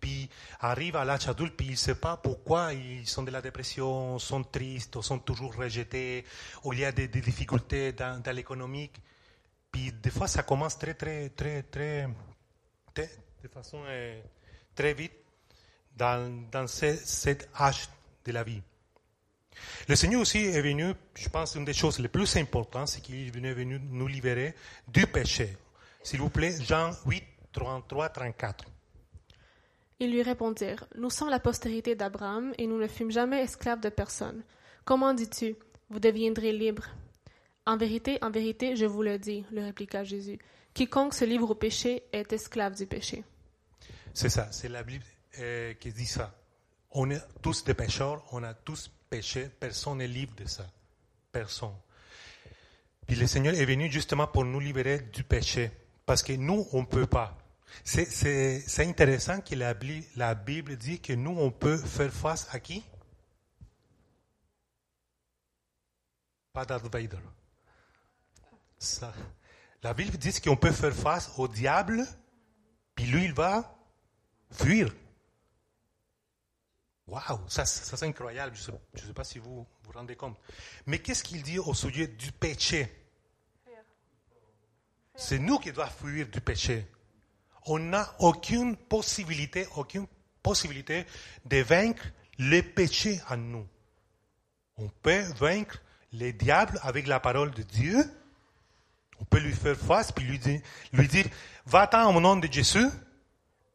puis 0.00 0.28
arrivent 0.60 0.96
à 0.96 1.04
l'âge 1.04 1.28
adulte, 1.28 1.56
puis 1.56 1.66
ils 1.66 1.72
ne 1.72 1.76
savent 1.76 2.00
pas 2.00 2.16
pourquoi 2.16 2.72
ils 2.72 3.06
sont 3.08 3.22
de 3.22 3.30
la 3.30 3.40
dépression, 3.40 4.18
sont 4.18 4.42
tristes, 4.44 5.00
sont 5.00 5.18
toujours 5.18 5.54
rejetés, 5.54 6.24
ou 6.64 6.72
il 6.72 6.80
y 6.80 6.84
a 6.84 6.92
des, 6.92 7.08
difficultés 7.08 7.92
dans, 7.92 8.22
l'économique. 8.32 9.00
Puis 9.70 9.92
des 9.92 10.10
fois, 10.10 10.28
ça 10.28 10.42
commence 10.42 10.78
très, 10.78 10.94
très, 10.94 11.30
très, 11.30 11.62
très, 11.64 12.08
très 12.94 13.10
de 13.42 13.48
façon 13.48 13.82
euh, 13.86 14.20
très 14.74 14.94
vite 14.94 15.12
dans, 15.96 16.48
dans 16.50 16.66
ce, 16.66 16.96
cet 16.96 17.48
âge 17.58 17.88
de 18.24 18.32
la 18.32 18.42
vie. 18.42 18.62
Le 19.88 19.96
Seigneur 19.96 20.20
aussi 20.20 20.38
est 20.38 20.60
venu, 20.60 20.92
je 21.14 21.28
pense, 21.28 21.54
une 21.54 21.64
des 21.64 21.72
choses 21.72 21.98
les 21.98 22.08
plus 22.08 22.36
importantes, 22.36 22.88
c'est 22.88 23.00
qu'il 23.00 23.28
est 23.28 23.30
venu 23.30 23.78
nous 23.78 24.06
libérer 24.06 24.54
du 24.88 25.06
péché. 25.06 25.56
S'il 26.02 26.20
vous 26.20 26.30
plaît, 26.30 26.54
Jean 26.62 26.90
8, 27.06 27.24
33, 27.52 28.08
34. 28.10 28.64
Ils 29.98 30.10
lui 30.10 30.22
répondirent, 30.22 30.86
Nous 30.96 31.10
sommes 31.10 31.30
la 31.30 31.40
postérité 31.40 31.94
d'Abraham, 31.94 32.52
et 32.58 32.66
nous 32.66 32.78
ne 32.78 32.86
fûmes 32.86 33.10
jamais 33.10 33.42
esclaves 33.42 33.80
de 33.80 33.88
personne. 33.88 34.42
Comment 34.84 35.14
dis-tu, 35.14 35.56
vous 35.88 36.00
deviendrez 36.00 36.52
libres 36.52 36.88
En 37.64 37.76
vérité, 37.76 38.18
en 38.22 38.30
vérité, 38.30 38.76
je 38.76 38.84
vous 38.84 39.02
le 39.02 39.18
dis, 39.18 39.44
le 39.50 39.64
répliqua 39.64 40.04
Jésus. 40.04 40.38
Quiconque 40.74 41.14
se 41.14 41.24
livre 41.24 41.50
au 41.50 41.54
péché 41.54 42.02
est 42.12 42.30
esclave 42.32 42.76
du 42.76 42.86
péché. 42.86 43.24
C'est 44.12 44.28
ça, 44.28 44.52
c'est 44.52 44.68
la 44.68 44.82
Bible 44.82 45.04
euh, 45.38 45.72
qui 45.74 45.90
dit 45.92 46.06
ça. 46.06 46.34
On 46.90 47.10
est 47.10 47.20
tous 47.42 47.64
des 47.64 47.74
pécheurs, 47.74 48.22
on 48.32 48.42
a 48.42 48.52
tous 48.52 48.90
péché, 49.08 49.48
personne 49.58 49.98
n'est 49.98 50.06
libre 50.06 50.34
de 50.36 50.46
ça. 50.46 50.66
Personne. 51.32 51.74
Puis 53.06 53.16
le 53.16 53.26
Seigneur 53.26 53.54
est 53.54 53.64
venu 53.64 53.90
justement 53.90 54.26
pour 54.26 54.44
nous 54.44 54.60
libérer 54.60 55.00
du 55.00 55.22
péché, 55.22 55.70
parce 56.04 56.22
que 56.22 56.32
nous, 56.34 56.66
on 56.72 56.82
ne 56.82 56.86
peut 56.86 57.06
pas. 57.06 57.38
C'est, 57.84 58.86
intéressant 58.86 59.40
que 59.40 59.54
la, 59.54 60.34
Bible 60.34 60.76
dit 60.76 61.00
que 61.00 61.12
nous, 61.12 61.36
on 61.38 61.50
peut 61.50 61.76
faire 61.76 62.12
face 62.12 62.48
à 62.52 62.60
qui? 62.60 62.84
Pas 66.52 66.64
Darth 66.64 66.86
Vader. 66.92 67.18
Ça. 68.78 69.12
La 69.82 69.94
Bible 69.94 70.16
dit 70.16 70.40
qu'on 70.40 70.56
peut 70.56 70.72
faire 70.72 70.94
face 70.94 71.30
au 71.38 71.48
diable, 71.48 72.06
puis 72.94 73.06
lui, 73.06 73.24
il 73.26 73.34
va 73.34 73.76
fuir. 74.50 74.92
Waouh, 77.06 77.48
ça, 77.48 77.64
ça 77.64 77.96
c'est 77.96 78.06
incroyable. 78.06 78.56
Je 78.56 78.72
ne 78.72 78.78
sais, 78.96 79.06
sais 79.06 79.12
pas 79.12 79.22
si 79.22 79.38
vous 79.38 79.66
vous 79.82 79.92
rendez 79.92 80.16
compte. 80.16 80.36
Mais 80.86 80.98
qu'est-ce 80.98 81.22
qu'il 81.22 81.42
dit 81.42 81.58
au 81.58 81.74
sujet 81.74 82.08
du 82.08 82.32
péché? 82.32 82.90
C'est 85.14 85.38
nous 85.38 85.58
qui 85.58 85.72
devons 85.72 85.86
fuir 85.86 86.26
du 86.28 86.40
péché. 86.40 86.86
On 87.66 87.78
n'a 87.78 88.14
aucune 88.20 88.76
possibilité, 88.76 89.66
aucune 89.76 90.06
possibilité 90.42 91.04
de 91.44 91.58
vaincre 91.58 92.04
le 92.38 92.60
péché 92.62 93.20
en 93.28 93.36
nous. 93.36 93.66
On 94.76 94.88
peut 94.88 95.24
vaincre 95.38 95.82
les 96.12 96.32
diables 96.32 96.78
avec 96.82 97.06
la 97.06 97.20
parole 97.20 97.50
de 97.50 97.62
Dieu. 97.62 97.98
On 99.18 99.24
peut 99.24 99.38
lui 99.38 99.52
faire 99.52 99.76
face 99.76 100.12
puis 100.12 100.24
lui 100.24 100.38
dire, 100.38 100.60
lui 100.92 101.08
dire 101.08 101.26
va-t'en 101.64 102.14
au 102.14 102.20
nom 102.20 102.36
de 102.36 102.50
Jésus. 102.50 102.88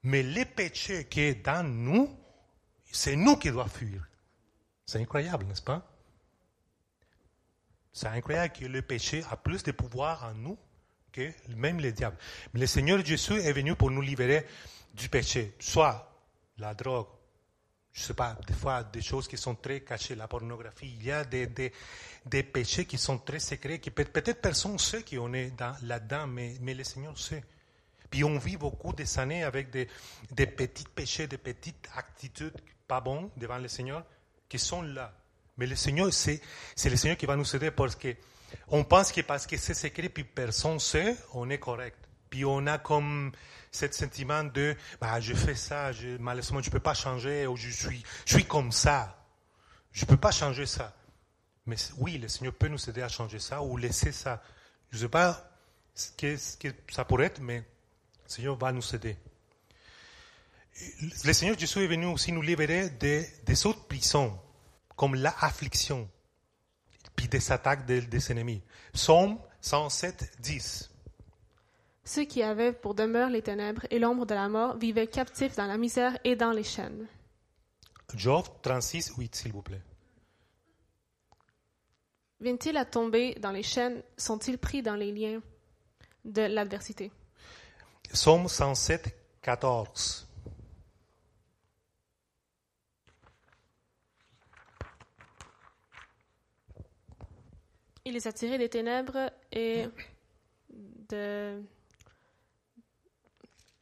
Mais 0.04 0.24
le 0.24 0.46
péché 0.46 1.06
qui 1.06 1.22
est 1.22 1.46
dans 1.46 1.64
nous, 1.68 2.10
c'est 2.92 3.16
nous 3.16 3.36
qui 3.36 3.50
devons 3.50 3.68
fuir. 3.68 4.08
C'est 4.86 5.00
incroyable, 5.00 5.46
n'est-ce 5.46 5.62
pas? 5.62 5.88
C'est 7.94 8.08
incroyable 8.08 8.54
que 8.54 8.66
le 8.66 8.82
péché 8.82 9.24
a 9.30 9.38
plus 9.38 9.64
de 9.64 9.72
pouvoir 9.72 10.26
en 10.26 10.34
nous 10.34 10.58
que 11.12 11.32
même 11.56 11.80
le 11.80 11.92
diable. 11.92 12.18
Mais 12.54 12.60
le 12.62 12.68
Seigneur 12.68 13.04
Jésus 13.06 13.40
est 13.40 13.52
venu 13.54 13.76
pour 13.76 13.92
nous 13.92 14.02
libérer 14.02 14.46
du 14.94 15.10
péché, 15.10 15.54
soit 15.60 16.08
la 16.58 16.74
drogue, 16.74 17.08
je 17.94 18.02
ne 18.02 18.06
sais 18.08 18.14
pas, 18.14 18.38
des 18.48 18.54
fois 18.54 18.84
des 18.84 19.02
choses 19.02 19.28
qui 19.28 19.38
sont 19.38 19.56
très 19.56 19.82
cachées, 19.82 20.16
la 20.16 20.28
pornographie, 20.28 20.96
il 20.98 21.04
y 21.06 21.12
a 21.12 21.24
des, 21.26 21.48
des, 22.26 22.44
péchés 22.44 22.86
qui 22.86 22.98
sont 22.98 23.18
très 23.18 23.40
secrets, 23.40 23.80
qui 23.80 23.92
peut- 23.92 24.06
peut-être 24.06 24.42
personne 24.42 24.74
ne 24.74 24.78
sait 24.78 25.04
qu'on 25.04 25.34
est 25.34 25.52
dans- 25.52 25.76
là-dedans, 25.84 26.28
mais, 26.28 26.56
mais 26.62 26.74
le 26.74 26.84
Seigneur 26.86 27.18
sait. 27.18 27.44
Puis 28.10 28.24
on 28.24 28.38
vit 28.38 28.58
beaucoup 28.58 28.94
des 28.94 29.20
années 29.20 29.44
avec 29.44 29.70
des, 29.70 29.88
des 30.32 30.46
petits 30.46 30.86
péchés, 30.94 31.28
des 31.28 31.38
petites 31.38 31.90
attitudes 31.96 32.54
pas 32.88 33.00
bonnes 33.02 33.30
devant 33.38 33.58
le 33.58 33.68
Seigneur 33.70 34.06
qui 34.50 34.60
sont 34.60 34.82
là. 34.82 35.14
Mais 35.58 35.66
le 35.68 35.76
Seigneur, 35.76 36.12
c'est 36.14 36.42
le 36.86 36.96
Seigneur 36.98 37.18
qui 37.18 37.26
va 37.26 37.36
nous 37.36 37.56
aider 37.56 37.72
parce 37.72 37.96
que 37.96 38.16
on 38.68 38.84
pense 38.84 39.12
que 39.12 39.22
parce 39.22 39.46
que 39.46 39.58
c'est 39.58 39.74
secret 39.74 40.10
puis 40.10 40.24
personne 40.24 40.80
sait, 40.80 41.16
on 41.34 41.50
est 41.50 41.60
correct. 41.60 41.98
Puis 42.30 42.46
on 42.46 42.66
a 42.68 42.78
comme 42.78 43.32
ce 43.72 43.92
sentiment 43.92 44.44
de, 44.44 44.76
bah, 45.00 45.20
je 45.20 45.34
fais 45.34 45.56
ça, 45.56 45.92
je, 45.92 46.18
malheureusement, 46.18 46.62
je 46.62 46.68
ne 46.68 46.72
peux 46.72 46.80
pas 46.80 46.94
changer, 46.94 47.48
ou 47.48 47.56
je 47.56 47.70
suis, 47.70 48.04
je 48.26 48.34
suis 48.36 48.46
comme 48.46 48.72
ça. 48.72 49.18
Je 49.92 50.06
ne 50.06 50.10
peux 50.10 50.18
pas 50.18 50.32
changer 50.32 50.66
ça. 50.66 50.94
Mais 51.66 51.76
oui, 51.98 52.18
le 52.18 52.28
Seigneur 52.28 52.54
peut 52.54 52.68
nous 52.68 52.90
aider 52.90 53.02
à 53.02 53.10
changer 53.10 53.40
ça 53.40 53.62
ou 53.62 53.78
laisser 53.78 54.12
ça. 54.12 54.42
Je 54.92 54.98
ne 54.98 55.02
sais 55.04 55.10
pas 55.10 55.52
ce 55.94 56.12
que, 56.12 56.38
ce 56.38 56.58
que 56.58 56.70
ça 56.90 57.06
pourrait 57.06 57.26
être, 57.26 57.40
mais 57.40 57.58
le 57.58 58.30
Seigneur 58.30 58.56
va 58.56 58.72
nous 58.72 58.96
aider. 58.96 59.18
Le 61.24 61.34
Seigneur 61.34 61.58
Jésus 61.58 61.84
est 61.84 61.88
venu 61.88 62.06
aussi 62.06 62.32
nous 62.32 62.42
libérer 62.42 62.90
des, 62.90 63.30
des 63.46 63.66
autres 63.66 63.86
prisons, 63.88 64.40
comme 64.96 65.16
l'affliction, 65.16 66.10
puis 67.16 67.28
des 67.28 67.52
attaques 67.52 67.86
des, 67.86 68.02
des 68.02 68.32
ennemis. 68.32 68.62
Psaume 68.94 69.38
107, 69.62 70.38
10. 70.40 70.90
Ceux 72.04 72.26
qui 72.26 72.42
avaient 72.42 72.74
pour 72.74 72.96
demeure 72.96 73.30
les 73.30 73.42
ténèbres 73.42 73.86
et 73.90 74.00
l'ombre 74.00 74.26
de 74.26 74.34
la 74.34 74.50
mort 74.50 74.78
vivaient 74.78 75.08
captifs 75.08 75.56
dans 75.56 75.68
la 75.68 75.78
misère 75.78 76.18
et 76.24 76.36
dans 76.36 76.52
les 76.52 76.64
chaînes. 76.64 77.08
Job 78.16 78.46
36, 78.62 79.14
8, 79.18 79.36
s'il 79.36 79.54
vous 79.54 79.62
plaît. 79.62 79.82
Viennent-ils 82.40 82.76
à 82.76 82.86
tomber 82.86 83.36
dans 83.36 83.52
les 83.52 83.64
chaînes? 83.64 84.02
Sont-ils 84.18 84.58
pris 84.58 84.82
dans 84.82 84.96
les 84.96 85.12
liens 85.12 85.42
de 86.26 86.42
l'adversité? 86.42 87.12
Psaume 88.12 88.48
107, 88.48 89.16
14. 89.42 90.28
Il 98.06 98.14
les 98.14 98.28
a 98.28 98.34
tirés 98.34 98.58
des 98.58 98.70
ténèbres 98.70 99.32
et 99.52 99.88
de... 101.10 101.62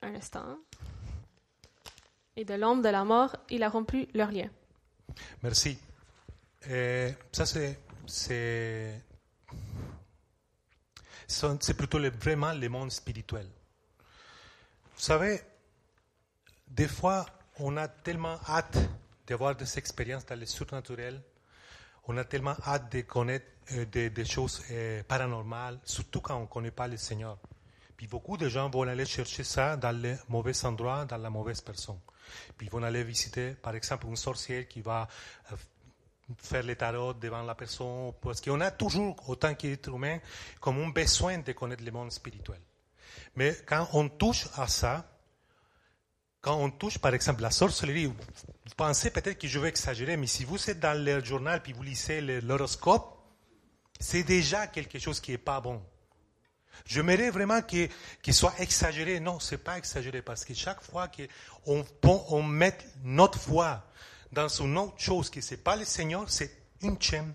Un 0.01 0.15
instant. 0.15 0.58
Et 2.36 2.45
de 2.45 2.53
l'ombre 2.53 2.84
de 2.84 2.89
la 2.89 3.03
mort, 3.03 3.36
il 3.49 3.63
a 3.63 3.69
rompu 3.69 4.08
leurs 4.13 4.32
liens. 4.32 4.49
Merci. 5.43 5.77
Euh, 6.67 7.12
ça, 7.32 7.45
c'est, 7.45 7.79
c'est, 8.08 9.01
c'est 11.27 11.73
plutôt 11.77 11.99
le- 11.99 12.12
vraiment 12.12 12.53
le 12.53 12.69
monde 12.69 12.91
spirituel. 12.91 13.45
Vous 14.95 15.01
savez, 15.01 15.41
des 16.67 16.88
fois, 16.88 17.25
on 17.60 17.75
a 17.77 17.88
tellement 17.88 18.38
hâte 18.47 18.77
d'avoir 19.27 19.55
des 19.55 19.77
expériences 19.77 20.25
dans 20.25 20.39
le 20.39 20.45
surnaturel, 20.45 21.21
on 22.08 22.17
a 22.17 22.23
tellement 22.23 22.55
hâte 22.65 22.91
de 22.91 23.01
connaître 23.01 23.45
des, 23.86 24.10
des 24.10 24.25
choses 24.25 24.63
euh, 24.71 25.03
paranormales, 25.03 25.79
surtout 25.84 26.21
quand 26.21 26.38
on 26.38 26.41
ne 26.41 26.47
connaît 26.47 26.71
pas 26.71 26.88
le 26.88 26.97
Seigneur. 26.97 27.38
Puis 27.95 28.08
beaucoup 28.08 28.38
de 28.38 28.47
gens 28.47 28.69
vont 28.69 28.84
aller 28.84 29.05
chercher 29.05 29.43
ça 29.43 29.75
dans 29.75 29.91
les 29.91 30.15
mauvais 30.29 30.65
endroits, 30.65 31.05
dans 31.05 31.17
la 31.17 31.29
mauvaise 31.29 31.62
personne. 31.62 31.99
Puis 32.58 32.67
ils 32.67 32.69
vont 32.71 32.84
aller 32.84 33.03
visiter, 33.03 33.51
par 33.51 33.75
exemple, 33.75 34.08
une 34.08 34.15
sorcière 34.15 34.67
qui 34.67 34.82
va 34.82 35.08
euh, 35.51 35.55
faire 36.38 36.63
les 36.63 36.75
tarots 36.75 37.13
devant 37.13 37.43
la 37.43 37.55
personne, 37.55 38.13
parce 38.21 38.39
qu'on 38.39 38.62
a 38.62 38.71
toujours, 38.71 39.17
autant 39.27 39.53
qu'être 39.55 39.89
humain, 39.89 40.19
comme 40.60 40.82
un 40.82 40.89
besoin 40.89 41.39
de 41.39 41.51
connaître 41.51 41.84
le 41.84 41.91
monde 41.91 42.12
spirituel. 42.12 42.60
Mais 43.36 43.58
quand 43.65 43.88
on 43.93 44.08
touche 44.10 44.47
à 44.55 44.67
ça, 44.67 45.05
quand 46.41 46.55
on 46.55 46.69
touche, 46.71 46.97
par 46.99 47.13
exemple, 47.13 47.41
la 47.41 47.51
sorcellerie, 47.51 48.05
vous 48.05 48.15
pensez 48.77 49.12
peut-être 49.12 49.38
que 49.38 49.47
je 49.47 49.60
vais 49.60 49.69
exagérer, 49.69 50.15
mais 50.15 50.27
si 50.27 50.45
vous 50.45 50.69
êtes 50.69 50.79
dans 50.79 50.97
le 50.97 51.23
journal 51.23 51.62
puis 51.62 51.73
vous 51.73 51.84
lisez 51.84 52.21
l'horoscope, 52.41 53.18
c'est 53.99 54.23
déjà 54.23 54.67
quelque 54.67 54.97
chose 54.97 55.19
qui 55.19 55.31
n'est 55.31 55.38
pas 55.38 55.59
bon. 55.59 55.81
J'aimerais 56.85 57.29
vraiment 57.29 57.62
qu'il 57.62 57.89
soit 58.33 58.53
exagéré. 58.59 59.19
Non, 59.19 59.39
c'est 59.39 59.57
pas 59.57 59.77
exagéré 59.77 60.21
parce 60.21 60.45
que 60.45 60.53
chaque 60.53 60.81
fois 60.81 61.09
qu'on 61.09 61.85
on 62.03 62.43
met 62.43 62.77
notre 63.03 63.38
foi 63.38 63.83
dans 64.31 64.47
une 64.47 64.77
autre 64.77 64.99
chose 64.99 65.29
qui 65.29 65.39
n'est 65.51 65.57
pas 65.57 65.75
le 65.75 65.85
Seigneur, 65.85 66.29
c'est 66.29 66.51
une 66.81 66.99
chaîne. 67.01 67.33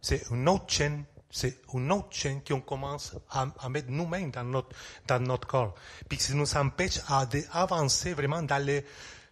C'est 0.00 0.30
une 0.30 0.48
autre 0.48 0.66
chaîne. 0.68 1.04
C'est 1.30 1.58
une 1.74 1.92
autre 1.92 2.08
chaîne 2.10 2.42
qu'on 2.42 2.60
commence 2.60 3.14
à, 3.30 3.68
mettre 3.68 3.90
nous-mêmes 3.90 4.30
dans 4.30 4.44
notre, 4.44 4.70
dans 5.06 5.20
notre 5.22 5.46
corps. 5.46 5.74
Puis 6.08 6.18
ça 6.18 6.32
nous 6.32 6.56
empêche 6.56 7.00
à 7.08 7.26
de- 7.26 7.44
avancer 7.52 8.14
vraiment 8.14 8.42
dans 8.42 8.64
le 8.64 8.82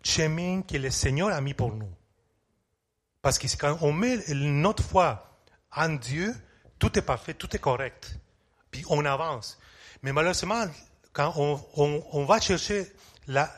chemin 0.03 0.61
que 0.63 0.77
le 0.77 0.91
Seigneur 0.91 1.29
a 1.33 1.41
mis 1.41 1.55
pour 1.55 1.73
nous. 1.73 1.91
Parce 3.23 3.39
que 3.39 3.47
quand 3.57 3.79
on 3.81 3.93
met 3.93 4.19
notre 4.35 4.83
foi 4.83 5.36
en 5.77 5.91
Dieu, 5.91 6.35
tout 6.79 6.99
est 6.99 7.03
parfait, 7.03 7.35
tout 7.35 7.55
est 7.55 7.61
correct. 7.61 8.19
Puis 8.71 8.85
on 8.89 9.05
avance. 9.05 9.59
Mais 10.03 10.13
malheureusement, 10.13 10.65
quand 11.13 11.33
on, 11.37 12.25
va 12.25 12.41
chercher 12.41 12.87
la, 13.27 13.51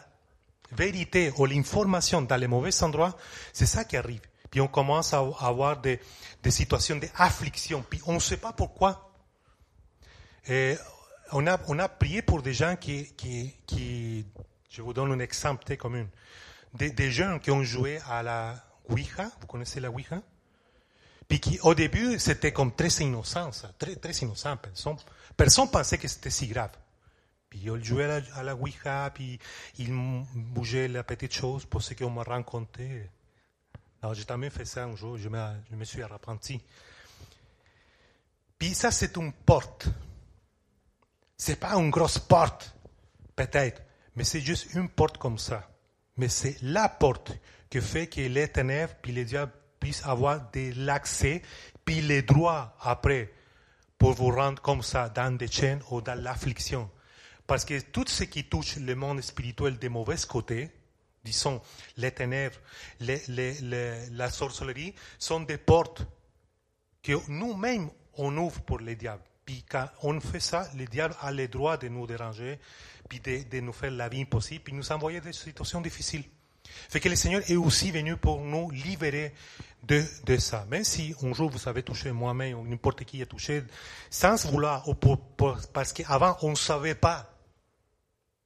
vérité 0.73 1.33
ou 1.37 1.47
l'information 1.47 2.23
dans 2.23 2.37
les 2.37 2.47
mauvais 2.47 2.83
endroits, 2.83 3.17
c'est 3.53 3.67
ça 3.67 3.85
qui 3.85 3.97
arrive. 3.97 4.21
Puis 4.51 4.61
on 4.61 4.69
commence 4.69 5.15
à 5.15 5.19
avoir 5.41 5.81
des, 5.81 6.01
des 6.43 6.51
situations 6.51 6.97
d'affliction. 6.97 7.85
Puis 7.89 8.01
on 8.07 8.15
ne 8.15 8.19
sait 8.19 8.37
pas 8.37 8.53
pourquoi. 8.53 9.11
Et 10.47 10.77
on, 11.33 11.47
a, 11.47 11.59
on 11.69 11.79
a 11.79 11.89
prié 11.89 12.23
pour 12.23 12.43
des 12.43 12.55
gens 12.55 12.77
qui, 12.77 13.13
qui, 13.15 13.55
qui 13.67 14.27
je 14.71 14.83
vous 14.83 14.93
donne 14.93 15.13
un 15.13 15.19
exemple 15.19 15.65
très 15.65 15.77
commun, 15.77 16.07
des, 16.75 16.91
des 16.91 17.11
jeunes 17.11 17.41
qui 17.41 17.51
ont 17.51 17.63
joué 17.63 18.01
à 18.09 18.23
la 18.23 18.55
Ouija, 18.89 19.31
vous 19.41 19.47
connaissez 19.47 19.81
la 19.81 19.91
Ouija? 19.91 20.23
Puis 21.29 21.61
au 21.63 21.75
début, 21.75 22.19
c'était 22.19 22.53
comme 22.53 22.75
très 22.75 22.89
innocent, 22.89 23.51
très, 23.79 24.13
innocent. 24.23 24.57
Personne, 24.57 24.97
personne 25.37 25.71
pensait 25.71 25.99
que 25.99 26.09
c'était 26.09 26.31
si 26.31 26.47
grave. 26.47 26.71
Puis 27.51 27.61
ils 27.65 27.85
jouaient 27.85 28.05
à 28.05 28.21
la, 28.21 28.37
à 28.37 28.43
la 28.43 29.11
puis 29.11 29.39
ils 29.79 29.93
bougeaient 30.35 30.89
la 30.89 31.03
petite 31.03 31.33
chose 31.33 31.67
pour 31.67 31.83
ce 31.83 31.95
qu'on 31.95 32.11
m'a 32.11 32.23
raconté. 32.23 33.11
Alors 34.01 34.15
j'ai 34.15 34.25
jamais 34.27 34.51
fait 34.51 34.65
ça 34.65 34.85
un 34.85 34.97
jour, 34.97 35.19
je 35.19 35.29
me, 35.29 35.85
suis 35.85 36.03
repenti. 36.03 36.61
Puis 38.59 38.75
ça, 38.75 38.91
c'est 38.91 39.17
une 39.17 39.33
porte. 39.33 39.89
C'est 41.37 41.57
pas 41.57 41.75
une 41.75 41.91
grosse 41.91 42.19
porte, 42.19 42.75
peut-être, 43.37 43.83
mais 44.17 44.25
c'est 44.25 44.41
juste 44.41 44.75
une 44.75 44.89
porte 44.89 45.19
comme 45.19 45.39
ça. 45.39 45.69
Mais 46.17 46.29
c'est 46.29 46.57
la 46.63 46.89
porte 46.89 47.33
qui 47.71 47.81
fait 47.81 48.09
que 48.09 48.21
les 48.21 48.49
ténèbres, 48.49 48.95
puis 49.01 49.13
les 49.13 49.25
diables 49.25 49.53
puissent 49.79 50.05
avoir 50.05 50.51
de 50.51 50.73
l'accès, 50.77 51.43
puis 51.85 52.01
les 52.01 52.23
droits 52.23 52.77
après, 52.81 53.33
pour 53.99 54.13
vous 54.13 54.31
rendre 54.31 54.63
comme 54.63 54.83
ça 54.83 55.09
dans 55.09 55.37
des 55.37 55.49
chaînes 55.49 55.81
ou 55.91 56.01
dans 56.01 56.21
l'affliction. 56.21 56.91
Parce 57.47 57.65
que 57.65 57.81
tout 57.81 58.05
ce 58.07 58.25
qui 58.25 58.45
touche 58.45 58.77
le 58.77 58.95
monde 58.95 59.21
spirituel 59.23 59.79
des 59.79 59.89
mauvais 59.89 60.17
côtés, 60.29 60.71
disons 61.25 61.61
les 61.97 62.13
ténèbres, 62.13 62.59
la 63.01 64.31
sorcellerie, 64.31 64.95
sont 65.19 65.41
des 65.41 65.59
portes 65.59 66.07
que 67.03 67.13
nous-mêmes 67.29 67.91
on 68.15 68.37
ouvre 68.37 68.61
pour 68.63 68.81
les 68.81 68.97
diables. 68.97 69.23
Puis 69.45 69.65
quand 69.67 69.89
on 70.03 70.21
fait 70.21 70.41
ça, 70.41 70.69
le 70.77 70.85
diable 70.85 71.17
a 71.23 71.33
le 71.33 71.49
droit 71.49 71.79
de 71.79 71.89
nous 71.89 72.07
déranger, 72.07 72.59
puis 73.09 73.21
de, 73.21 73.49
de 73.49 73.61
nous 73.61 73.73
faire 73.73 73.91
la 73.93 74.09
vie 74.09 74.21
impossible, 74.21 74.63
puis 74.63 74.75
nous 74.75 74.93
envoyer 74.93 75.21
des 75.21 75.33
situations 75.33 75.81
difficiles. 75.81 76.25
Fait 76.89 77.01
que 77.01 77.09
le 77.09 77.17
Seigneur 77.17 77.43
est 77.51 77.57
aussi 77.57 77.91
venu 77.91 78.17
pour 78.17 78.41
nous 78.41 78.71
libérer 78.71 79.35
de, 79.83 80.03
de 80.25 80.37
ça. 80.37 80.67
Même 80.71 80.85
si 80.85 81.15
un 81.23 81.33
jour 81.33 81.51
vous 81.51 81.69
avez 81.69 81.83
touché 81.83 82.13
moi-même, 82.13 82.59
ou 82.59 82.67
n'importe 82.67 83.05
qui 83.05 83.23
a 83.23 83.27
touché, 83.27 83.63
sans 84.11 84.37
vouloir, 84.51 84.89
ou 84.89 84.95
pour, 84.95 85.19
pour, 85.19 85.59
parce 85.73 85.93
qu'avant 85.93 86.37
on 86.43 86.51
ne 86.51 86.57
savait 86.57 86.95
pas. 86.95 87.35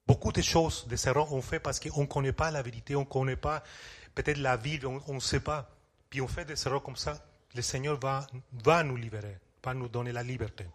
Beaucoup 0.06 0.32
de 0.32 0.42
choses, 0.42 0.86
des 0.88 1.06
erreurs, 1.06 1.32
on 1.32 1.40
fait 1.40 1.60
parce 1.60 1.78
qu'on 1.78 2.02
ne 2.02 2.06
connaît 2.06 2.32
pas 2.32 2.50
la 2.50 2.60
vérité, 2.60 2.96
on 2.96 3.00
ne 3.00 3.04
connaît 3.04 3.36
pas 3.36 3.62
peut-être 4.14 4.38
la 4.38 4.56
vie, 4.56 4.80
on 4.84 5.14
ne 5.14 5.20
sait 5.20 5.40
pas. 5.40 5.70
Puis 6.10 6.20
on 6.20 6.28
fait 6.28 6.44
des 6.44 6.66
erreurs 6.66 6.82
comme 6.82 6.96
ça, 6.96 7.24
le 7.54 7.62
Seigneur 7.62 7.98
va, 7.98 8.26
va 8.64 8.82
nous 8.82 8.96
libérer, 8.96 9.38
va 9.64 9.74
nous 9.74 9.88
donner 9.88 10.12
la 10.12 10.22
liberté. 10.22 10.66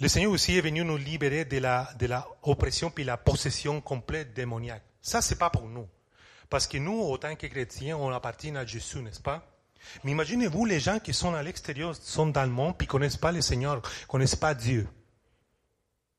Le 0.00 0.08
Seigneur 0.08 0.32
aussi 0.32 0.56
est 0.56 0.60
venu 0.60 0.84
nous 0.84 0.96
libérer 0.96 1.44
de 1.44 1.58
la, 1.58 1.92
de 1.98 2.06
la 2.06 2.26
oppression 2.42 2.90
puis 2.90 3.04
la 3.04 3.16
possession 3.16 3.80
complète 3.80 4.34
démoniaque. 4.34 4.82
Ça, 5.00 5.20
c'est 5.20 5.38
pas 5.38 5.50
pour 5.50 5.68
nous. 5.68 5.88
Parce 6.48 6.66
que 6.66 6.78
nous, 6.78 7.00
autant 7.00 7.34
que 7.34 7.46
chrétiens, 7.46 7.96
on 7.96 8.10
appartient 8.10 8.54
à 8.56 8.66
Jésus, 8.66 9.00
n'est-ce 9.00 9.20
pas? 9.20 9.46
Mais 10.04 10.12
imaginez-vous 10.12 10.64
les 10.64 10.80
gens 10.80 10.98
qui 10.98 11.12
sont 11.12 11.34
à 11.34 11.42
l'extérieur, 11.42 11.94
sont 11.96 12.26
dans 12.26 12.44
le 12.44 12.50
monde, 12.50 12.76
puis 12.76 12.86
connaissent 12.86 13.16
pas 13.16 13.32
le 13.32 13.40
Seigneur, 13.40 13.82
connaissent 14.06 14.36
pas 14.36 14.54
Dieu. 14.54 14.86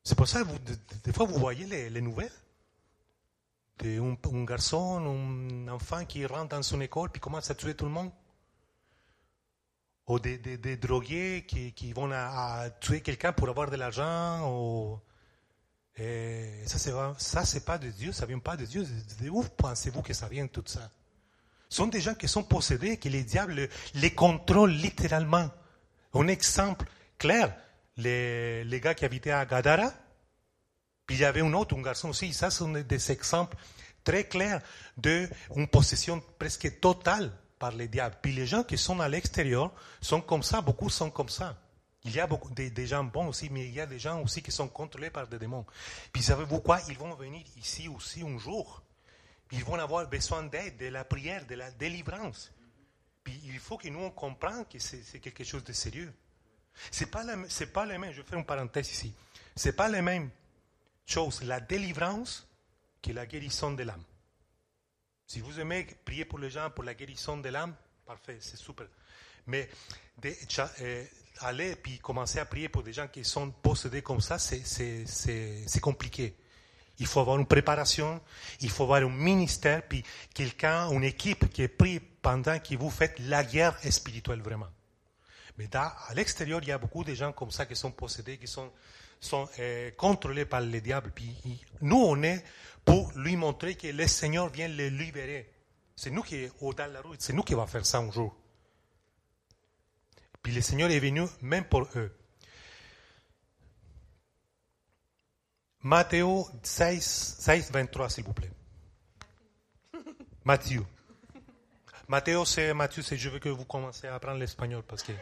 C'est 0.03 0.15
pour 0.15 0.27
ça 0.27 0.41
que 0.41 0.47
vous, 0.47 0.59
des 1.03 1.13
fois, 1.13 1.25
vous 1.25 1.39
voyez 1.39 1.65
les, 1.65 1.89
les 1.89 2.01
nouvelles. 2.01 2.31
De 3.79 3.99
un, 3.99 4.15
un, 4.31 4.43
garçon, 4.43 4.99
un 4.99 5.67
enfant 5.69 6.05
qui 6.05 6.25
rentre 6.25 6.49
dans 6.49 6.61
son 6.61 6.81
école, 6.81 7.09
puis 7.09 7.21
commence 7.21 7.49
à 7.49 7.55
tuer 7.55 7.73
tout 7.73 7.85
le 7.85 7.91
monde 7.91 8.11
ou 10.07 10.19
des, 10.19 10.37
des, 10.37 10.57
des 10.57 10.77
drogués 10.77 11.45
qui, 11.47 11.73
qui 11.73 11.93
vont 11.93 12.09
tuer 12.79 13.01
quelqu'un 13.01 13.33
pour 13.33 13.49
avoir 13.49 13.69
de 13.69 13.77
l'argent. 13.77 14.49
Ou... 14.51 14.99
Ça, 15.95 16.77
c'est 16.77 16.91
ça, 17.19 17.45
c'est 17.45 17.65
pas 17.65 17.77
de 17.77 17.89
Dieu, 17.89 18.11
ça 18.11 18.25
vient 18.25 18.39
pas 18.39 18.57
de 18.57 18.65
Dieu. 18.65 18.85
De 19.21 19.29
où 19.29 19.43
pensez-vous 19.43 20.01
que 20.01 20.13
ça 20.13 20.27
vient 20.27 20.47
tout 20.47 20.63
ça? 20.65 20.89
Ce 21.69 21.77
sont 21.77 21.87
des 21.87 22.01
gens 22.01 22.15
qui 22.15 22.27
sont 22.27 22.43
possédés, 22.43 22.97
que 22.97 23.09
les 23.09 23.23
diables 23.23 23.69
les 23.95 24.13
contrôlent 24.13 24.71
littéralement. 24.71 25.49
Un 26.13 26.27
exemple 26.27 26.85
clair, 27.17 27.55
les, 27.97 28.63
les 28.63 28.79
gars 28.79 28.93
qui 28.93 29.05
habitaient 29.05 29.31
à 29.31 29.45
Gadara, 29.45 29.91
puis 31.07 31.15
il 31.15 31.21
y 31.21 31.25
avait 31.25 31.41
un 31.41 31.53
autre, 31.53 31.75
un 31.77 31.81
garçon 31.81 32.09
aussi. 32.09 32.31
Ça, 32.33 32.49
ce 32.49 32.59
sont 32.59 32.71
des 32.71 33.11
exemples 33.11 33.57
très 34.03 34.25
clairs 34.25 34.61
d'une 34.97 35.67
possession 35.71 36.21
presque 36.37 36.79
totale 36.79 37.31
par 37.63 37.71
les 37.71 37.87
diables. 37.87 38.17
Puis 38.21 38.33
les 38.33 38.45
gens 38.45 38.65
qui 38.65 38.77
sont 38.77 38.99
à 38.99 39.07
l'extérieur 39.07 39.71
sont 40.01 40.19
comme 40.19 40.43
ça, 40.43 40.59
beaucoup 40.59 40.89
sont 40.89 41.09
comme 41.09 41.29
ça. 41.29 41.55
Il 42.03 42.11
y 42.11 42.19
a 42.19 42.27
beaucoup 42.27 42.53
des, 42.53 42.69
des, 42.69 42.85
gens 42.85 43.05
bons 43.05 43.27
aussi, 43.27 43.49
mais 43.49 43.65
il 43.69 43.73
y 43.73 43.79
a 43.79 43.85
des 43.85 43.99
gens 43.99 44.21
aussi 44.21 44.41
qui 44.41 44.51
sont 44.51 44.67
contrôlés 44.67 45.09
par 45.09 45.25
des 45.27 45.39
démons. 45.39 45.65
Puis 46.11 46.21
savez-vous 46.21 46.59
quoi 46.59 46.81
Ils 46.89 46.97
vont 46.97 47.15
venir 47.15 47.41
ici 47.55 47.87
aussi 47.87 48.21
un 48.21 48.37
jour? 48.37 48.83
Ils 49.53 49.63
vont 49.63 49.75
avoir 49.75 50.09
besoin 50.09 50.43
d'aide, 50.43 50.75
de 50.75 50.87
la 50.87 51.05
prière, 51.05 51.45
de 51.45 51.55
la 51.55 51.71
délivrance. 51.71 52.51
Puis 53.23 53.39
il 53.45 53.59
faut 53.59 53.77
que 53.77 53.87
nous 53.87 54.01
on 54.01 54.11
comprenne 54.11 54.65
que 54.65 54.77
c'est 54.77 55.21
quelque 55.21 55.45
chose 55.45 55.63
de 55.63 55.71
sérieux. 55.71 56.13
C'est 56.91 57.09
pas 57.09 57.23
la, 57.23 57.37
c'est 57.47 57.71
pas 57.71 57.85
les 57.85 57.97
mêmes. 57.97 58.11
Je 58.11 58.23
faire 58.23 58.39
une 58.39 58.45
parenthèse 58.45 58.91
ici. 58.91 59.13
C'est 59.55 59.77
pas 59.77 59.87
les 59.87 60.01
mêmes 60.01 60.29
choses 61.05 61.41
la 61.43 61.61
délivrance 61.61 62.45
que 63.01 63.13
la 63.13 63.25
guérison 63.25 63.71
de 63.71 63.83
l'âme. 63.83 64.03
Si 65.27 65.39
vous 65.39 65.59
aimez 65.59 65.87
prier 66.05 66.25
pour 66.25 66.39
les 66.39 66.49
gens, 66.49 66.69
pour 66.69 66.83
la 66.83 66.93
guérison 66.93 67.37
de 67.37 67.49
l'âme, 67.49 67.75
parfait, 68.05 68.37
c'est 68.39 68.57
super. 68.57 68.87
Mais 69.47 69.69
euh, 70.25 71.05
aller 71.39 71.75
puis 71.75 71.99
commencer 71.99 72.39
à 72.39 72.45
prier 72.45 72.69
pour 72.69 72.83
des 72.83 72.93
gens 72.93 73.07
qui 73.07 73.23
sont 73.25 73.51
possédés 73.51 74.01
comme 74.01 74.21
ça, 74.21 74.37
c'est 74.39 75.79
compliqué. 75.81 76.35
Il 76.99 77.07
faut 77.07 77.19
avoir 77.19 77.37
une 77.39 77.47
préparation, 77.47 78.21
il 78.61 78.69
faut 78.69 78.83
avoir 78.83 79.01
un 79.01 79.09
ministère, 79.09 79.81
puis 79.87 80.03
quelqu'un, 80.33 80.89
une 80.91 81.03
équipe 81.03 81.51
qui 81.51 81.67
prie 81.67 81.99
pendant 81.99 82.59
que 82.59 82.75
vous 82.75 82.91
faites 82.91 83.17
la 83.19 83.43
guerre 83.43 83.77
spirituelle 83.91 84.41
vraiment. 84.41 84.69
Mais 85.57 85.67
là, 85.73 85.95
à 86.07 86.13
l'extérieur, 86.13 86.59
il 86.61 86.69
y 86.69 86.71
a 86.71 86.77
beaucoup 86.77 87.03
de 87.03 87.13
gens 87.13 87.31
comme 87.31 87.51
ça 87.51 87.65
qui 87.65 87.75
sont 87.75 87.91
possédés, 87.91 88.37
qui 88.37 88.47
sont, 88.47 88.71
sont 89.23 89.47
euh, 89.59 89.91
contrôlés 89.91 90.45
par 90.45 90.61
le 90.61 90.81
diable. 90.81 91.11
Puis 91.13 91.35
nous, 91.81 91.97
on 91.97 92.21
est 92.23 92.43
pour 92.85 93.11
lui 93.15 93.35
montrer 93.35 93.75
que 93.75 93.87
le 93.87 94.07
Seigneur 94.07 94.49
vient 94.49 94.67
les 94.67 94.89
libérer. 94.89 95.49
C'est 95.95 96.11
nous 96.11 96.23
qui, 96.23 96.47
au 96.59 96.73
dans 96.73 96.91
la 96.91 97.01
rue, 97.01 97.15
c'est 97.19 97.33
nous 97.33 97.43
qui 97.43 97.53
va 97.53 97.65
faire 97.67 97.85
ça 97.85 97.99
un 97.99 98.11
jour. 98.11 98.35
Puis 100.41 100.53
le 100.53 100.61
Seigneur 100.61 100.91
est 100.91 100.99
venu 100.99 101.23
même 101.41 101.65
pour 101.65 101.87
eux. 101.95 102.11
Matthieu 105.81 106.25
16, 106.61 107.03
16 107.39 107.71
23, 107.71 108.09
s'il 108.09 108.23
vous 108.23 108.33
plaît. 108.33 108.51
Matthieu. 110.43 110.85
Matthieu, 112.07 112.43
c'est 112.45 112.73
Matthieu, 112.73 113.01
c'est 113.01 113.17
je 113.17 113.29
veux 113.29 113.39
que 113.39 113.49
vous 113.49 113.65
commencez 113.65 114.07
à 114.07 114.15
apprendre 114.15 114.39
l'espagnol 114.39 114.83
parce 114.83 115.03
que 115.03 115.13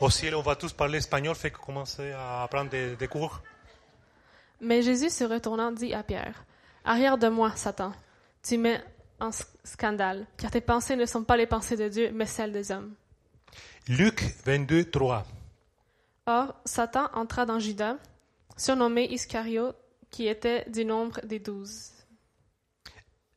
au 0.00 0.10
ciel, 0.10 0.34
on 0.34 0.42
va 0.42 0.56
tous 0.56 0.72
parler 0.72 0.98
espagnol, 0.98 1.34
fait 1.34 1.50
que 1.50 1.58
commencez 1.58 2.12
à 2.12 2.42
apprendre 2.42 2.70
des, 2.70 2.96
des 2.96 3.08
cours. 3.08 3.40
Mais 4.60 4.82
Jésus 4.82 5.10
se 5.10 5.24
retournant 5.24 5.72
dit 5.72 5.94
à 5.94 6.02
Pierre, 6.02 6.44
Arrière 6.84 7.18
de 7.18 7.28
moi, 7.28 7.54
Satan. 7.54 7.92
Tu 8.42 8.56
mets 8.56 8.82
en 9.20 9.30
scandale, 9.64 10.26
car 10.36 10.50
tes 10.50 10.60
pensées 10.60 10.96
ne 10.96 11.06
sont 11.06 11.24
pas 11.24 11.36
les 11.36 11.46
pensées 11.46 11.76
de 11.76 11.88
Dieu, 11.88 12.10
mais 12.12 12.26
celles 12.26 12.52
des 12.52 12.70
hommes. 12.70 12.94
Luc 13.88 14.34
22, 14.44 14.84
3. 14.90 15.26
Or, 16.26 16.54
Satan 16.64 17.08
entra 17.14 17.46
dans 17.46 17.58
Judas, 17.58 17.96
surnommé 18.56 19.06
Iscario, 19.06 19.72
qui 20.10 20.28
était 20.28 20.68
du 20.70 20.84
nombre 20.84 21.20
des 21.24 21.38
douze. 21.38 21.92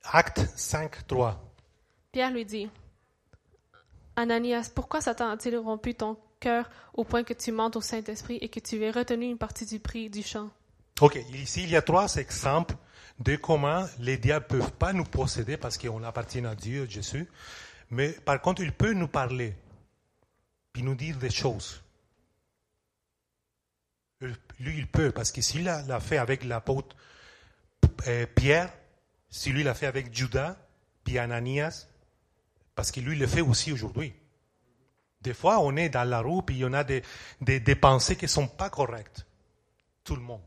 Acte 0.04 0.46
5, 0.56 1.08
3. 1.08 1.42
Pierre 2.12 2.32
lui 2.32 2.46
dit, 2.46 2.70
Ananias, 4.16 4.72
pourquoi 4.74 5.02
Satan 5.02 5.30
a-t-il 5.30 5.58
rompu 5.58 5.96
ton 5.96 6.18
au 6.94 7.04
point 7.04 7.24
que 7.24 7.34
tu 7.34 7.52
mentes 7.52 7.76
au 7.76 7.82
Saint-Esprit 7.82 8.38
et 8.42 8.50
que 8.50 8.60
tu 8.60 8.84
aies 8.84 8.92
retenu 8.92 9.26
une 9.26 9.38
partie 9.38 9.66
du 9.66 9.80
prix 9.80 10.10
du 10.10 10.24
champ? 10.24 10.50
Ok, 11.00 11.20
ici 11.34 11.64
il 11.64 11.70
y 11.70 11.76
a 11.76 11.82
trois 11.82 12.16
exemples 12.16 12.76
de 13.20 13.36
comment 13.36 13.86
les 14.00 14.18
diables 14.18 14.46
ne 14.52 14.60
peuvent 14.60 14.74
pas 14.74 14.94
nous 14.94 15.04
posséder 15.04 15.58
parce 15.58 15.78
qu'on 15.78 16.04
appartient 16.04 16.46
à 16.46 16.56
Dieu, 16.56 16.88
Jésus, 16.90 17.28
mais 17.90 18.10
par 18.12 18.42
contre, 18.42 18.62
il 18.62 18.72
peut 18.72 18.94
nous 18.94 19.08
parler, 19.08 19.54
puis 20.74 20.84
nous 20.84 20.96
dire 20.96 21.18
des 21.18 21.30
choses. 21.30 21.82
Lui, 24.22 24.78
il 24.78 24.88
peut, 24.88 25.12
parce 25.12 25.32
que 25.32 25.42
s'il 25.42 25.64
l'a 25.64 26.00
fait 26.00 26.18
avec 26.18 26.44
l'apôtre 26.44 26.96
euh, 28.08 28.26
Pierre, 28.36 28.72
si 29.30 29.52
lui 29.52 29.64
l'a 29.64 29.74
fait 29.74 29.88
avec 29.88 30.16
Judas, 30.16 30.58
puis 31.04 31.18
Ananias, 31.18 31.88
parce 32.76 32.92
que 32.92 33.00
lui 33.00 33.18
le 33.18 33.28
fait 33.28 33.42
aussi 33.42 33.72
aujourd'hui. 33.72 34.14
Des 35.22 35.34
fois, 35.34 35.60
on 35.60 35.76
est 35.76 35.90
dans 35.90 36.08
la 36.08 36.20
rue, 36.22 36.42
puis 36.44 36.56
il 36.56 36.60
y 36.62 36.66
en 36.66 36.74
a 36.74 36.84
des, 36.84 37.04
des, 37.40 37.60
des 37.60 37.76
pensées 37.76 38.16
qui 38.16 38.26
ne 38.26 38.30
sont 38.30 38.48
pas 38.48 38.70
correctes. 38.70 39.26
Tout 40.04 40.16
le 40.16 40.22
monde. 40.22 40.42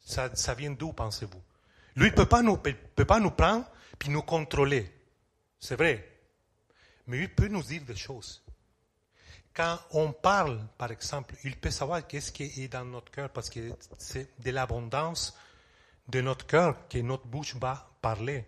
Ça, 0.00 0.34
ça 0.34 0.54
vient 0.54 0.70
d'où, 0.72 0.92
pensez-vous? 0.92 1.42
Lui, 1.96 2.10
ne 2.10 2.14
peut, 2.14 2.26
pas 2.26 2.42
nous- 2.42 2.56
peut 2.58 3.04
pas 3.04 3.20
nous 3.20 3.30
prendre 3.30 3.64
puis 3.98 4.10
nous 4.10 4.22
contrôler. 4.22 4.92
C'est 5.58 5.76
vrai. 5.76 6.06
Mais 7.06 7.20
il 7.20 7.34
peut 7.34 7.48
nous 7.48 7.62
dire 7.62 7.82
des 7.84 7.96
choses. 7.96 8.42
Quand 9.54 9.78
on 9.92 10.12
parle, 10.12 10.60
par 10.76 10.90
exemple, 10.90 11.34
il 11.44 11.56
peut 11.56 11.70
savoir 11.70 12.06
qu'est-ce 12.06 12.32
qui 12.32 12.42
est 12.62 12.68
dans 12.68 12.84
notre 12.84 13.10
cœur 13.12 13.30
parce 13.30 13.48
que 13.48 13.60
c'est 13.98 14.28
de 14.40 14.50
l'abondance 14.50 15.36
de 16.08 16.20
notre 16.20 16.44
cœur 16.46 16.88
que 16.88 16.98
notre 16.98 17.26
bouche 17.26 17.54
va 17.56 17.88
parler. 18.02 18.44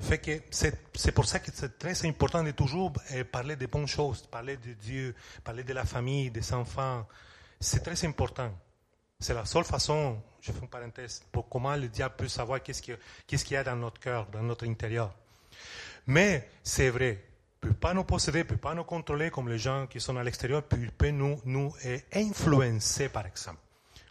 Fait 0.00 0.18
que 0.18 0.40
c'est 0.50 1.12
pour 1.12 1.24
ça 1.24 1.38
que 1.38 1.50
c'est 1.54 1.78
très 1.78 2.04
important 2.06 2.42
de 2.42 2.50
toujours 2.50 2.92
euh, 3.12 3.24
parler 3.24 3.56
des 3.56 3.68
bonnes 3.68 3.86
choses, 3.86 4.22
parler 4.26 4.56
de 4.56 4.72
Dieu, 4.72 5.14
parler 5.44 5.62
de 5.62 5.72
la 5.72 5.84
famille, 5.84 6.30
des 6.30 6.52
enfants. 6.52 7.06
C'est 7.60 7.82
très 7.82 8.04
important. 8.04 8.52
C'est 9.20 9.34
la 9.34 9.44
seule 9.44 9.64
façon, 9.64 10.20
je 10.40 10.52
fais 10.52 10.60
une 10.60 10.68
parenthèse, 10.68 11.22
pour 11.30 11.48
comment 11.48 11.76
le 11.76 11.88
diable 11.88 12.16
peut 12.18 12.28
savoir 12.28 12.62
qu'est-ce 12.62 12.82
qu'il 12.82 12.98
qu'est-ce 13.26 13.44
qu'il 13.44 13.54
y 13.54 13.56
a 13.56 13.64
dans 13.64 13.76
notre 13.76 14.00
cœur, 14.00 14.26
dans 14.26 14.42
notre 14.42 14.66
intérieur. 14.66 15.14
Mais 16.06 16.50
c'est 16.62 16.90
vrai, 16.90 17.24
il 17.62 17.68
ne 17.68 17.72
peut 17.72 17.78
pas 17.78 17.94
nous 17.94 18.04
posséder, 18.04 18.40
il 18.40 18.42
ne 18.44 18.48
peut 18.48 18.56
pas 18.56 18.74
nous 18.74 18.84
contrôler 18.84 19.30
comme 19.30 19.48
les 19.48 19.58
gens 19.58 19.86
qui 19.86 20.00
sont 20.00 20.16
à 20.16 20.24
l'extérieur, 20.24 20.64
puis 20.64 20.82
il 20.82 20.90
peut 20.90 21.10
nous, 21.10 21.40
nous 21.44 21.72
euh, 21.86 21.98
influencer, 22.12 23.08
par 23.08 23.26
exemple, 23.26 23.60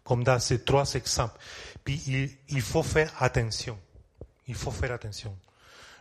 comme 0.03 0.23
dans 0.23 0.39
ces 0.39 0.63
trois 0.63 0.91
exemples. 0.95 1.37
Puis 1.83 2.01
il, 2.07 2.31
il 2.49 2.61
faut 2.61 2.83
faire 2.83 3.13
attention. 3.21 3.77
Il 4.47 4.55
faut 4.55 4.71
faire 4.71 4.93
attention. 4.93 5.37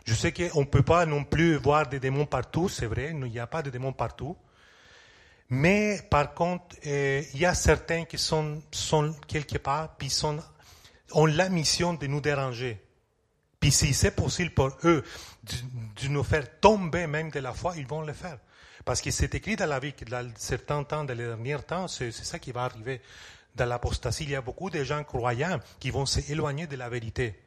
Je 0.03 0.13
sais 0.13 0.33
qu'on 0.33 0.61
ne 0.61 0.65
peut 0.65 0.83
pas 0.83 1.05
non 1.05 1.23
plus 1.23 1.55
voir 1.55 1.87
des 1.87 1.99
démons 1.99 2.25
partout, 2.25 2.67
c'est 2.67 2.85
vrai, 2.85 3.11
il 3.11 3.19
n'y 3.19 3.39
a 3.39 3.47
pas 3.47 3.61
de 3.61 3.69
démons 3.69 3.93
partout. 3.93 4.35
Mais 5.49 6.01
par 6.09 6.33
contre, 6.33 6.75
euh, 6.85 7.21
il 7.33 7.39
y 7.39 7.45
a 7.45 7.53
certains 7.53 8.05
qui 8.05 8.17
sont, 8.17 8.61
quelque 9.27 9.57
part, 9.57 9.95
puis 9.97 10.09
sont, 10.09 10.39
ont 11.11 11.25
la 11.25 11.49
mission 11.49 11.93
de 11.93 12.07
nous 12.07 12.21
déranger. 12.21 12.81
Puis 13.59 13.71
si 13.71 13.93
c'est 13.93 14.15
possible 14.15 14.51
pour 14.51 14.71
eux 14.83 15.03
de, 15.43 16.01
de 16.01 16.07
nous 16.09 16.23
faire 16.23 16.59
tomber 16.59 17.07
même 17.07 17.29
de 17.29 17.39
la 17.39 17.53
foi, 17.53 17.75
ils 17.77 17.87
vont 17.87 18.01
le 18.01 18.13
faire. 18.13 18.39
Parce 18.83 19.01
que 19.01 19.11
c'est 19.11 19.33
écrit 19.35 19.55
dans 19.55 19.65
la 19.65 19.79
vie 19.79 19.93
que 19.93 20.03
dans 20.05 20.29
certains 20.35 20.83
temps, 20.83 21.05
dans 21.05 21.17
les 21.17 21.25
derniers 21.25 21.63
temps, 21.63 21.87
c'est 21.87 22.11
c'est 22.11 22.25
ça 22.25 22.39
qui 22.39 22.51
va 22.51 22.63
arriver. 22.63 23.01
Dans 23.55 23.65
l'apostasie, 23.65 24.23
il 24.23 24.31
y 24.31 24.35
a 24.35 24.41
beaucoup 24.41 24.69
de 24.69 24.83
gens 24.83 25.03
croyants 25.03 25.59
qui 25.79 25.91
vont 25.91 26.05
s'éloigner 26.05 26.67
de 26.67 26.75
la 26.75 26.89
vérité. 26.89 27.39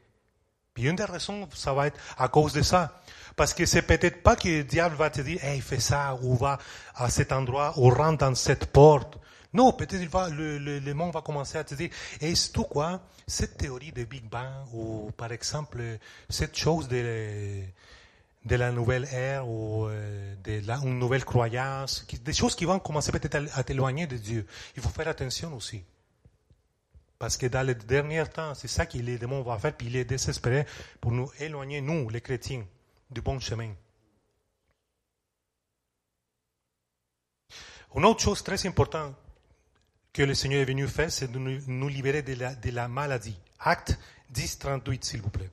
Puis 0.76 0.84
une 0.84 0.94
des 0.94 1.04
raisons, 1.04 1.48
ça 1.54 1.72
va 1.72 1.86
être 1.86 1.98
à 2.18 2.28
cause 2.28 2.52
de 2.52 2.60
ça. 2.60 3.00
Parce 3.34 3.54
que 3.54 3.64
c'est 3.64 3.80
peut-être 3.80 4.22
pas 4.22 4.36
que 4.36 4.46
le 4.46 4.62
diable 4.62 4.94
va 4.94 5.08
te 5.08 5.22
dire, 5.22 5.42
hey, 5.42 5.58
fais 5.62 5.80
ça, 5.80 6.18
ou 6.20 6.36
va 6.36 6.58
à 6.94 7.08
cet 7.08 7.32
endroit, 7.32 7.72
ou 7.78 7.88
rentre 7.88 8.18
dans 8.18 8.34
cette 8.34 8.66
porte. 8.66 9.18
Non, 9.54 9.72
peut-être 9.72 10.02
il 10.02 10.08
va, 10.08 10.28
le, 10.28 10.58
le, 10.58 10.78
le 10.78 10.94
monde 10.94 11.14
va 11.14 11.22
commencer 11.22 11.56
à 11.56 11.64
te 11.64 11.74
dire, 11.74 11.88
et 12.20 12.34
c'est 12.34 12.52
tout 12.52 12.64
quoi, 12.64 13.00
cette 13.26 13.56
théorie 13.56 13.90
de 13.90 14.04
Big 14.04 14.28
Bang, 14.28 14.66
ou 14.74 15.10
par 15.16 15.32
exemple, 15.32 15.82
cette 16.28 16.54
chose 16.58 16.88
de, 16.88 17.62
de 18.44 18.56
la 18.56 18.70
nouvelle 18.70 19.08
ère, 19.10 19.48
ou 19.48 19.86
euh, 19.86 20.34
de 20.44 20.60
la, 20.66 20.76
une 20.76 20.98
nouvelle 20.98 21.24
croyance, 21.24 22.06
des 22.22 22.34
choses 22.34 22.54
qui 22.54 22.66
vont 22.66 22.78
commencer 22.80 23.12
peut-être 23.12 23.48
à 23.54 23.64
t'éloigner 23.64 24.06
de 24.06 24.18
Dieu. 24.18 24.46
Il 24.76 24.82
faut 24.82 24.90
faire 24.90 25.08
attention 25.08 25.54
aussi. 25.54 25.82
Parce 27.18 27.36
que 27.36 27.46
dans 27.46 27.66
les 27.66 27.74
derniers 27.74 28.28
temps, 28.28 28.54
c'est 28.54 28.68
ça 28.68 28.86
que 28.86 28.98
les 28.98 29.18
démons 29.18 29.42
vont 29.42 29.58
faire, 29.58 29.74
puis 29.76 29.86
il 29.86 29.96
est 29.96 30.04
désespéré 30.04 30.66
pour 31.00 31.12
nous 31.12 31.30
éloigner, 31.38 31.80
nous, 31.80 32.08
les 32.10 32.20
chrétiens, 32.20 32.66
du 33.10 33.22
bon 33.22 33.40
chemin. 33.40 33.72
Une 37.94 38.04
autre 38.04 38.20
chose 38.20 38.42
très 38.42 38.66
importante 38.66 39.14
que 40.12 40.22
le 40.22 40.34
Seigneur 40.34 40.60
est 40.60 40.66
venu 40.66 40.86
faire, 40.86 41.10
c'est 41.10 41.30
de 41.30 41.38
nous, 41.38 41.88
libérer 41.88 42.22
de 42.22 42.70
la, 42.70 42.88
maladie. 42.88 43.38
Acte 43.58 43.98
10, 44.30 44.58
38, 44.58 45.04
s'il 45.04 45.22
vous 45.22 45.30
plaît. 45.30 45.50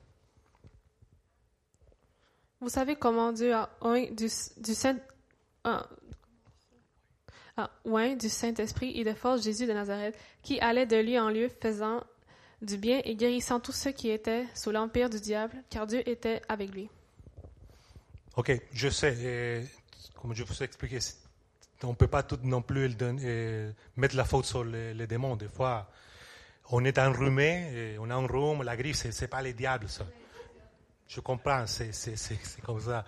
Vous 2.60 2.68
savez 2.68 2.96
comment 2.96 3.32
Dieu 3.32 3.54
a 3.54 3.68
du, 4.10 4.28
oint 7.84 8.16
du 8.16 8.28
Saint-Esprit 8.28 8.98
et 8.98 9.04
de 9.04 9.14
force 9.14 9.42
Jésus 9.42 9.66
de 9.66 9.72
Nazareth, 9.72 10.16
qui 10.42 10.60
allait 10.60 10.86
de 10.86 10.96
lieu 10.96 11.18
en 11.18 11.30
lieu 11.30 11.48
faisant 11.60 12.02
du 12.62 12.76
bien 12.78 13.00
et 13.04 13.14
guérissant 13.14 13.60
tous 13.60 13.72
ceux 13.72 13.92
qui 13.92 14.10
étaient 14.10 14.46
sous 14.54 14.70
l'empire 14.70 15.10
du 15.10 15.20
diable, 15.20 15.56
car 15.70 15.86
Dieu 15.86 16.08
était 16.08 16.42
avec 16.48 16.72
lui. 16.72 16.88
Ok, 18.36 18.52
je 18.72 18.88
sais, 18.88 19.14
euh, 19.18 19.62
comme 20.20 20.34
je 20.34 20.42
vous 20.42 20.62
ai 20.62 20.64
expliqué, 20.64 20.98
on 21.84 21.90
ne 21.90 21.94
peut 21.94 22.08
pas 22.08 22.22
tout 22.22 22.38
non 22.42 22.62
plus 22.62 22.96
mettre 23.96 24.16
la 24.16 24.24
faute 24.24 24.46
sur 24.46 24.64
les, 24.64 25.06
démons. 25.06 25.36
Des 25.36 25.48
fois, 25.48 25.88
on 26.70 26.84
est 26.84 26.98
enrhumé, 26.98 27.68
euh, 27.72 27.96
on 28.00 28.10
a 28.10 28.14
un 28.14 28.26
rhume, 28.26 28.62
la 28.62 28.76
grippe, 28.76 28.96
c'est 28.96 29.20
n'est 29.20 29.28
pas 29.28 29.42
les 29.42 29.52
diables, 29.52 29.88
ça. 29.88 30.04
Je 31.06 31.20
comprends, 31.20 31.66
c'est 31.66 31.92
comme 32.64 32.80
ça. 32.80 33.04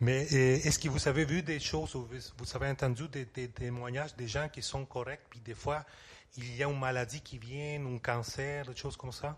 Mais 0.00 0.26
euh, 0.32 0.56
est-ce 0.64 0.78
que 0.78 0.88
vous 0.88 1.08
avez 1.08 1.24
vu 1.26 1.42
des 1.42 1.60
choses, 1.60 1.94
ou 1.94 2.08
vous, 2.38 2.56
avez 2.56 2.68
entendu 2.68 3.06
des, 3.08 3.48
témoignages 3.48 4.16
des 4.16 4.26
gens 4.26 4.48
qui 4.48 4.62
sont 4.62 4.86
corrects, 4.86 5.26
puis 5.28 5.40
des 5.40 5.54
fois, 5.54 5.84
il 6.38 6.56
y 6.56 6.62
a 6.62 6.68
une 6.68 6.78
maladie 6.78 7.20
qui 7.20 7.36
vient, 7.36 7.84
un 7.84 7.98
cancer, 7.98 8.64
des 8.66 8.76
choses 8.76 8.96
comme 8.96 9.12
ça? 9.12 9.36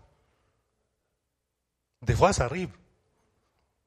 Des 2.01 2.15
fois, 2.15 2.31
ça 2.31 2.45
arrive. 2.45 2.69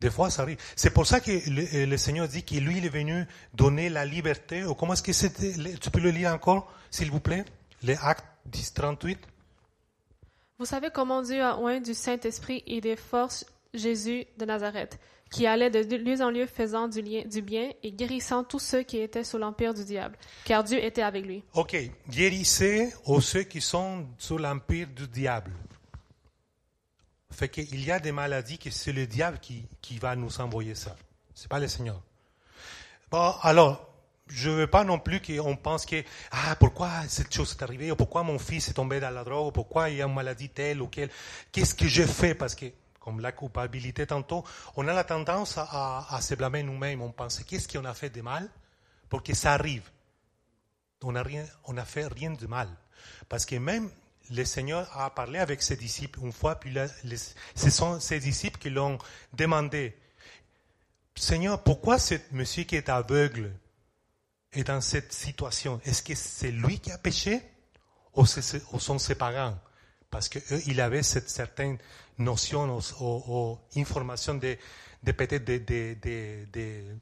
Des 0.01 0.11
fois, 0.11 0.31
ça 0.31 0.43
arrive. 0.43 0.59
C'est 0.75 0.91
pour 0.91 1.07
ça 1.07 1.21
que 1.21 1.31
le, 1.31 1.95
euh, 1.95 1.97
Seigneur 1.97 2.29
dit 2.29 2.45
que 2.45 2.57
lui, 2.57 2.85
est 2.85 2.89
venu 2.89 3.27
donner 3.55 3.89
la 3.89 4.05
liberté. 4.05 4.65
Ou 4.65 4.75
comment 4.75 4.93
est-ce 4.93 5.03
que 5.03 5.15
c'était 5.15 5.55
Tu 5.79 5.91
peux 5.91 6.01
le 6.01 6.11
lire 6.11 6.33
encore, 6.33 6.71
s'il 6.91 7.11
vous 7.11 7.21
plaît? 7.21 7.47
Les 7.83 7.97
actes 8.03 8.27
10, 8.47 8.75
38. 8.75 9.19
Vous 10.59 10.67
savez 10.67 10.91
comment 10.91 11.23
Dieu 11.23 11.43
a 11.43 11.59
oint 11.59 11.81
du 11.81 11.95
Saint-Esprit 11.95 12.63
et 12.67 12.83
des 12.83 12.97
forces 12.97 13.47
Jésus 13.75 14.27
de 14.39 14.45
Nazareth, 14.45 14.99
qui 15.31 15.47
allait 15.47 15.71
de 15.71 15.97
lieu 15.97 16.23
en 16.23 16.31
lieu 16.31 16.47
faisant 16.47 16.89
du, 16.89 17.03
bien 17.43 17.71
et 17.83 17.93
guérissant 17.93 18.45
tous 18.45 18.59
ceux 18.59 18.83
qui 18.83 18.99
étaient 18.99 19.25
sous 19.25 19.39
l'empire 19.39 19.75
du 19.75 19.85
diable, 19.85 20.17
car 20.45 20.65
Dieu 20.65 20.83
était 20.83 21.03
avec 21.03 21.25
lui. 21.25 21.43
Ok, 21.55 21.77
guérissez 22.09 22.93
aux 23.05 23.21
ceux 23.21 23.43
qui 23.43 23.61
sont 23.61 24.07
sous 24.19 24.39
l'empire 24.39 24.89
du 24.89 25.09
diable. 25.09 25.53
Fait 27.31 27.49
qu'il 27.49 27.85
y 27.85 27.91
a 27.91 27.99
des 27.99 28.13
maladies 28.13 28.57
que 28.57 28.71
c'est 28.71 28.93
le 28.93 29.07
diable 29.07 29.39
qui, 29.41 29.65
qui 29.83 29.99
va 29.99 30.17
nous 30.17 30.41
envoyer 30.41 30.75
ça. 30.75 30.97
C'est 31.35 31.49
pas 31.49 31.59
le 31.59 31.69
Seigneur. 31.69 32.01
Bon, 33.11 33.35
alors, 33.43 33.87
je 34.29 34.51
veux 34.51 34.67
pas 34.67 34.85
non 34.85 34.99
plus 34.99 35.21
qu'on 35.21 35.57
pense 35.57 35.87
que, 35.87 36.03
ah, 36.31 36.57
pourquoi 36.59 36.91
cette 37.09 37.33
chose 37.33 37.55
est 37.59 37.63
arrivée, 37.63 37.91
ou 37.91 37.97
pourquoi 37.97 38.23
mon 38.23 38.39
fils 38.39 38.69
est 38.69 38.73
tombé 38.73 39.01
dans 39.01 39.11
la 39.11 39.23
drogue, 39.23 39.49
ou 39.49 39.53
pourquoi 39.53 39.91
il 39.91 39.97
y 39.97 40.03
a 40.03 40.07
une 40.07 40.15
maladie 40.15 40.49
telle 40.49 40.83
ou 40.83 40.89
quelle. 40.89 41.11
Qu'est-ce 41.53 41.75
que 41.75 41.87
j'ai 41.87 42.07
fait? 42.07 42.35
Parce 42.35 42.55
que, 42.55 42.67
comme 43.07 43.21
la 43.21 43.31
culpabilité 43.31 44.05
tantôt, 44.05 44.43
on 44.75 44.89
a 44.89 44.93
la 44.93 45.05
tendance 45.05 45.59
à, 45.59 46.19
se 46.21 46.35
blâmer 46.35 46.65
nous-mêmes. 46.65 47.01
On 47.03 47.13
pense, 47.13 47.39
qu'est-ce 47.45 47.69
qu'on 47.69 47.85
a 47.85 47.95
fait 47.95 48.11
de 48.11 48.21
mal? 48.21 48.51
Pour 49.09 49.23
que 49.23 49.33
ça 49.33 49.53
arrive? 49.53 49.89
on 51.03 51.13
n'a 51.13 51.23
rien, 51.23 51.45
fait 51.85 52.09
rien 52.09 52.33
de 52.33 52.47
mal. 52.49 52.69
Parce 53.29 53.47
que 53.47 53.55
même 53.55 53.89
le 54.33 54.45
Seigneur 54.45 54.91
a 54.99 55.15
parlé 55.15 55.39
avec 55.39 55.63
ses 55.63 55.77
disciples 55.77 56.19
une 56.21 56.33
fois, 56.33 56.57
puis 56.57 56.73
là, 56.73 56.89
ce 57.55 57.71
sont 57.71 58.01
ses 58.01 58.19
disciples 58.19 58.59
qui 58.59 58.71
l'ont 58.71 58.99
demandé, 59.35 59.97
Seigneur, 61.15 61.63
pourquoi 61.63 62.01
ce 62.01 62.15
monsieur 62.33 62.65
qui 62.65 62.75
est 62.75 62.89
aveugle 62.89 63.53
est 64.53 64.65
dans 64.65 64.81
cette 64.81 65.13
situation? 65.13 65.81
Est-ce 65.85 66.03
que 66.03 66.17
c'est 66.17 66.51
lui 66.51 66.81
qui 66.81 66.91
a 66.91 66.99
péché? 66.99 67.41
Ou, 68.17 68.25
ou 68.73 68.81
sont 68.81 68.99
ses 68.99 69.15
parents? 69.15 69.57
Parce 70.11 70.29
qu'eux, 70.29 70.61
il 70.67 70.81
avait 70.81 71.05
cette 71.05 71.31
certaine 71.31 71.79
notion 72.19 72.77
ou, 72.77 72.81
ou- 73.01 73.23
ou 73.29 73.59
information 73.81 74.35
de, 74.35 74.57
de 75.03 75.13
peut-être 75.13 75.45
de- 75.45 75.59
de- 75.59 75.97
de- 76.01 76.47
de- 76.53 76.97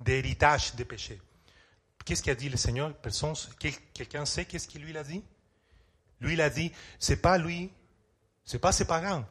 d'héritage 0.00 0.72
péchés. 0.84 1.20
Qu'est-ce 2.04 2.22
qu'a 2.22 2.34
dit 2.34 2.48
le 2.48 2.56
Seigneur 2.56 2.94
Personne- 2.94 3.34
quel- 3.58 3.74
Quelqu'un 3.92 4.24
sait 4.24 4.44
qu'est-ce 4.44 4.66
qu'il 4.68 4.82
lui 4.82 4.96
a 4.96 5.04
dit 5.04 5.22
Lui, 6.20 6.32
il 6.34 6.40
a 6.40 6.50
dit, 6.50 6.72
c'est 6.98 7.20
pas 7.20 7.38
lui, 7.38 7.70
c'est 8.44 8.58
pas 8.58 8.72
ses 8.72 8.86
parents. 8.86 9.24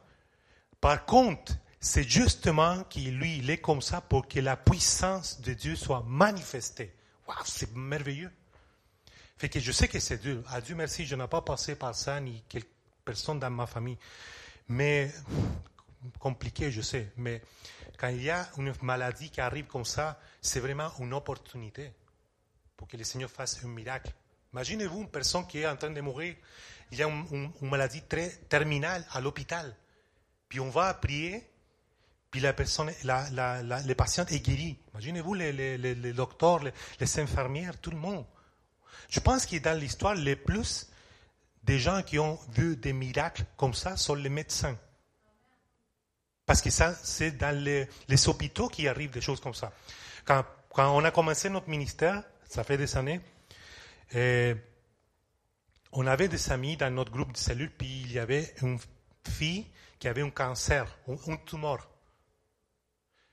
Par 0.80 1.04
contre, 1.04 1.52
c'est 1.80 2.04
justement 2.08 2.84
qu'il 2.84 3.18
lui, 3.18 3.38
il 3.38 3.50
est 3.50 3.58
comme 3.58 3.82
ça 3.82 4.00
pour 4.00 4.26
que 4.28 4.40
la 4.40 4.56
puissance 4.56 5.40
de 5.40 5.52
Dieu 5.54 5.76
soit 5.76 6.02
manifestée. 6.06 6.94
Waouh, 7.26 7.38
c'est 7.44 7.74
merveilleux. 7.74 8.30
Fait 9.36 9.48
que 9.48 9.60
je 9.60 9.70
sais 9.72 9.86
que 9.88 10.00
c'est 10.00 10.18
dur. 10.18 10.42
À 10.48 10.60
Dieu 10.60 10.74
merci, 10.74 11.04
je 11.04 11.14
n'ai 11.14 11.26
pas 11.28 11.42
passé 11.42 11.74
par 11.76 11.94
ça, 11.94 12.20
ni 12.20 12.42
personne 13.08 13.40
dans 13.40 13.48
ma 13.50 13.66
famille. 13.66 13.96
Mais, 14.68 15.10
compliqué, 16.18 16.70
je 16.70 16.82
sais. 16.82 17.10
Mais 17.16 17.40
quand 17.96 18.08
il 18.08 18.22
y 18.22 18.30
a 18.30 18.46
une 18.58 18.74
maladie 18.82 19.30
qui 19.30 19.40
arrive 19.40 19.66
comme 19.66 19.86
ça, 19.86 20.20
c'est 20.42 20.60
vraiment 20.60 20.90
une 21.00 21.14
opportunité 21.14 21.90
pour 22.76 22.86
que 22.86 22.98
le 22.98 23.04
Seigneur 23.04 23.30
fasse 23.30 23.64
un 23.64 23.68
miracle. 23.68 24.12
Imaginez-vous 24.52 25.00
une 25.00 25.10
personne 25.10 25.46
qui 25.46 25.58
est 25.60 25.66
en 25.66 25.76
train 25.76 25.90
de 25.90 26.00
mourir, 26.02 26.36
il 26.92 26.98
y 26.98 27.02
a 27.02 27.08
une, 27.08 27.50
maladie 27.62 28.02
très 28.02 28.28
terminale 28.48 29.06
à 29.12 29.20
l'hôpital, 29.20 29.74
puis 30.48 30.60
on 30.60 30.70
va 30.70 30.92
prier, 30.94 31.50
puis 32.30 32.40
la 32.40 32.52
personne, 32.52 32.92
la, 33.04 33.28
la, 33.30 33.62
la, 33.62 33.82
le 33.82 33.94
patient 33.94 34.26
est 34.26 34.40
guéri. 34.40 34.78
Imaginez-vous 34.92 35.34
les, 35.34 35.52
les, 35.52 35.78
les, 35.78 35.94
les 35.94 36.12
docteurs, 36.12 36.62
les, 36.62 36.72
les 37.00 37.20
infirmières, 37.20 37.78
tout 37.80 37.90
le 37.90 37.96
monde. 37.96 38.26
Je 39.08 39.20
pense 39.20 39.46
que 39.46 39.56
dans 39.56 39.78
l'histoire, 39.78 40.14
le 40.14 40.36
plus 40.36 40.87
des 41.68 41.78
gens 41.78 42.02
qui 42.02 42.18
ont 42.18 42.38
vu 42.48 42.76
des 42.76 42.94
miracles 42.94 43.44
comme 43.58 43.74
ça 43.74 43.94
sont 43.98 44.14
les 44.14 44.30
médecins. 44.30 44.74
Parce 46.46 46.62
que 46.62 46.70
ça, 46.70 46.94
c'est 46.94 47.32
dans 47.32 47.54
les, 47.54 47.86
hôpitaux 48.26 48.68
qu'il 48.68 48.88
arrive 48.88 49.10
des 49.10 49.20
choses 49.20 49.38
comme 49.38 49.52
ça. 49.52 49.70
Quand, 50.24 50.46
on 50.74 51.04
a 51.04 51.10
commencé 51.10 51.50
notre 51.50 51.68
ministère, 51.68 52.22
ça 52.48 52.64
fait 52.64 52.78
des 52.78 52.96
années, 52.96 53.20
et 54.14 54.54
on 55.92 56.06
avait 56.06 56.28
des 56.28 56.50
amis 56.50 56.78
dans 56.78 56.90
notre 56.90 57.12
groupe 57.12 57.32
de 57.32 57.36
cellules, 57.36 57.70
puis 57.70 58.00
il 58.06 58.12
y 58.12 58.18
avait 58.18 58.54
une 58.62 58.78
fille 59.28 59.66
qui 59.98 60.08
avait 60.08 60.22
un 60.22 60.30
cancer, 60.30 60.86
un, 61.06 61.32
un 61.32 61.36
tumeur. 61.36 61.86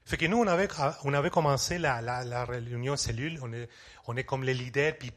Fait 0.08 0.18
que 0.18 0.28
nous, 0.28 0.38
on 0.38 0.46
avait, 0.46 0.68
on 1.04 1.14
avait 1.16 1.32
commencé 1.32 1.80
la, 1.80 2.46
réunion 2.46 2.96
cellule, 2.96 3.40
on 3.42 3.52
est, 3.52 3.68
on 4.06 4.16
est 4.16 4.24
comme 4.24 4.44
les 4.44 4.54
leaders, 4.54 4.94
puis 5.00 5.12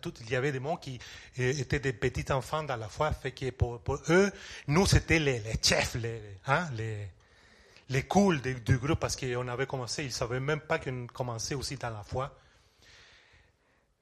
tout, 0.00 0.12
il 0.22 0.30
y 0.30 0.34
avait 0.34 0.50
des 0.50 0.60
gens 0.60 0.76
qui 0.76 0.98
étaient 1.36 1.78
des 1.78 1.92
petits 1.92 2.32
enfants 2.32 2.64
dans 2.64 2.74
la 2.74 2.88
foi, 2.88 3.12
fait 3.12 3.30
que 3.30 3.50
pour, 3.50 3.80
eux, 4.08 4.32
nous, 4.66 4.86
c'était 4.86 5.20
les, 5.20 5.38
les 5.38 5.54
chefs, 5.62 5.94
les, 5.94 6.20
hein, 6.48 6.68
les, 6.76 7.08
les 7.90 8.02
cools 8.02 8.40
du, 8.40 8.78
groupe, 8.78 8.98
parce 8.98 9.14
qu'on 9.14 9.46
avait 9.46 9.66
commencé, 9.66 10.02
ils 10.02 10.06
ne 10.06 10.12
savaient 10.12 10.40
même 10.40 10.62
pas 10.62 10.80
qu'on 10.80 11.06
commençait 11.06 11.54
aussi 11.54 11.76
dans 11.76 11.90
la 11.90 12.02
foi. 12.02 12.36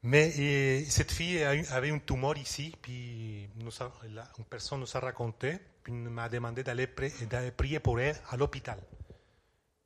Mais 0.04 0.30
et, 0.30 0.86
cette 0.86 1.12
fille 1.12 1.42
avait 1.42 1.88
une 1.90 2.00
tumeur 2.00 2.38
ici, 2.38 2.74
puis 2.80 3.50
nous 3.56 3.70
une 4.08 4.44
personne 4.48 4.80
nous 4.80 4.96
a 4.96 5.00
raconté, 5.00 5.58
puis 5.84 5.92
m'a 5.92 6.30
demandé 6.30 6.62
d'aller 6.62 6.86
prier 6.86 7.80
pour 7.80 8.00
elle 8.00 8.16
à 8.30 8.36
l'hôpital. 8.38 8.78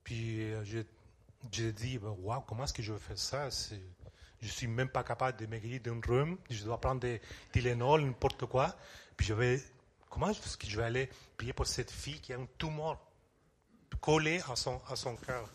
Puis 0.07 0.53
je, 0.63 0.79
je 1.53 1.65
dis, 1.71 1.99
waouh, 1.99 2.41
comment 2.43 2.63
est-ce 2.63 2.73
que 2.73 2.81
je 2.81 2.93
vais 2.93 2.99
faire 3.01 3.19
ça? 3.19 3.49
Je 4.41 4.47
suis 4.49 4.69
même 4.69 4.89
pas 4.89 5.03
capable 5.03 5.37
de 5.37 5.47
maigrir 5.47 5.81
d'un 5.81 6.01
rhume, 6.01 6.39
je 6.49 6.63
dois 6.63 6.81
prendre 6.81 7.01
des 7.01 7.21
Tylenol, 7.51 8.03
n'importe 8.03 8.47
quoi. 8.47 8.77
Puis 9.17 9.27
je 9.27 9.35
vais, 9.35 9.61
comment 10.09 10.29
est-ce 10.31 10.57
que 10.57 10.69
je 10.69 10.77
vais 10.77 10.85
aller 10.85 11.11
prier 11.37 11.53
pour 11.53 11.67
cette 11.67 11.91
fille 11.91 12.21
qui 12.21 12.33
a 12.33 12.37
un 12.39 12.47
tumeur 12.57 13.01
collé 14.01 14.41
à 14.49 14.55
son, 14.55 14.81
à 14.89 14.95
son 14.95 15.17
cœur? 15.17 15.51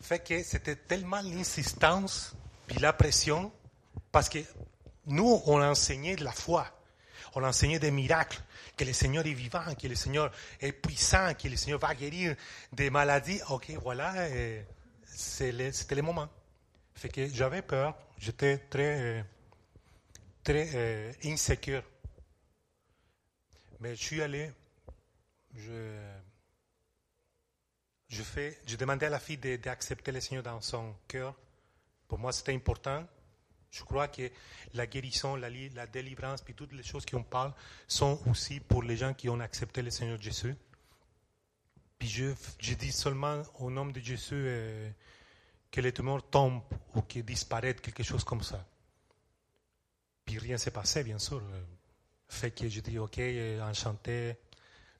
Fait 0.00 0.20
que 0.20 0.42
c'était 0.42 0.76
tellement 0.76 1.20
l'insistance 1.20 2.34
puis 2.66 2.78
la 2.78 2.94
pression, 2.94 3.52
parce 4.10 4.30
que 4.30 4.38
nous, 5.04 5.42
on 5.44 5.60
a 5.60 5.68
enseigné 5.68 6.16
de 6.16 6.24
la 6.24 6.32
foi, 6.32 6.66
on 7.34 7.44
a 7.44 7.48
enseigné 7.48 7.78
des 7.78 7.90
miracles, 7.90 8.40
que 8.76 8.84
le 8.84 8.92
Seigneur 8.92 9.26
est 9.26 9.32
vivant, 9.32 9.74
que 9.74 9.86
le 9.86 9.94
Seigneur 9.94 10.30
est 10.60 10.72
puissant, 10.72 11.32
que 11.34 11.48
le 11.48 11.56
Seigneur 11.56 11.78
va 11.78 11.94
guérir 11.94 12.36
des 12.72 12.90
maladies. 12.90 13.40
Ok, 13.50 13.70
voilà, 13.82 14.14
c'était 15.06 15.94
le 15.94 16.02
moment. 16.02 16.28
Fait 16.94 17.08
que 17.08 17.26
j'avais 17.28 17.62
peur, 17.62 17.96
j'étais 18.18 18.58
très, 18.58 19.24
très 20.44 20.70
euh, 20.74 21.12
insécure. 21.24 21.82
Mais 23.80 23.96
je 23.96 24.02
suis 24.02 24.22
allé, 24.22 24.52
je, 25.54 25.72
fais, 28.22 28.58
je 28.66 28.76
demandais 28.76 29.06
à 29.06 29.10
la 29.10 29.18
fille 29.18 29.38
d'accepter 29.38 30.12
le 30.12 30.20
Seigneur 30.20 30.44
dans 30.44 30.60
son 30.60 30.94
cœur. 31.08 31.34
Pour 32.06 32.18
moi, 32.18 32.32
c'était 32.32 32.54
important. 32.54 33.04
Je 33.72 33.82
crois 33.84 34.08
que 34.08 34.30
la 34.74 34.86
guérison, 34.86 35.34
la, 35.34 35.86
délivrance, 35.86 36.42
puis 36.42 36.54
toutes 36.54 36.74
les 36.74 36.82
choses 36.82 37.06
qu'on 37.06 37.22
parle 37.22 37.54
sont 37.88 38.20
aussi 38.30 38.60
pour 38.60 38.82
les 38.82 38.98
gens 38.98 39.14
qui 39.14 39.30
ont 39.30 39.40
accepté 39.40 39.80
le 39.80 39.90
Seigneur 39.90 40.20
Jésus. 40.20 40.54
Puis 41.98 42.08
je, 42.08 42.74
dis 42.74 42.92
seulement 42.92 43.42
au 43.60 43.70
nom 43.70 43.86
de 43.86 43.98
Jésus 43.98 44.34
euh, 44.34 44.90
que 45.70 45.80
les 45.80 45.92
tumeurs 45.92 46.28
tombent 46.28 46.60
ou 46.94 47.00
qu'ils 47.00 47.24
disparaissent, 47.24 47.80
quelque 47.80 48.02
chose 48.02 48.24
comme 48.24 48.42
ça. 48.42 48.62
Puis 50.26 50.38
rien 50.38 50.58
s'est 50.58 50.70
passé, 50.70 51.02
bien 51.02 51.18
sûr. 51.18 51.42
Fait 52.28 52.50
que 52.50 52.68
je 52.68 52.80
dis, 52.80 52.98
OK, 52.98 53.18
euh, 53.18 53.62
enchanté, 53.62 54.36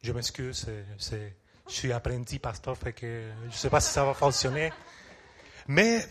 je 0.03 0.13
m'excuse, 0.13 0.67
je 0.99 1.73
suis 1.73 1.93
apprenti 1.93 2.39
pasteur, 2.39 2.77
fait 2.79 2.95
que 2.95 3.33
je 3.43 3.47
ne 3.47 3.53
sais 3.53 3.71
pas 3.71 3.81
si 3.81 3.93
ça 3.93 4.05
va 4.05 4.15
fonctionner. 4.15 4.73
Mais 5.69 6.07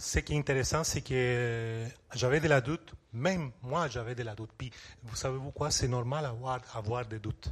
ce 0.00 0.18
qui 0.20 0.34
est 0.34 0.38
intéressant, 0.38 0.84
c'est 0.84 1.02
que 1.02 1.86
j'avais 2.14 2.40
de 2.40 2.48
la 2.48 2.60
doute, 2.60 2.94
même 3.12 3.50
moi 3.62 3.88
j'avais 3.88 4.14
de 4.14 4.22
la 4.22 4.34
doute. 4.34 4.50
Puis, 4.56 4.70
vous 5.02 5.16
savez 5.16 5.38
pourquoi 5.38 5.70
C'est 5.70 5.88
normal 5.88 6.24
avoir, 6.26 6.60
avoir 6.74 7.06
des 7.06 7.18
doutes. 7.18 7.48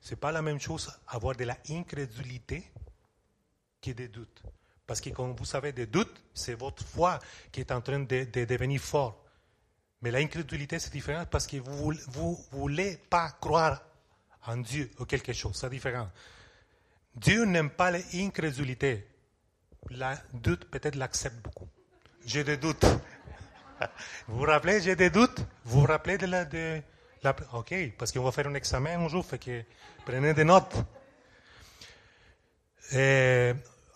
C'est 0.00 0.16
pas 0.16 0.32
la 0.32 0.42
même 0.42 0.60
chose 0.60 0.92
avoir 1.08 1.36
de 1.36 1.44
la 1.44 1.56
incrédulité 1.70 2.64
que 3.80 3.90
des 3.92 4.08
doutes. 4.08 4.42
Parce 4.86 5.00
que 5.00 5.10
quand 5.10 5.32
vous 5.32 5.56
avez 5.56 5.72
des 5.72 5.86
doutes, 5.86 6.22
c'est 6.34 6.54
votre 6.54 6.84
foi 6.84 7.18
qui 7.50 7.60
est 7.60 7.72
en 7.72 7.80
train 7.80 8.00
de, 8.00 8.24
de 8.24 8.44
devenir 8.44 8.80
fort. 8.80 9.24
Mais 10.02 10.10
l'incrédulité, 10.10 10.78
c'est 10.78 10.92
différent 10.92 11.24
parce 11.30 11.46
que 11.46 11.56
vous 11.58 11.92
ne 11.92 12.34
voulez 12.50 12.98
pas 13.08 13.30
croire 13.40 13.80
en 14.46 14.56
Dieu 14.56 14.90
ou 14.98 15.04
quelque 15.04 15.32
chose. 15.32 15.56
C'est 15.56 15.70
différent. 15.70 16.10
Dieu 17.14 17.44
n'aime 17.44 17.70
pas 17.70 17.90
l'incrédulité 17.90 19.06
la 19.90 20.16
doute 20.32 20.64
peut-être 20.66 20.96
l'accepte 20.96 21.42
beaucoup. 21.42 21.68
J'ai 22.24 22.44
des 22.44 22.56
doutes. 22.56 22.84
Vous 24.28 24.38
vous 24.38 24.44
rappelez, 24.44 24.80
j'ai 24.80 24.96
des 24.96 25.10
doutes? 25.10 25.40
Vous 25.64 25.80
vous 25.80 25.86
rappelez 25.86 26.18
de 26.18 26.26
la... 26.26 26.44
De 26.44 26.80
la 27.22 27.34
ok, 27.52 27.74
parce 27.98 28.12
qu'on 28.12 28.22
va 28.22 28.32
faire 28.32 28.48
un 28.48 28.54
examen 28.54 28.98
un 28.98 29.08
jour, 29.08 29.24
fait 29.24 29.38
que 29.38 29.62
prenez 30.04 30.34
des 30.34 30.44
notes. 30.44 30.74
Et, 32.92 33.52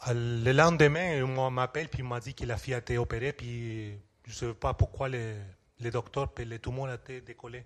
le 0.08 0.52
lendemain, 0.52 1.22
on 1.22 1.50
m'appelle, 1.50 1.88
puis 1.88 2.00
il 2.00 2.04
m'a 2.04 2.20
dit 2.20 2.34
que 2.34 2.44
la 2.44 2.56
fille 2.56 2.74
a 2.74 2.78
été 2.78 2.96
opérée, 2.98 3.32
puis 3.32 3.98
je 4.24 4.30
ne 4.30 4.34
sais 4.34 4.54
pas 4.54 4.74
pourquoi 4.74 5.08
les, 5.08 5.34
les 5.80 5.90
docteurs, 5.90 6.32
puis 6.32 6.44
les 6.44 6.60
tumeurs 6.60 6.92
été 6.92 7.20
décollés. 7.20 7.64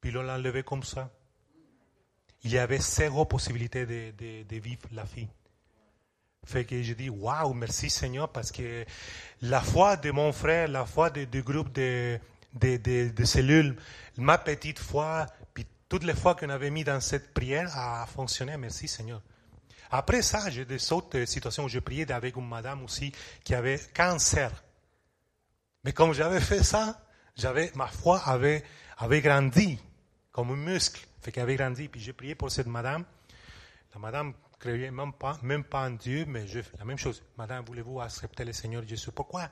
Puis 0.00 0.12
l'on 0.12 0.22
l'a 0.22 0.34
enlevé 0.34 0.62
comme 0.62 0.84
ça. 0.84 1.10
Il 2.44 2.52
y 2.52 2.58
avait 2.58 2.78
zéro 2.78 3.24
possibilité 3.24 3.84
de, 3.84 4.44
de 4.44 4.56
vivre 4.56 4.82
la 4.92 5.04
fille. 5.04 5.28
Fait 6.46 6.64
que 6.64 6.82
je 6.82 6.94
dis, 6.94 7.10
waouh, 7.10 7.52
merci 7.52 7.90
Seigneur, 7.90 8.30
parce 8.30 8.50
que 8.50 8.84
la 9.42 9.60
foi 9.60 9.96
de 9.96 10.10
mon 10.10 10.32
frère, 10.32 10.68
la 10.68 10.86
foi 10.86 11.10
du 11.10 11.42
groupe 11.42 11.72
de, 11.72 12.18
de, 12.54 12.76
de, 12.76 13.10
de, 13.10 13.24
cellules, 13.24 13.76
ma 14.16 14.38
petite 14.38 14.78
foi, 14.78 15.26
puis 15.52 15.66
toutes 15.88 16.04
les 16.04 16.14
fois 16.14 16.34
qu'on 16.34 16.48
avait 16.48 16.70
mis 16.70 16.84
dans 16.84 17.00
cette 17.00 17.34
prière 17.34 17.70
a 17.76 18.06
fonctionné, 18.06 18.56
merci 18.56 18.88
Seigneur. 18.88 19.20
Après 19.90 20.22
ça, 20.22 20.50
j'ai 20.50 20.64
des 20.64 20.92
autres 20.92 21.24
situations 21.24 21.64
où 21.64 21.68
je 21.68 21.78
priais 21.78 22.10
avec 22.12 22.36
une 22.36 22.48
madame 22.48 22.84
aussi 22.84 23.12
qui 23.42 23.54
avait 23.54 23.80
cancer. 23.94 24.50
Mais 25.84 25.92
comme 25.92 26.12
j'avais 26.12 26.40
fait 26.40 26.62
ça, 26.62 27.00
j'avais, 27.36 27.72
ma 27.74 27.86
foi 27.86 28.20
avait, 28.26 28.64
avait 28.98 29.22
grandi 29.22 29.78
comme 30.32 30.50
un 30.50 30.56
muscle. 30.56 31.06
Fait 31.22 31.32
qu'elle 31.32 31.44
avait 31.44 31.56
grandi. 31.56 31.88
Puis 31.88 32.00
j'ai 32.00 32.12
prié 32.12 32.34
pour 32.34 32.50
cette 32.50 32.66
madame. 32.66 33.04
La 33.94 34.00
madame 34.00 34.34
croyais 34.58 34.90
même 34.90 35.12
pas, 35.12 35.38
même 35.42 35.64
pas 35.64 35.86
en 35.86 35.90
Dieu, 35.90 36.24
mais 36.26 36.46
je 36.46 36.62
fais 36.62 36.76
la 36.78 36.84
même 36.84 36.98
chose. 36.98 37.22
Madame, 37.36 37.64
voulez-vous 37.64 38.00
accepter 38.00 38.44
le 38.44 38.52
Seigneur 38.52 38.86
Jésus? 38.86 39.10
Pourquoi? 39.12 39.50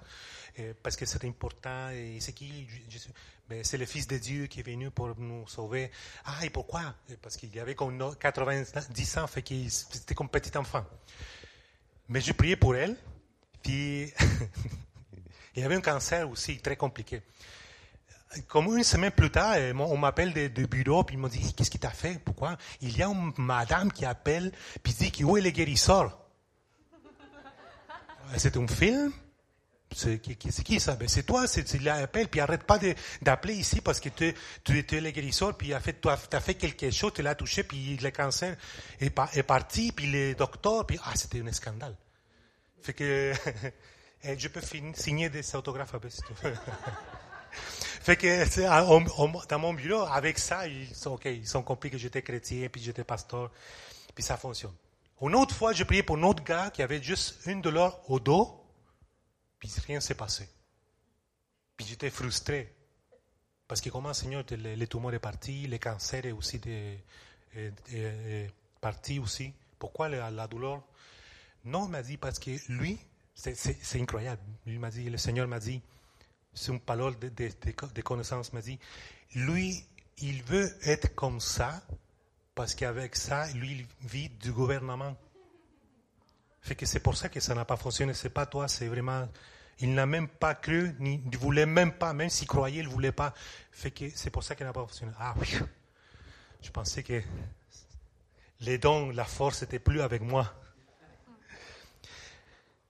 Euh, 0.58 0.72
Parce 0.82 0.96
que 0.96 1.06
c'est 1.06 1.24
important. 1.24 1.90
Et 1.90 2.18
c'est 2.20 2.32
qui 2.32 2.68
Jésus? 2.88 3.10
Ben, 3.48 3.62
C'est 3.62 3.78
le 3.78 3.86
Fils 3.86 4.06
de 4.06 4.18
Dieu 4.18 4.46
qui 4.46 4.60
est 4.60 4.62
venu 4.62 4.90
pour 4.90 5.18
nous 5.18 5.46
sauver. 5.46 5.90
Ah, 6.24 6.44
et 6.44 6.50
pourquoi? 6.50 6.94
Parce 7.22 7.36
qu'il 7.36 7.54
y 7.54 7.60
avait 7.60 7.74
comme 7.74 8.16
90 8.16 9.18
ans, 9.18 9.26
fait 9.26 9.42
qu'il 9.42 9.66
était 9.66 10.14
comme 10.14 10.28
petit 10.28 10.56
enfant. 10.58 10.84
Mais 12.08 12.20
je 12.20 12.32
priais 12.32 12.56
pour 12.56 12.74
elle, 12.76 12.96
puis 13.62 14.12
il 15.56 15.62
y 15.62 15.64
avait 15.64 15.74
un 15.74 15.80
cancer 15.80 16.28
aussi 16.28 16.58
très 16.58 16.76
compliqué 16.76 17.22
comme 18.48 18.76
une 18.76 18.84
semaine 18.84 19.10
plus 19.10 19.30
tard, 19.30 19.54
euh, 19.56 19.72
on 19.74 19.96
m'appelle 19.96 20.32
de, 20.32 20.66
bureau, 20.66 21.04
puis 21.04 21.16
ils 21.16 21.18
m'ont 21.18 21.28
dit, 21.28 21.54
qu'est-ce 21.54 21.70
qui 21.70 21.78
t'a 21.78 21.90
fait? 21.90 22.20
Pourquoi? 22.24 22.56
Il 22.80 22.96
y 22.96 23.02
a 23.02 23.06
une 23.06 23.32
madame 23.38 23.92
qui 23.92 24.04
appelle, 24.04 24.52
puis 24.82 24.92
dit, 24.92 25.24
où 25.24 25.36
est 25.36 25.40
le 25.40 25.50
guérisseur? 25.50 26.18
Euh, 28.32 28.34
c'est 28.36 28.56
un 28.56 28.66
film? 28.66 29.12
C'est 29.94 30.18
qui, 30.18 30.80
ça? 30.80 30.96
Ben, 30.96 31.08
c'est 31.08 31.22
toi, 31.22 31.46
c'est, 31.46 31.72
il 31.74 31.88
appelle, 31.88 32.28
puis 32.28 32.40
arrête 32.40 32.64
pas 32.64 32.78
d'appeler 33.22 33.54
ici 33.54 33.80
parce 33.80 34.00
que 34.00 34.08
tu, 34.08 34.34
tu, 34.64 34.96
es 34.96 35.00
le 35.00 35.10
guérisseur, 35.10 35.56
puis 35.56 35.72
tu 36.02 36.08
as, 36.08 36.40
fait 36.40 36.54
quelque 36.54 36.90
chose, 36.90 37.12
tu 37.14 37.22
l'as 37.22 37.36
touché, 37.36 37.62
puis 37.62 37.96
le 37.96 38.10
cancer 38.10 38.56
est, 39.00 39.16
est 39.34 39.42
parti, 39.44 39.92
puis 39.92 40.10
le 40.10 40.34
docteur, 40.34 40.84
puis 40.86 40.98
ah, 41.04 41.12
c'était 41.14 41.40
un 41.40 41.52
scandale. 41.52 41.96
Fait 42.82 42.92
que, 42.92 43.32
eh, 44.24 44.38
je 44.38 44.48
peux 44.48 44.60
signer 44.94 45.30
des 45.30 45.54
autographes 45.54 45.94
avec 45.94 46.12
Fait 48.06 48.16
que 48.16 49.48
dans 49.48 49.58
mon 49.58 49.74
bureau, 49.74 50.02
avec 50.02 50.38
ça, 50.38 50.68
ils 50.68 50.94
sont 50.94 51.14
OK, 51.14 51.24
ils 51.24 51.44
sont 51.44 51.64
compris 51.64 51.90
que 51.90 51.98
j'étais 51.98 52.22
chrétien, 52.22 52.68
puis 52.68 52.80
j'étais 52.80 53.02
pasteur, 53.02 53.50
puis 54.14 54.22
ça 54.22 54.36
fonctionne. 54.36 54.74
Une 55.20 55.34
autre 55.34 55.56
fois, 55.56 55.72
j'ai 55.72 55.84
prié 55.84 56.04
pour 56.04 56.16
un 56.16 56.22
autre 56.22 56.44
gars 56.44 56.70
qui 56.70 56.82
avait 56.82 57.02
juste 57.02 57.40
une 57.46 57.60
douleur 57.60 58.00
au 58.08 58.20
dos, 58.20 58.64
puis 59.58 59.68
rien 59.88 59.98
s'est 59.98 60.14
passé. 60.14 60.48
Puis 61.76 61.84
j'étais 61.84 62.10
frustré. 62.10 62.72
Parce 63.66 63.80
que 63.80 63.90
comme 63.90 64.14
Seigneur, 64.14 64.44
les, 64.52 64.86
tumeurs 64.86 65.12
sont 65.12 65.18
partis, 65.18 65.66
les 65.66 65.80
cancers 65.80 66.22
sont 66.22 66.38
aussi 66.38 66.60
des, 66.60 67.00
partis 68.80 69.18
aussi. 69.18 69.52
Pourquoi 69.80 70.08
la, 70.08 70.30
la 70.30 70.46
douleur? 70.46 70.80
Non, 71.64 71.86
il 71.86 71.90
m'a 71.90 72.02
dit 72.04 72.18
parce 72.18 72.38
que 72.38 72.52
lui, 72.68 73.00
c'est 73.34 74.00
incroyable. 74.00 74.42
Il 74.64 74.78
m'a 74.78 74.90
dit, 74.90 75.10
le 75.10 75.18
Seigneur 75.18 75.48
m'a 75.48 75.58
dit, 75.58 75.82
une 76.68 76.80
parole 76.80 77.18
de, 77.18 77.28
de, 77.28 77.50
de, 77.94 78.02
connaissance, 78.02 78.52
m'a 78.52 78.60
dit, 78.60 78.78
lui, 79.34 79.84
il 80.18 80.42
veut 80.44 80.70
être 80.84 81.14
comme 81.14 81.40
ça, 81.40 81.82
parce 82.54 82.74
qu'avec 82.74 83.16
ça, 83.16 83.46
lui, 83.52 83.72
il 83.72 84.08
vit 84.08 84.28
du 84.30 84.52
gouvernement. 84.52 85.16
Fait 86.62 86.74
que 86.74 86.86
c'est 86.86 87.00
pour 87.00 87.16
ça 87.16 87.28
que 87.28 87.38
ça 87.38 87.54
n'a 87.54 87.64
pas 87.64 87.76
fonctionné. 87.76 88.14
C'est 88.14 88.30
pas 88.30 88.46
toi, 88.46 88.66
c'est 88.66 88.88
vraiment. 88.88 89.28
Il 89.78 89.94
n'a 89.94 90.06
même 90.06 90.26
pas 90.26 90.54
cru, 90.54 90.94
ni 90.98 91.18
ne 91.18 91.36
voulait 91.36 91.66
même 91.66 91.92
pas, 91.92 92.14
même 92.14 92.30
s'il 92.30 92.48
croyait, 92.48 92.80
il 92.80 92.86
ne 92.86 92.90
voulait 92.90 93.12
pas. 93.12 93.34
Fait 93.70 93.90
que 93.90 94.08
c'est 94.14 94.30
pour 94.30 94.42
ça 94.42 94.54
qu'il 94.54 94.64
n'a 94.64 94.72
pas 94.72 94.80
fonctionné. 94.80 95.12
Ah 95.18 95.34
oui. 95.38 95.54
Je 96.62 96.70
pensais 96.70 97.02
que 97.02 97.22
les 98.60 98.78
dons, 98.78 99.10
la 99.10 99.24
force 99.24 99.62
n'était 99.62 99.78
plus 99.78 100.00
avec 100.00 100.22
moi. 100.22 100.52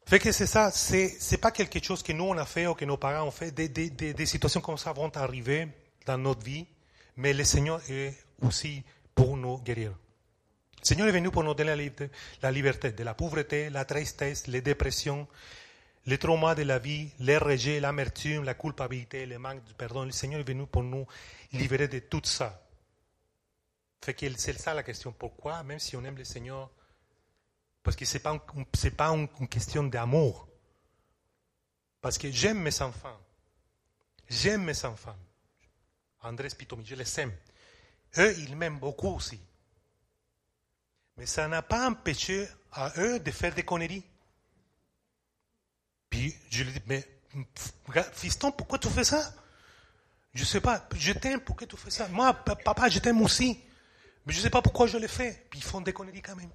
Fait 0.09 0.21
que 0.21 0.31
c'est 0.31 0.47
ça, 0.47 0.71
c'est, 0.71 1.17
c'est 1.19 1.39
pas 1.39 1.51
quelque 1.51 1.83
chose 1.83 2.01
que 2.01 2.13
nous 2.13 2.25
on 2.25 2.39
a 2.39 2.47
fait 2.47 2.69
ou 2.69 2.75
que 2.75 2.85
nos 2.85 2.97
parents 2.97 3.27
ont 3.27 3.33
fait. 3.33 3.51
Des, 3.51 3.69
des, 3.69 3.91
des, 3.91 4.15
des 4.15 4.27
situations 4.27 4.61
comme 4.61 4.79
ça 4.79 4.93
vont 4.93 5.11
arriver 5.17 5.67
dans 6.07 6.17
notre 6.17 6.45
vie, 6.45 6.65
mais 7.17 7.33
le 7.33 7.43
Seigneur 7.43 7.81
est 7.91 8.15
aussi 8.41 8.85
pour 9.15 9.37
nous 9.37 9.59
guérir. 9.59 9.91
Le 9.91 10.85
Seigneur 10.87 11.09
est 11.09 11.13
venu 11.13 11.33
pour 11.33 11.43
nous 11.43 11.55
donner 11.55 11.91
la 12.41 12.53
liberté, 12.53 12.93
de 12.93 13.03
la 13.03 13.15
pauvreté, 13.15 13.69
la 13.69 13.85
tristesse, 13.85 14.47
les 14.47 14.61
dépressions, 14.61 15.27
les 16.07 16.19
traumas 16.19 16.55
de 16.55 16.63
la 16.63 16.79
vie, 16.79 17.11
les 17.19 17.39
rejets, 17.39 17.81
l'amertume, 17.81 18.45
la 18.45 18.55
culpabilité, 18.55 19.27
le 19.27 19.41
manque 19.41 19.65
de 19.65 19.73
pardon. 19.73 20.05
Le 20.05 20.13
Seigneur 20.13 20.39
est 20.39 20.45
venu 20.45 20.67
pour 20.67 20.85
nous 20.85 21.05
libérer 21.53 21.89
de 21.89 21.99
tout 21.99 22.21
ça. 22.23 22.63
Fait 24.05 24.15
que 24.15 24.27
c'est 24.37 24.57
ça 24.57 24.73
la 24.73 24.85
question. 24.85 25.11
Pourquoi, 25.11 25.65
même 25.65 25.81
si 25.81 25.97
on 25.97 26.05
aime 26.05 26.17
le 26.17 26.23
Seigneur, 26.23 26.71
parce 27.87 27.95
que 27.95 28.05
ce 28.05 28.15
n'est 28.15 28.21
pas, 28.21 28.37
pas 28.97 29.11
une 29.11 29.49
question 29.49 29.85
d'amour. 29.85 30.49
Parce 32.01 32.19
que 32.19 32.33
j'aime 32.33 32.61
mes 32.61 32.83
enfants. 32.83 33.17
J'aime 34.29 34.65
mes 34.65 34.85
enfants. 34.85 35.17
Andrés 36.21 36.49
Pitomi, 36.49 36.85
je 36.85 36.97
les 36.97 37.21
aime. 37.21 37.33
Eux, 38.19 38.37
ils 38.41 38.57
m'aiment 38.57 38.81
beaucoup 38.81 39.15
aussi. 39.15 39.41
Mais 41.17 41.27
ça 41.27 41.47
n'a 41.47 41.63
pas 41.63 41.89
empêché 41.89 42.49
à 42.73 42.93
eux 42.99 43.21
de 43.21 43.31
faire 43.31 43.55
des 43.55 43.63
conneries. 43.63 44.05
Puis 46.11 46.35
je 46.51 46.65
lui 46.65 46.73
dis, 46.73 46.83
mais 46.87 47.07
fiston, 48.15 48.51
pourquoi 48.51 48.81
tu 48.81 48.89
fais 48.89 49.05
ça? 49.05 49.33
Je 50.35 50.41
ne 50.41 50.45
sais 50.45 50.61
pas, 50.61 50.89
je 50.97 51.13
t'aime, 51.13 51.41
pourquoi 51.41 51.69
tu 51.69 51.77
fais 51.77 51.91
ça? 51.91 52.09
Moi, 52.09 52.35
papa, 52.35 52.89
je 52.89 52.99
t'aime 52.99 53.23
aussi. 53.23 53.63
Mais 54.27 54.33
je 54.33 54.39
ne 54.39 54.43
sais 54.43 54.51
pas 54.51 54.61
pourquoi 54.61 54.89
je 54.89 54.99
le 54.99 55.07
fais. 55.07 55.47
Puis 55.49 55.61
ils 55.61 55.65
font 55.65 55.81
des 55.81 55.93
conneries 55.93 56.21
quand 56.21 56.35
même. 56.35 56.51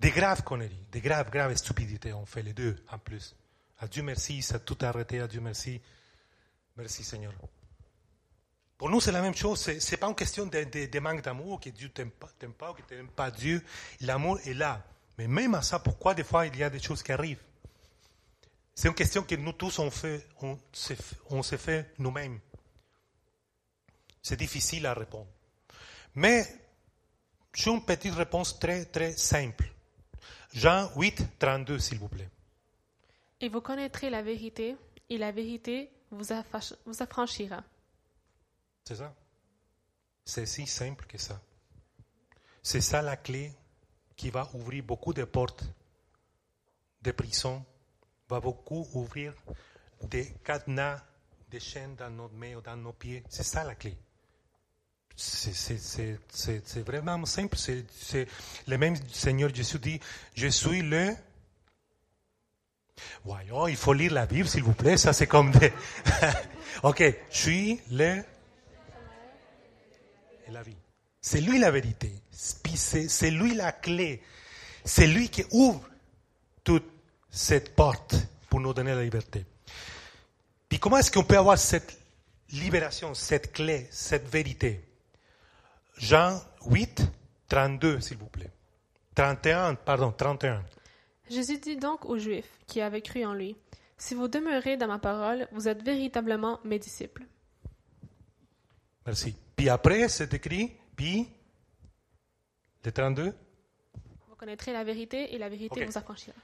Des 0.00 0.10
graves 0.10 0.42
conneries, 0.42 0.86
des 0.90 1.02
graves, 1.02 1.30
graves 1.30 1.54
stupidités. 1.56 2.12
On 2.14 2.24
fait 2.24 2.42
les 2.42 2.54
deux 2.54 2.82
en 2.90 2.98
plus. 2.98 3.36
À 3.78 3.86
Dieu 3.86 4.02
merci, 4.02 4.40
ça 4.42 4.56
a 4.56 4.58
tout 4.58 4.78
arrêté. 4.80 5.20
À 5.20 5.28
Dieu 5.28 5.40
merci. 5.40 5.80
Merci 6.76 7.04
Seigneur. 7.04 7.34
Pour 8.78 8.88
nous, 8.88 8.98
c'est 8.98 9.12
la 9.12 9.20
même 9.20 9.34
chose. 9.34 9.60
Ce 9.60 9.90
n'est 9.90 9.96
pas 9.98 10.08
une 10.08 10.14
question 10.14 10.46
de, 10.46 10.98
manque 11.00 11.20
d'amour, 11.20 11.60
que 11.60 11.68
Dieu 11.68 11.90
t'aime 11.90 12.10
pas, 12.10 12.30
pas, 12.58 12.72
que 12.72 12.80
tu 12.88 12.94
n'aimes 12.94 13.10
pas 13.10 13.30
Dieu. 13.30 13.62
L'amour 14.00 14.40
est 14.46 14.54
là. 14.54 14.82
Mais 15.18 15.28
même 15.28 15.54
à 15.54 15.60
ça, 15.60 15.78
pourquoi 15.80 16.14
des 16.14 16.24
fois 16.24 16.46
il 16.46 16.56
y 16.56 16.64
a 16.64 16.70
des 16.70 16.80
choses 16.80 17.02
qui 17.02 17.12
arrivent? 17.12 17.44
C'est 18.74 18.88
une 18.88 18.94
question 18.94 19.22
que 19.22 19.34
nous 19.34 19.52
tous 19.52 19.78
on, 19.80 19.90
fait, 19.90 20.26
fait 21.58 21.92
nous-mêmes. 21.98 22.40
C'est 24.22 24.38
difficile 24.38 24.86
à 24.86 24.94
répondre. 24.94 25.28
Mais 26.14 26.46
j'ai 27.52 27.70
une 27.70 27.84
petite 27.84 28.14
réponse 28.14 28.58
très, 28.58 28.86
très 28.86 29.12
simple. 29.12 29.69
Jean 30.52 30.90
8, 30.96 31.38
32, 31.38 31.78
s'il 31.78 31.98
vous 31.98 32.08
plaît. 32.08 32.28
Et 33.40 33.48
vous 33.48 33.60
connaîtrez 33.60 34.10
la 34.10 34.22
vérité, 34.22 34.76
et 35.08 35.18
la 35.18 35.32
vérité 35.32 35.90
vous, 36.10 36.32
affranchira. 36.32 37.62
C'est 38.84 38.96
ça? 38.96 39.14
C'est 40.24 40.46
si 40.46 40.66
simple 40.66 41.06
que 41.06 41.18
ça. 41.18 41.40
C'est 42.62 42.80
ça 42.80 43.00
la 43.00 43.16
clé 43.16 43.52
qui 44.16 44.30
va 44.30 44.48
ouvrir 44.54 44.84
beaucoup 44.84 45.14
de 45.14 45.24
portes 45.24 45.64
de 47.02 47.12
prison, 47.12 47.64
va 48.28 48.40
beaucoup 48.40 48.86
ouvrir 48.92 49.34
des 50.02 50.30
cadenas, 50.44 51.02
des 51.48 51.60
chaînes 51.60 51.96
dans 51.96 52.10
nos 52.10 52.28
mains 52.28 52.56
ou 52.56 52.60
dans 52.60 52.76
nos 52.76 52.92
pieds. 52.92 53.24
C'est 53.28 53.42
ça 53.42 53.64
la 53.64 53.74
clé. 53.74 53.96
C'est- 55.20 56.80
vraiment 56.86 57.24
simple. 57.26 57.56
C'est 57.56 58.26
le 58.66 58.78
même 58.78 58.96
Seigneur 59.12 59.54
Jésus 59.54 59.78
dit, 59.78 60.00
je 60.34 60.48
suis 60.48 60.82
le... 60.82 61.14
Voyons, 63.24 63.66
il 63.66 63.76
faut 63.76 63.92
lire 63.92 64.12
la 64.12 64.26
Bible, 64.26 64.48
s'il 64.48 64.62
vous 64.62 64.72
plaît. 64.72 64.96
Ça, 64.96 65.12
c'est 65.12 65.26
comme 65.26 65.50
des... 65.52 65.72
ok, 66.82 67.02
je 67.30 67.36
suis 67.36 67.80
le... 67.90 68.22
La 70.48 70.62
vie. 70.62 70.76
C'est 71.20 71.40
lui 71.40 71.58
la 71.58 71.70
vérité. 71.70 72.12
C'est 72.32 73.30
lui 73.30 73.54
la 73.54 73.72
clé. 73.72 74.22
C'est 74.84 75.06
lui 75.06 75.28
qui 75.28 75.44
ouvre 75.52 75.86
toute 76.64 76.90
cette 77.30 77.76
porte 77.76 78.16
pour 78.48 78.60
nous 78.60 78.72
donner 78.74 78.94
la 78.94 79.02
liberté. 79.02 79.44
Puis 80.68 80.78
comment 80.78 80.96
est-ce 80.96 81.10
qu'on 81.10 81.22
peut 81.24 81.38
avoir 81.38 81.58
cette 81.58 81.96
libération, 82.50 83.14
cette 83.14 83.52
clé, 83.52 83.86
cette 83.90 84.28
vérité? 84.28 84.89
Jean 86.00 86.40
8, 86.66 87.02
32, 87.48 88.00
s'il 88.00 88.16
vous 88.16 88.26
plaît. 88.26 88.50
31, 89.14 89.74
pardon, 89.74 90.10
31. 90.12 90.64
Jésus 91.28 91.58
dit 91.58 91.76
donc 91.76 92.06
aux 92.06 92.16
Juifs 92.16 92.50
qui 92.66 92.80
avaient 92.80 93.02
cru 93.02 93.24
en 93.24 93.34
lui, 93.34 93.56
Si 93.98 94.14
vous 94.14 94.28
demeurez 94.28 94.78
dans 94.78 94.86
ma 94.86 94.98
parole, 94.98 95.46
vous 95.52 95.68
êtes 95.68 95.82
véritablement 95.82 96.58
mes 96.64 96.78
disciples. 96.78 97.26
Merci. 99.04 99.36
Puis 99.54 99.68
après, 99.68 100.08
c'est 100.08 100.32
écrit, 100.32 100.72
puis, 100.96 101.28
le 102.82 102.92
32. 102.92 103.34
Vous 104.26 104.34
connaîtrez 104.36 104.72
la 104.72 104.84
vérité 104.84 105.34
et 105.34 105.38
la 105.38 105.50
vérité 105.50 105.84
vous 105.84 105.98
affranchira. 105.98 106.36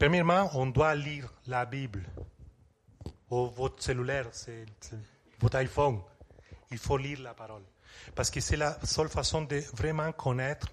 Premièrement, 0.00 0.50
on 0.54 0.66
doit 0.66 0.96
lire 0.96 1.32
la 1.46 1.64
Bible. 1.64 2.04
Ou 3.30 3.46
votre 3.46 3.80
cellulaire, 3.80 4.26
c'est 4.32 4.66
votre 5.38 5.58
iPhone. 5.58 6.00
Il 6.72 6.78
faut 6.78 6.96
lire 6.96 7.20
la 7.20 7.34
parole. 7.34 7.62
Parce 8.14 8.30
que 8.30 8.40
c'est 8.40 8.56
la 8.56 8.78
seule 8.84 9.08
façon 9.08 9.42
de 9.42 9.58
vraiment 9.74 10.12
connaître 10.12 10.68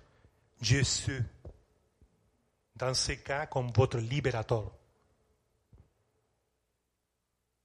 Jésus. 0.61 1.23
Dans 2.75 2.93
ce 2.93 3.13
cas, 3.13 3.45
comme 3.45 3.71
votre 3.71 3.97
libérateur. 3.97 4.71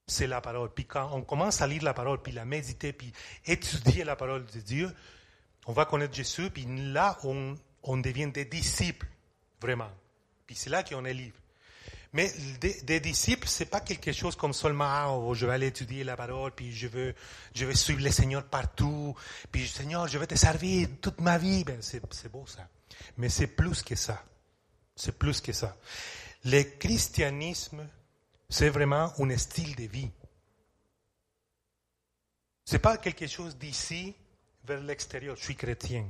C'est 0.07 0.27
la 0.27 0.41
parole. 0.41 0.73
Puis 0.73 0.85
quand 0.85 1.11
on 1.13 1.21
commence 1.21 1.61
à 1.61 1.67
lire 1.67 1.83
la 1.83 1.93
parole, 1.93 2.21
puis 2.21 2.31
la 2.31 2.45
méditer, 2.45 2.93
puis 2.93 3.13
étudier 3.45 4.03
la 4.03 4.15
parole 4.15 4.45
de 4.45 4.59
Dieu, 4.59 4.93
on 5.65 5.73
va 5.73 5.85
connaître 5.85 6.13
Jésus, 6.13 6.49
puis 6.49 6.65
là, 6.91 7.17
on, 7.23 7.55
on 7.83 7.97
devient 7.97 8.27
des 8.27 8.45
disciples, 8.45 9.07
vraiment. 9.61 9.91
Puis 10.45 10.55
c'est 10.55 10.69
là 10.69 10.83
qu'on 10.83 11.05
est 11.05 11.13
libre. 11.13 11.40
Mais 12.13 12.31
des, 12.59 12.81
des 12.81 12.99
disciples, 12.99 13.47
c'est 13.47 13.65
pas 13.65 13.79
quelque 13.79 14.11
chose 14.11 14.35
comme 14.35 14.51
seulement, 14.51 14.85
ah, 14.87 15.11
oh, 15.11 15.33
je 15.33 15.45
vais 15.45 15.53
aller 15.53 15.67
étudier 15.67 16.03
la 16.03 16.17
parole, 16.17 16.51
puis 16.51 16.73
je 16.73 16.87
veux, 16.87 17.15
je 17.55 17.65
vais 17.65 17.75
suivre 17.75 18.01
le 18.01 18.11
Seigneur 18.11 18.43
partout, 18.43 19.15
puis 19.49 19.65
Seigneur, 19.65 20.07
je 20.07 20.17
vais 20.17 20.27
te 20.27 20.35
servir 20.35 20.89
toute 20.99 21.21
ma 21.21 21.37
vie. 21.37 21.63
Ben, 21.63 21.81
c'est, 21.81 22.01
beau 22.29 22.45
ça. 22.45 22.67
Mais 23.17 23.29
c'est 23.29 23.47
plus 23.47 23.81
que 23.81 23.95
ça. 23.95 24.21
C'est 24.93 25.17
plus 25.17 25.39
que 25.39 25.53
ça. 25.53 25.77
Le 26.43 26.63
christianisme, 26.63 27.87
c'est 28.49 28.69
vraiment 28.69 29.13
un 29.17 29.37
style 29.37 29.73
de 29.77 29.83
vie. 29.83 30.11
C'est 32.65 32.79
pas 32.79 32.97
quelque 32.97 33.27
chose 33.27 33.57
d'ici 33.57 34.13
vers 34.65 34.81
l'extérieur. 34.81 35.37
Je 35.37 35.43
suis 35.43 35.55
chrétien. 35.55 36.09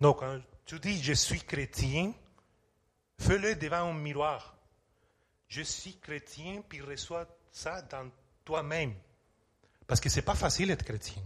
Non, 0.00 0.14
quand 0.14 0.40
tu 0.64 0.78
dis 0.78 1.02
je 1.02 1.12
suis 1.12 1.40
chrétien, 1.40 2.14
fais-le 3.20 3.54
devant 3.54 3.90
un 3.90 3.94
miroir. 3.94 4.56
Je 5.48 5.62
suis 5.62 5.96
chrétien, 5.98 6.62
puis 6.68 6.80
reçois 6.80 7.26
ça 7.52 7.82
dans 7.82 8.10
toi-même. 8.44 8.94
Parce 9.86 10.00
que 10.00 10.08
c'est 10.08 10.22
pas 10.22 10.34
facile 10.34 10.68
d'être 10.68 10.84
chrétien. 10.84 11.22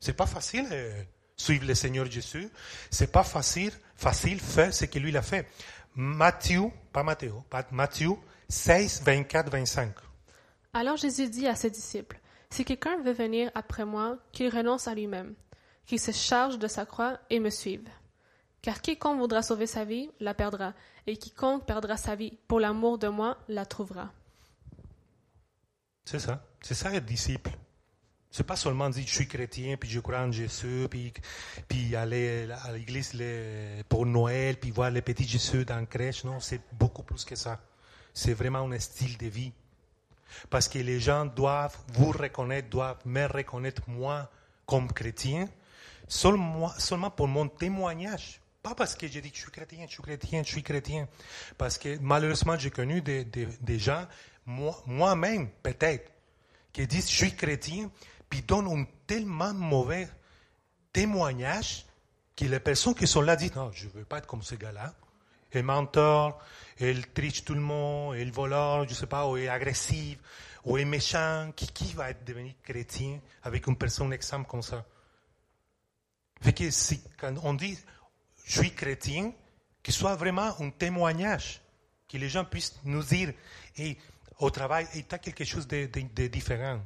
C'est 0.00 0.16
pas 0.16 0.26
facile 0.26 0.66
euh, 0.70 1.02
suivre 1.36 1.66
le 1.66 1.74
Seigneur 1.74 2.10
Jésus. 2.10 2.48
C'est 2.90 3.12
pas 3.12 3.24
facile, 3.24 3.72
facile 3.94 4.40
faire 4.40 4.72
ce 4.72 4.86
que 4.86 4.98
lui 4.98 5.16
a 5.16 5.22
fait. 5.22 5.46
Matthieu, 5.94 6.70
pas 6.92 7.02
Matthieu, 7.02 7.32
pas 7.48 7.66
Matthieu 7.70 8.12
16, 8.48 9.02
24, 9.04 9.50
25. 9.50 9.94
Alors 10.72 10.96
Jésus 10.96 11.28
dit 11.28 11.46
à 11.46 11.54
ses 11.54 11.70
disciples, 11.70 12.18
Si 12.50 12.64
quelqu'un 12.64 12.98
veut 13.02 13.12
venir 13.12 13.50
après 13.54 13.84
moi, 13.84 14.18
qu'il 14.32 14.54
renonce 14.54 14.88
à 14.88 14.94
lui-même, 14.94 15.34
qu'il 15.86 16.00
se 16.00 16.12
charge 16.12 16.58
de 16.58 16.68
sa 16.68 16.84
croix 16.86 17.18
et 17.30 17.40
me 17.40 17.50
suive. 17.50 17.88
Car 18.62 18.80
quiconque 18.80 19.18
voudra 19.18 19.42
sauver 19.42 19.66
sa 19.66 19.84
vie, 19.84 20.10
la 20.20 20.34
perdra, 20.34 20.74
et 21.06 21.16
quiconque 21.16 21.66
perdra 21.66 21.96
sa 21.96 22.14
vie 22.14 22.36
pour 22.48 22.60
l'amour 22.60 22.98
de 22.98 23.08
moi, 23.08 23.38
la 23.48 23.64
trouvera. 23.64 24.10
C'est 26.04 26.18
ça. 26.18 26.42
C'est 26.60 26.74
ça 26.74 26.92
être 26.94 27.04
disciple. 27.04 27.50
C'est 28.30 28.44
pas 28.44 28.56
seulement 28.56 28.90
dire 28.90 29.06
je 29.06 29.14
suis 29.14 29.28
chrétien, 29.28 29.76
puis 29.76 29.88
je 29.88 30.00
crois 30.00 30.20
en 30.20 30.30
Jésus, 30.30 30.86
puis, 30.90 31.12
puis 31.68 31.96
aller 31.96 32.48
à 32.64 32.72
l'église 32.72 33.12
pour 33.88 34.04
Noël, 34.04 34.58
puis 34.58 34.70
voir 34.70 34.90
les 34.90 35.00
petits 35.02 35.26
Jésus 35.26 35.64
dans 35.64 35.76
la 35.76 35.86
crèche. 35.86 36.24
Non, 36.24 36.38
c'est 36.40 36.60
beaucoup 36.72 37.02
plus 37.02 37.24
que 37.24 37.34
ça. 37.34 37.58
C'est 38.12 38.34
vraiment 38.34 38.70
un 38.70 38.78
style 38.78 39.16
de 39.16 39.26
vie. 39.26 39.52
parce 40.50 40.68
que 40.68 40.78
les 40.78 41.00
gens 41.00 41.24
doivent 41.26 41.76
vous 41.94 42.10
reconnaître, 42.10 42.68
doivent 42.68 43.00
me 43.04 43.26
reconnaître 43.26 43.82
moi 43.88 44.28
comme 44.66 44.92
chrétien, 44.92 45.48
seulement 46.08 47.10
pour 47.10 47.28
mon 47.28 47.48
témoignage. 47.48 48.40
Pas 48.66 48.74
parce 48.74 48.96
que 48.96 49.06
j'ai 49.06 49.20
dit 49.20 49.30
que 49.30 49.36
je 49.36 49.42
suis 49.42 49.50
chrétien, 49.52 49.86
je 49.86 49.92
suis 49.92 50.02
chrétien, 50.02 50.42
je 50.42 50.48
suis 50.48 50.62
chrétien. 50.64 51.06
Parce 51.56 51.78
que 51.78 51.98
malheureusement, 52.00 52.58
j'ai 52.58 52.72
connu 52.72 53.00
des, 53.00 53.24
des, 53.24 53.46
des 53.60 53.78
gens, 53.78 54.08
moi- 54.44 54.82
moi-même 54.86 55.48
peut-être, 55.62 56.10
qui 56.72 56.84
disent 56.88 57.08
je 57.08 57.14
suis 57.14 57.36
chrétien, 57.36 57.92
puis 58.28 58.42
donnent 58.42 58.66
un 58.66 58.84
tellement 59.06 59.54
mauvais 59.54 60.08
témoignage 60.92 61.86
que 62.34 62.44
les 62.44 62.58
personnes 62.58 62.96
qui 62.96 63.06
sont 63.06 63.20
là 63.20 63.36
disent 63.36 63.54
non, 63.54 63.70
je 63.70 63.86
ne 63.86 63.90
veux 63.92 64.04
pas 64.04 64.18
être 64.18 64.26
comme 64.26 64.42
ce 64.42 64.56
gars-là. 64.56 64.92
Il 65.54 65.62
menteur, 65.62 66.36
il 66.80 67.06
triche 67.12 67.44
tout 67.44 67.54
le 67.54 67.60
monde, 67.60 68.16
il 68.18 68.32
voleur, 68.32 68.82
je 68.82 68.88
ne 68.90 68.94
sais 68.96 69.06
pas, 69.06 69.28
ou 69.28 69.36
est 69.36 69.46
agressif, 69.46 70.18
ou 70.64 70.76
est 70.76 70.84
méchant. 70.84 71.52
Qui, 71.54 71.68
qui 71.68 71.92
va 71.92 72.10
être 72.10 72.24
devenu 72.24 72.52
chrétien 72.64 73.20
avec 73.44 73.68
une 73.68 73.76
personne 73.76 74.12
exemple 74.12 74.48
comme 74.50 74.62
ça? 74.62 74.84
Fait 76.42 76.52
que 76.52 76.68
si, 76.72 77.00
quand 77.16 77.32
on 77.44 77.54
dit 77.54 77.78
je 78.46 78.60
suis 78.60 78.72
chrétien, 78.74 79.32
ce 79.92 79.98
soit 79.98 80.14
vraiment 80.14 80.54
un 80.60 80.70
témoignage, 80.70 81.60
que 82.08 82.16
les 82.16 82.28
gens 82.28 82.44
puissent 82.44 82.76
nous 82.84 83.02
dire, 83.02 83.34
et 83.76 83.98
au 84.38 84.50
travail, 84.50 84.86
il 84.94 85.00
y 85.00 85.06
a 85.14 85.18
quelque 85.18 85.44
chose 85.44 85.66
de, 85.66 85.86
différent. 86.28 86.80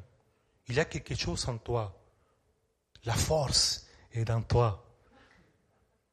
Il 0.69 0.75
y 0.77 0.81
a 0.81 0.87
quelque 0.87 1.15
chose 1.15 1.47
en 1.49 1.59
toi. 1.59 1.95
La 3.05 3.15
force 3.15 3.87
est 4.13 4.25
dans 4.25 4.41
toi. 4.43 4.87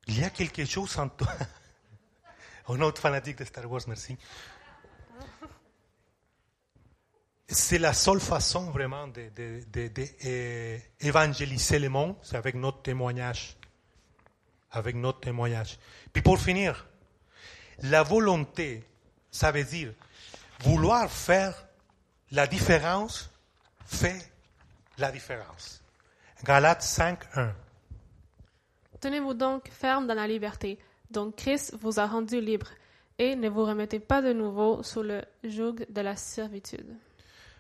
Il 0.08 0.20
y 0.20 0.24
a 0.24 0.30
quelque 0.30 0.66
chose 0.66 0.98
en 1.00 1.08
toi. 1.10 1.32
Un 2.68 2.82
autre 2.82 3.02
fanatique 3.02 3.38
de 3.38 3.46
Star 3.46 3.72
Wars, 3.72 3.82
merci. 3.88 4.18
C'est 7.48 7.78
la 7.80 7.94
seule 7.94 8.20
façon 8.20 8.72
vraiment 8.72 9.08
de, 9.08 9.30
de- 9.34 9.64
de- 9.88 10.08
euh, 10.26 10.78
le 11.80 11.88
monde, 11.88 12.18
c'est 12.22 12.36
avec 12.36 12.56
notre 12.56 12.82
témoignage. 12.82 13.56
Avec 14.78 14.96
notre 14.96 15.20
témoignage. 15.20 15.80
Puis 16.14 16.22
pour 16.22 16.40
finir, 16.40 16.88
la 17.82 18.04
volonté, 18.04 18.84
ça 19.32 19.52
veut 19.52 19.64
dire 19.64 19.92
vouloir 20.60 21.10
faire 21.10 21.66
la 22.32 22.46
différence 22.46 23.32
fait 23.86 24.32
la 24.98 25.12
différence. 25.12 25.82
Galates 26.44 26.84
5, 26.84 27.20
1. 27.36 27.54
Tenez-vous 29.00 29.34
donc 29.34 29.70
ferme 29.70 30.08
dans 30.08 30.14
la 30.14 30.28
liberté, 30.28 30.78
dont 31.10 31.32
Christ 31.32 31.76
vous 31.80 32.00
a 32.00 32.06
rendu 32.06 32.42
libre, 32.42 32.68
et 33.18 33.36
ne 33.36 33.50
vous 33.50 33.66
remettez 33.66 34.00
pas 34.00 34.22
de 34.22 34.34
nouveau 34.34 34.84
sous 34.84 35.02
le 35.02 35.24
joug 35.44 35.76
de 35.90 36.02
la 36.02 36.16
servitude. 36.16 36.96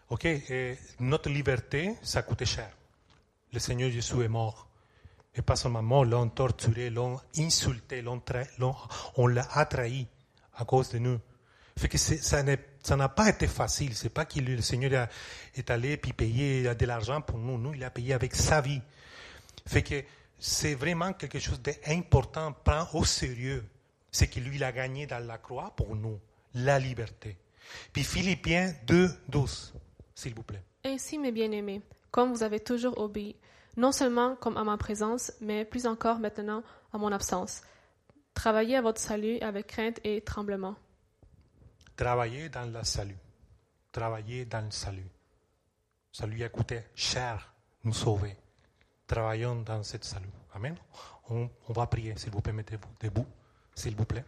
Ok, 0.09 0.26
et 0.26 0.78
notre 0.99 1.30
liberté, 1.30 1.95
ça 2.01 2.22
coûtait 2.22 2.45
cher. 2.45 2.70
Le 3.53 3.59
Seigneur 3.59 3.89
Jésus 3.89 4.22
est 4.22 4.28
mort. 4.28 4.68
Et 5.38 5.44
pas 5.44 5.56
seulement 5.56 5.84
mort, 5.84 6.04
l'ont 6.04 6.30
torturé, 6.30 6.90
l'ont 6.90 7.20
insulté, 7.38 8.02
l'ont 8.02 8.24
on 9.18 9.28
l'a 9.28 9.44
trahi 9.66 10.08
à 10.56 10.66
cause 10.66 10.90
de 10.90 10.98
nous. 10.98 11.20
Fait 11.78 11.88
que 11.88 11.98
ça 12.00 12.44
n'a 12.44 13.10
pas 13.10 13.30
été 13.30 13.46
facile. 13.46 13.94
C'est 13.96 14.10
pas 14.10 14.26
que 14.26 14.40
le 14.40 14.62
Seigneur 14.62 15.08
est 15.56 15.70
allé 15.70 15.96
puis 15.98 16.12
payer 16.12 16.74
de 16.74 16.86
l'argent 16.88 17.22
pour 17.22 17.38
nous. 17.38 17.60
Nous, 17.60 17.76
il 17.76 17.84
a 17.84 17.92
payé 17.92 18.14
avec 18.14 18.34
sa 18.34 18.62
vie. 18.62 18.82
Fait 19.68 19.84
que 19.84 20.04
c'est 20.40 20.74
vraiment 20.74 21.14
quelque 21.14 21.38
chose 21.38 21.62
d'important, 21.62 22.54
prend 22.64 22.88
au 22.94 23.06
sérieux. 23.06 23.64
C'est 24.12 24.28
que 24.28 24.40
lui, 24.40 24.56
il 24.56 24.64
a 24.64 24.72
gagné 24.72 25.06
dans 25.06 25.24
la 25.24 25.38
croix 25.38 25.72
pour 25.76 25.96
nous, 25.96 26.20
la 26.56 26.80
liberté. 26.80 27.38
Puis 27.94 28.04
Philippiens 28.04 28.74
2, 28.88 29.12
12, 29.30 29.76
s'il 30.16 30.34
vous 30.34 30.44
plaît. 30.44 30.64
Ainsi, 30.84 31.20
mes 31.20 31.32
bien-aimés, 31.32 31.82
comme 32.10 32.34
vous 32.34 32.42
avez 32.42 32.60
toujours 32.60 32.98
obéi, 32.98 33.36
non 33.78 33.92
seulement 33.92 34.36
comme 34.36 34.58
à 34.58 34.64
ma 34.64 34.78
présence, 34.78 35.32
mais 35.40 35.64
plus 35.64 35.86
encore 35.86 36.20
maintenant 36.20 36.64
à 36.92 36.98
mon 36.98 37.12
absence, 37.12 37.62
travaillez 38.34 38.76
à 38.76 38.82
votre 38.82 39.00
salut 39.00 39.40
avec 39.40 39.68
crainte 39.68 40.00
et 40.04 40.22
tremblement. 40.22 40.76
Travailler 41.96 42.50
dans 42.50 42.72
le 42.72 42.84
salut. 42.84 43.18
Travailler 43.92 44.46
dans 44.46 44.66
le 44.66 44.72
salut. 44.72 45.10
Ça 46.12 46.26
lui 46.28 46.44
a 46.44 46.50
coûté 46.50 46.82
cher 46.96 47.54
nous 47.84 47.94
sauver. 47.94 48.36
Travaillons 49.06 49.62
dans 49.62 49.84
ce 49.84 49.98
salut. 50.02 50.30
Amen. 50.54 50.76
On, 51.30 51.50
on 51.70 51.74
va 51.74 51.88
prier, 51.88 52.16
s'il 52.18 52.32
vous 52.32 52.42
plaît, 52.42 52.54
mettez-vous 52.54 52.90
debout, 53.00 53.26
s'il 53.76 53.96
vous 53.96 54.06
plaît. 54.06 54.26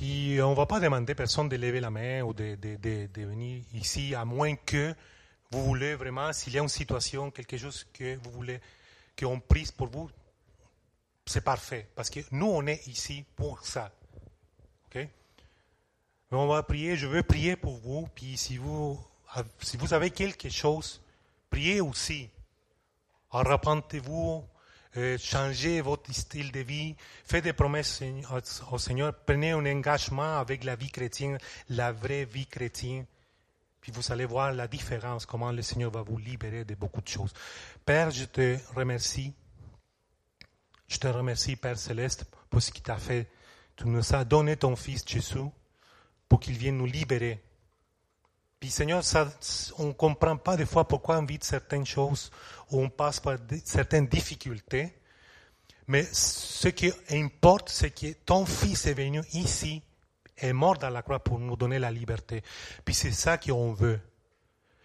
Puis 0.00 0.40
on 0.40 0.52
ne 0.52 0.54
va 0.54 0.64
pas 0.64 0.80
demander 0.80 1.12
à 1.12 1.14
personne 1.14 1.50
de 1.50 1.56
lever 1.56 1.78
la 1.78 1.90
main 1.90 2.22
ou 2.22 2.32
de, 2.32 2.56
venir 3.14 3.62
ici, 3.74 4.14
à 4.14 4.24
moins 4.24 4.56
que 4.56 4.94
vous 5.50 5.62
voulez 5.62 5.94
vraiment, 5.94 6.32
s'il 6.32 6.54
y 6.54 6.58
a 6.58 6.62
une 6.62 6.70
situation, 6.70 7.30
quelque 7.30 7.58
chose 7.58 7.86
que 7.92 8.16
vous 8.16 8.30
voulez 8.30 8.62
qu'on 9.18 9.40
prise 9.40 9.70
pour 9.70 9.88
vous, 9.88 10.08
c'est 11.26 11.44
parfait. 11.44 11.86
Parce 11.94 12.08
que 12.08 12.20
nous, 12.30 12.46
on 12.46 12.66
est 12.66 12.86
ici 12.86 13.26
pour 13.36 13.62
ça. 13.62 13.92
OK? 14.86 14.94
Mais 14.94 15.10
on 16.30 16.46
va 16.46 16.62
prier, 16.62 16.96
je 16.96 17.06
veux 17.06 17.22
prier 17.22 17.56
pour 17.56 17.76
vous. 17.76 18.08
Puis 18.14 18.38
si 18.38 18.56
vous, 18.56 18.98
si 19.60 19.76
vous 19.76 19.92
avez 19.92 20.12
quelque 20.12 20.48
chose, 20.48 21.02
priez 21.50 21.82
aussi. 21.82 22.30
Arrepentez-vous, 23.32 24.46
euh, 24.96 25.16
changez 25.18 25.80
votre 25.80 26.12
style 26.12 26.50
de 26.52 26.60
vie, 26.60 26.96
faites 27.24 27.44
des 27.44 27.52
promesses 27.52 28.02
au- 28.70 28.78
Seigneur, 28.78 29.14
prenez 29.24 29.52
un 29.52 29.64
engagement 29.66 30.38
avec 30.38 30.64
la 30.64 30.74
vie 30.76 30.90
chrétienne, 30.90 31.38
la 31.68 31.92
vraie 31.92 32.24
vie 32.24 32.46
chrétienne. 32.46 33.06
Puis 33.80 33.92
vous 33.92 34.12
allez 34.12 34.24
voir 34.26 34.52
la 34.52 34.68
différence, 34.68 35.24
comment 35.26 35.52
le 35.52 35.62
Seigneur 35.62 35.90
va 35.90 36.02
vous 36.02 36.18
libérer 36.18 36.64
de 36.64 36.74
beaucoup 36.74 37.00
de 37.00 37.08
choses. 37.08 37.32
Père, 37.84 38.10
je 38.10 38.24
te 38.24 38.58
remercie. 38.74 39.32
Je 40.88 40.98
te 40.98 41.06
remercie, 41.06 41.56
Père 41.56 41.78
céleste, 41.78 42.24
pour 42.50 42.60
ce 42.60 42.70
qu'il 42.72 42.82
t'a 42.82 42.96
fait. 42.96 43.30
Tu 43.76 43.86
nous 43.86 44.14
as 44.14 44.24
donné 44.24 44.56
ton 44.56 44.74
Fils 44.76 45.04
Jésus 45.06 45.38
pour 46.28 46.40
qu'il 46.40 46.58
vienne 46.58 46.76
nous 46.76 46.86
libérer. 46.86 47.40
Puis 48.60 48.70
Seigneur, 48.70 49.02
ça, 49.02 49.26
on 49.78 49.86
ne 49.86 49.92
comprend 49.92 50.36
pas 50.36 50.54
des 50.54 50.66
fois 50.66 50.86
pourquoi 50.86 51.18
on 51.18 51.24
vit 51.24 51.38
certaines 51.40 51.86
choses 51.86 52.30
ou 52.70 52.82
on 52.82 52.90
passe 52.90 53.18
par 53.18 53.38
certaines 53.64 54.06
difficultés. 54.06 54.92
Mais 55.88 56.06
ce 56.12 56.68
qui 56.68 56.92
importe, 57.10 57.70
c'est 57.70 57.90
que 57.90 58.12
ton 58.26 58.44
Fils 58.44 58.84
est 58.84 58.92
venu 58.92 59.22
ici, 59.32 59.82
est 60.36 60.52
mort 60.52 60.76
dans 60.76 60.90
la 60.90 61.00
croix 61.00 61.18
pour 61.18 61.38
nous 61.38 61.56
donner 61.56 61.78
la 61.78 61.90
liberté. 61.90 62.42
Puis 62.84 62.94
c'est 62.94 63.12
ça 63.12 63.38
qu'on 63.38 63.72
veut. 63.72 63.98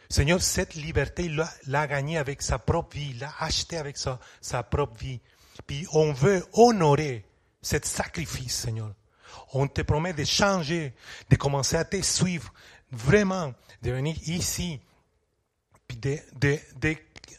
Seigneur, 0.10 0.42
cette 0.42 0.76
liberté, 0.76 1.26
il 1.26 1.44
l'a 1.68 1.88
gagnée 1.88 2.18
avec 2.18 2.42
sa 2.42 2.58
propre 2.58 2.96
vie, 2.96 3.10
il 3.12 3.20
l'a 3.20 3.34
achetée 3.40 3.78
avec 3.78 3.98
sa, 3.98 4.20
sa 4.40 4.64
propre 4.64 4.98
vie. 4.98 5.20
Puis 5.68 5.86
on 5.92 6.14
veut 6.14 6.46
honorer 6.54 7.26
ce 7.62 7.78
sacrifice, 7.84 8.56
Seigneur. 8.56 8.94
On 9.54 9.68
te 9.68 9.82
promet 9.82 10.14
de 10.14 10.24
changer, 10.24 10.94
de 11.30 11.36
commencer 11.36 11.76
à 11.76 11.86
te 11.86 12.02
suivre, 12.02 12.54
vraiment, 12.92 13.54
de 13.82 13.92
venir 13.92 14.16
ici, 14.28 14.80
puis 15.88 15.98
de, 15.98 16.18
de, 16.36 16.98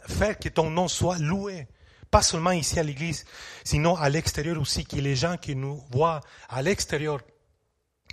faire 0.08 0.38
que 0.38 0.48
ton 0.48 0.70
nom 0.70 0.88
soit 0.88 1.18
loué. 1.18 1.66
Pas 2.10 2.22
seulement 2.22 2.52
ici 2.52 2.78
à 2.78 2.82
l'église, 2.82 3.24
sinon 3.64 3.96
à 3.96 4.08
l'extérieur 4.08 4.60
aussi, 4.60 4.84
que 4.84 4.96
les 4.96 5.16
gens 5.16 5.36
qui 5.36 5.56
nous 5.56 5.82
voient 5.90 6.20
à 6.48 6.62
l'extérieur, 6.62 7.20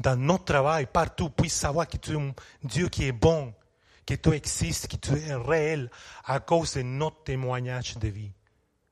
dans 0.02 0.16
notre 0.16 0.46
travail, 0.46 0.88
partout, 0.88 1.30
puissent 1.30 1.54
savoir 1.54 1.88
que 1.88 1.98
tu 1.98 2.14
es 2.14 2.20
un 2.20 2.34
Dieu 2.64 2.90
qui 2.90 3.06
est 3.06 3.12
bon, 3.12 3.54
que 4.06 4.16
tu 4.16 4.32
existes, 4.32 4.88
que 4.88 4.98
tu 4.98 5.18
es 5.18 5.36
réel 5.36 5.90
à 6.26 6.40
cause 6.40 6.74
de 6.74 6.82
notre 6.82 7.24
témoignage 7.24 7.98
de 7.98 8.08
vie. 8.08 8.32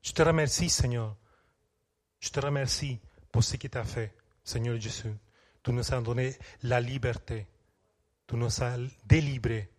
Je 0.01 0.11
te 0.11 0.21
remercie, 0.21 0.69
Seigneur. 0.69 1.15
Je 2.19 2.29
te 2.29 2.39
remercie 2.39 2.99
pour 3.31 3.43
ce 3.43 3.55
que 3.57 3.67
tu 3.67 3.77
as 3.77 3.83
fait, 3.83 4.13
Seigneur 4.43 4.79
Jésus. 4.79 5.13
Tu 5.63 5.71
nous 5.71 5.93
as 5.93 6.01
donné 6.01 6.37
la 6.63 6.79
liberté. 6.79 7.47
Tu 8.31 8.37
nous 8.37 8.63
as 8.63 8.77
délivrés. 9.05 9.69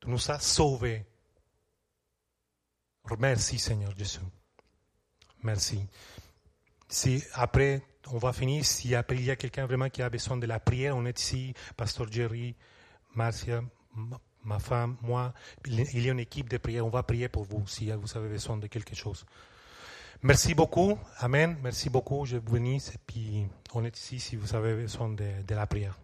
Tu 0.00 0.08
nous 0.10 0.30
as 0.30 0.38
sauvés. 0.38 1.06
Merci, 3.18 3.58
Seigneur 3.58 3.96
Jésus. 3.96 4.20
Merci. 5.42 5.86
Si 6.90 7.24
après, 7.32 7.82
on 8.12 8.18
va 8.18 8.34
finir, 8.34 8.66
si 8.66 8.94
après 8.94 9.16
il 9.16 9.24
y 9.24 9.30
a 9.30 9.36
quelqu'un 9.36 9.64
vraiment 9.64 9.88
qui 9.88 10.02
a 10.02 10.10
besoin 10.10 10.36
de 10.36 10.46
la 10.46 10.60
prière, 10.60 10.94
on 10.94 11.06
est 11.06 11.18
ici, 11.18 11.54
Pasteur 11.74 12.12
Jerry, 12.12 12.54
Marcia, 13.14 13.62
ma- 14.44 14.58
femme, 14.58 14.98
moi, 15.00 15.32
il 15.64 16.02
y 16.04 16.08
a 16.08 16.12
une 16.12 16.20
équipe 16.20 16.50
de 16.50 16.58
prière, 16.58 16.84
on 16.84 16.90
va 16.90 17.02
prier 17.02 17.30
pour 17.30 17.44
vous 17.44 17.66
si 17.66 17.90
vous 17.90 18.16
avez 18.18 18.28
besoin 18.28 18.58
de 18.58 18.66
quelque 18.66 18.94
chose. 18.94 19.24
Merci 20.22 20.54
beaucoup, 20.54 20.98
Amen, 21.18 21.56
merci 21.62 21.88
beaucoup, 21.88 22.26
je 22.26 22.36
vous 22.36 22.52
bénisse, 22.52 22.90
et 22.94 22.98
puis 23.06 23.46
on 23.72 23.84
est 23.86 23.96
ici 23.98 24.20
si 24.20 24.36
vous 24.36 24.54
avez 24.54 24.74
besoin 24.74 25.08
de 25.08 25.54
la 25.54 25.66
prière. 25.66 25.98